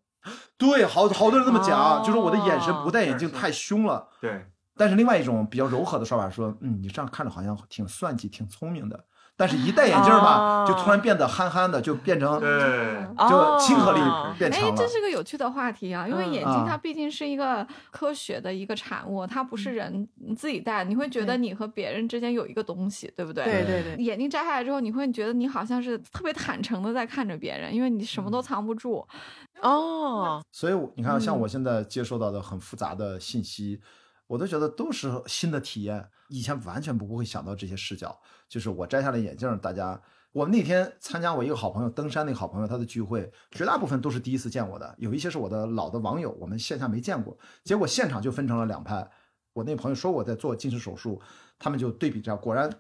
[0.57, 4.09] 对，好好多人这么讲，哦就是我的眼神不戴眼镜太凶了。
[4.20, 9.05] 对，但是另外一种比较柔和的说法说，嗯，你这样看着好像挺算计、挺聪明的，
[9.39, 10.65] 但是一戴眼镜吧，哦。
[10.66, 14.01] 就突然变得憨憨的，就变成对，就亲和力
[14.36, 14.86] 变强，了这。
[14.89, 16.32] 是个有趣的话题啊，因为嗯。
[16.32, 16.66] 眼镜啊。
[16.69, 23.44] 它毕竟是一个科学的一个产物，它不是人自己戴，你会觉得你和别人之间有一个东西，对不对？
[23.44, 29.06] 对对对，眼镜摘下来之后，你会觉得你好像是特别坦诚的在看着别人，因为你什么都藏不住。
[29.62, 31.40] 哦，所以我你看，像嗯。
[31.40, 33.81] 我现在接收到的很复杂的信息，
[34.28, 38.16] 我都觉得都是新的体验，以前完全不会想到这些视角。
[38.48, 40.00] 就是我摘下了眼镜，大家。
[40.30, 47.36] 我们那天参加我一个好朋友登山那个好朋友他的聚会，绝大部分都是第一次见我的，有一些是我的老的网友，我们线下没见过。
[47.64, 49.10] 结果现场就分成了两派。
[49.55, 51.20] 我那朋友说我在做近视手术，
[51.59, 52.70] 他们就对比着，果然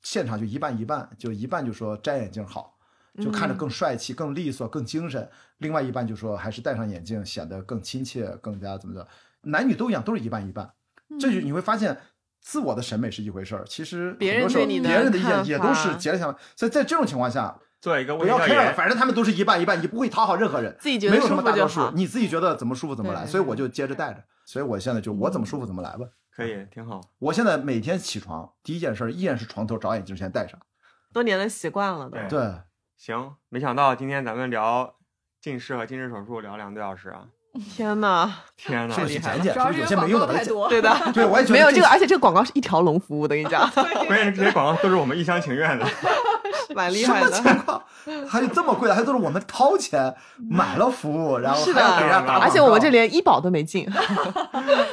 [0.00, 2.78] 现场就一半一半，就一半就说摘眼镜好，
[3.22, 5.22] 就看着更帅气、更利索、更精神；
[5.58, 9.06] 另外一半就说还是戴上眼镜显得更亲切、更加怎么着。
[9.42, 10.72] 男女都一样，都是一半一半。
[11.18, 11.98] 这就你会发现，
[12.40, 16.40] 自我的审美是一回事儿，其实别很多时候人对你的别人的意见也都是截然相反。
[16.56, 21.90] 所以在这种情况下，做一个不要 care 了，反正他们都是一半一半，你不会讨好任何人，自己觉得没有什么大多数。
[21.94, 23.26] 你自己觉得怎么舒服怎么来。
[23.26, 24.22] 所以我就接着带着。
[24.46, 26.06] 所以我现在就我怎么舒服怎么来吧。
[26.34, 27.00] 可以挺好。
[27.18, 30.58] 我现在每天起床第一件事儿依然是床头找眼镜先戴上。
[31.12, 32.40] 多年的习惯了对，
[32.96, 34.96] 行，没想到今天咱们聊
[35.40, 37.28] 近视和近视手术聊两个多小时啊！
[37.60, 39.54] 天呐，天哪是不，是厉害剪剪？
[39.54, 40.26] 主要是有些没用的？
[40.32, 40.68] 太多。
[40.68, 43.68] 对的， 对，我也觉得没有这个，而且这个广告是一条龙服务的，跟你讲，
[44.06, 45.86] 关键是这些广告都是我们一厢情愿的。
[46.74, 47.30] 蛮厉什么害的。
[47.30, 47.82] 情况？
[48.28, 50.12] 还有这么贵的，还都是我们掏钱
[50.50, 52.44] 买了服务，然后是还要给人家的，打广告。
[52.46, 53.86] 而且我们这连医保都没进。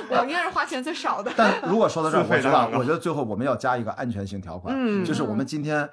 [0.09, 1.31] 我应该是花钱最少的。
[1.35, 5.89] 但如果说到这儿，我觉得我觉得最后我们要加一个安全性条款，嗯就是我们今天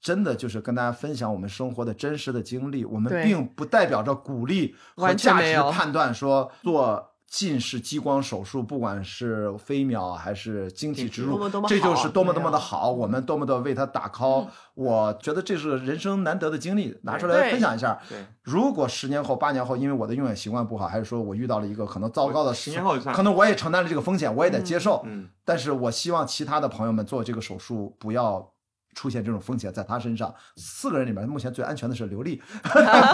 [0.00, 7.12] 真的就是跟大家分享我们生活的真实的经历，我们并不代表着鼓励和价值判断说做。
[7.30, 14.46] 近视激光手术，不管是飞秒还是晶体植入多么多，么这就是多么多么的好，我们多么的为他打 call。
[14.72, 18.00] 我觉得这是人生难得的经历，拿出来分享一下。
[18.08, 25.02] 对，如果十年后、八年后，因为我的用眼习惯不好，还是说我遇到了一个可能糟糕的十年后可能我也承担了这个风险，我也得接受。
[25.04, 28.54] 嗯，但是我希望其他的朋友们做这个手术不要
[28.98, 30.34] 出现这种风险在他身上。
[30.56, 32.42] 四个人里面，目前最安全的是刘丽。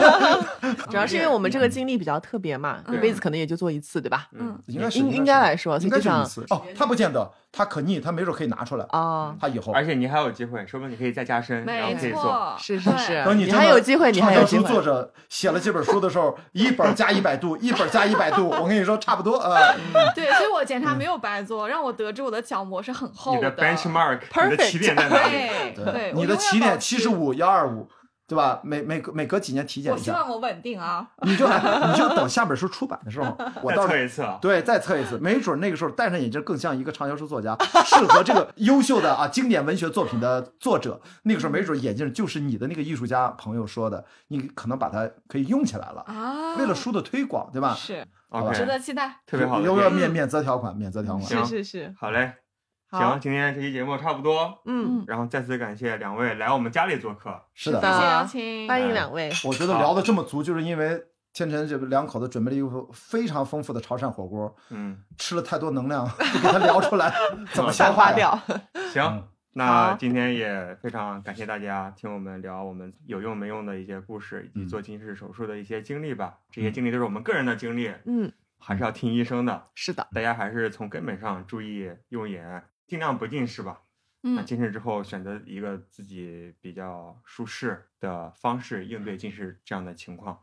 [0.88, 4.26] 主要是因为我们这个经历比较特别嘛，一辈子可能也就做一次，对吧？
[4.32, 9.72] 嗯，应该是应应该来说，应该实际上是一次哦，他不见得，他可逆，它没准可以拿出来，啊，他以后。
[9.72, 12.54] 而且你还有机会，说不定你可以再加深，然后没可以做。
[12.58, 13.24] 是是是。
[13.24, 19.74] 等你真有机会你还有机会畅销书作者写了这本书的时候，一本加一百度， 一本加一百度，我跟你说差不多呃，
[20.14, 24.20] 对，所以我检查没有白做，让我得知我的角膜是很厚你的 benchmark，
[24.50, 25.32] 你的起点在哪里？
[25.74, 27.88] 对对，你的起点七十，五幺二五，
[28.26, 28.60] 对吧？
[28.64, 31.06] 每每隔每隔几年体检一下我希，望我稳定啊。
[31.22, 34.26] 你就 你就等下本书出版的时候， 我再到时候测一次。
[34.40, 41.00] 对，再测一次，没准那个时候戴上眼镜更像一个畅销书作家，适合这个优秀的啊经典文学作品的作者。
[41.24, 47.74] 那个时候没准眼镜就是你的那个艺术家朋友说的，你可能把它可以用起来了，啊，为了书的推广，对吧？
[47.74, 49.20] 是好吧值得期待。
[49.26, 50.74] 特别好的有没有免免责条款？
[50.74, 51.24] 免责条款。
[51.26, 52.32] 行是是是，好嘞，好
[52.98, 57.42] 行，，今天这期节目差不多，嗯，然后再次感谢两位来我们家里做客。
[57.54, 61.02] 是的，谢谢邀请，欢迎两位，我觉得聊的这么足，就是因为
[61.32, 67.12] 天辰这两口子准备了一个非常丰富的潮汕火锅，嗯，吃了太多能量， 就给他聊出来，
[67.52, 68.12] 怎么消消化？
[68.12, 68.38] 掉，
[68.92, 74.68] 行嗯，那今天也非常感谢大家听我们聊我们有用没用的一些故事，以及嗯。
[74.68, 76.34] 做近视手术的一些经历吧。
[76.50, 79.66] 这些经历都是我们个人的经历，嗯，还是要听医生的。
[79.74, 83.80] 是的，大家还是从根本上注意用眼，尽量不近视吧。
[84.22, 90.40] 那嗯，近视之后，选择一个自己比较舒适的方式应对近视这样的情况。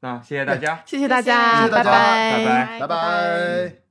[0.00, 3.82] 那谢谢大家，谢谢大家，谢大家拜拜拜拜拜。「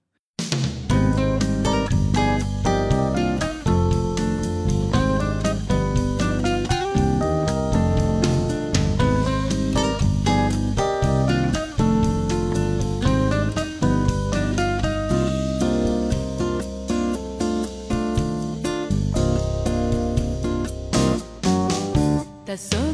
[22.57, 22.86] 黄昏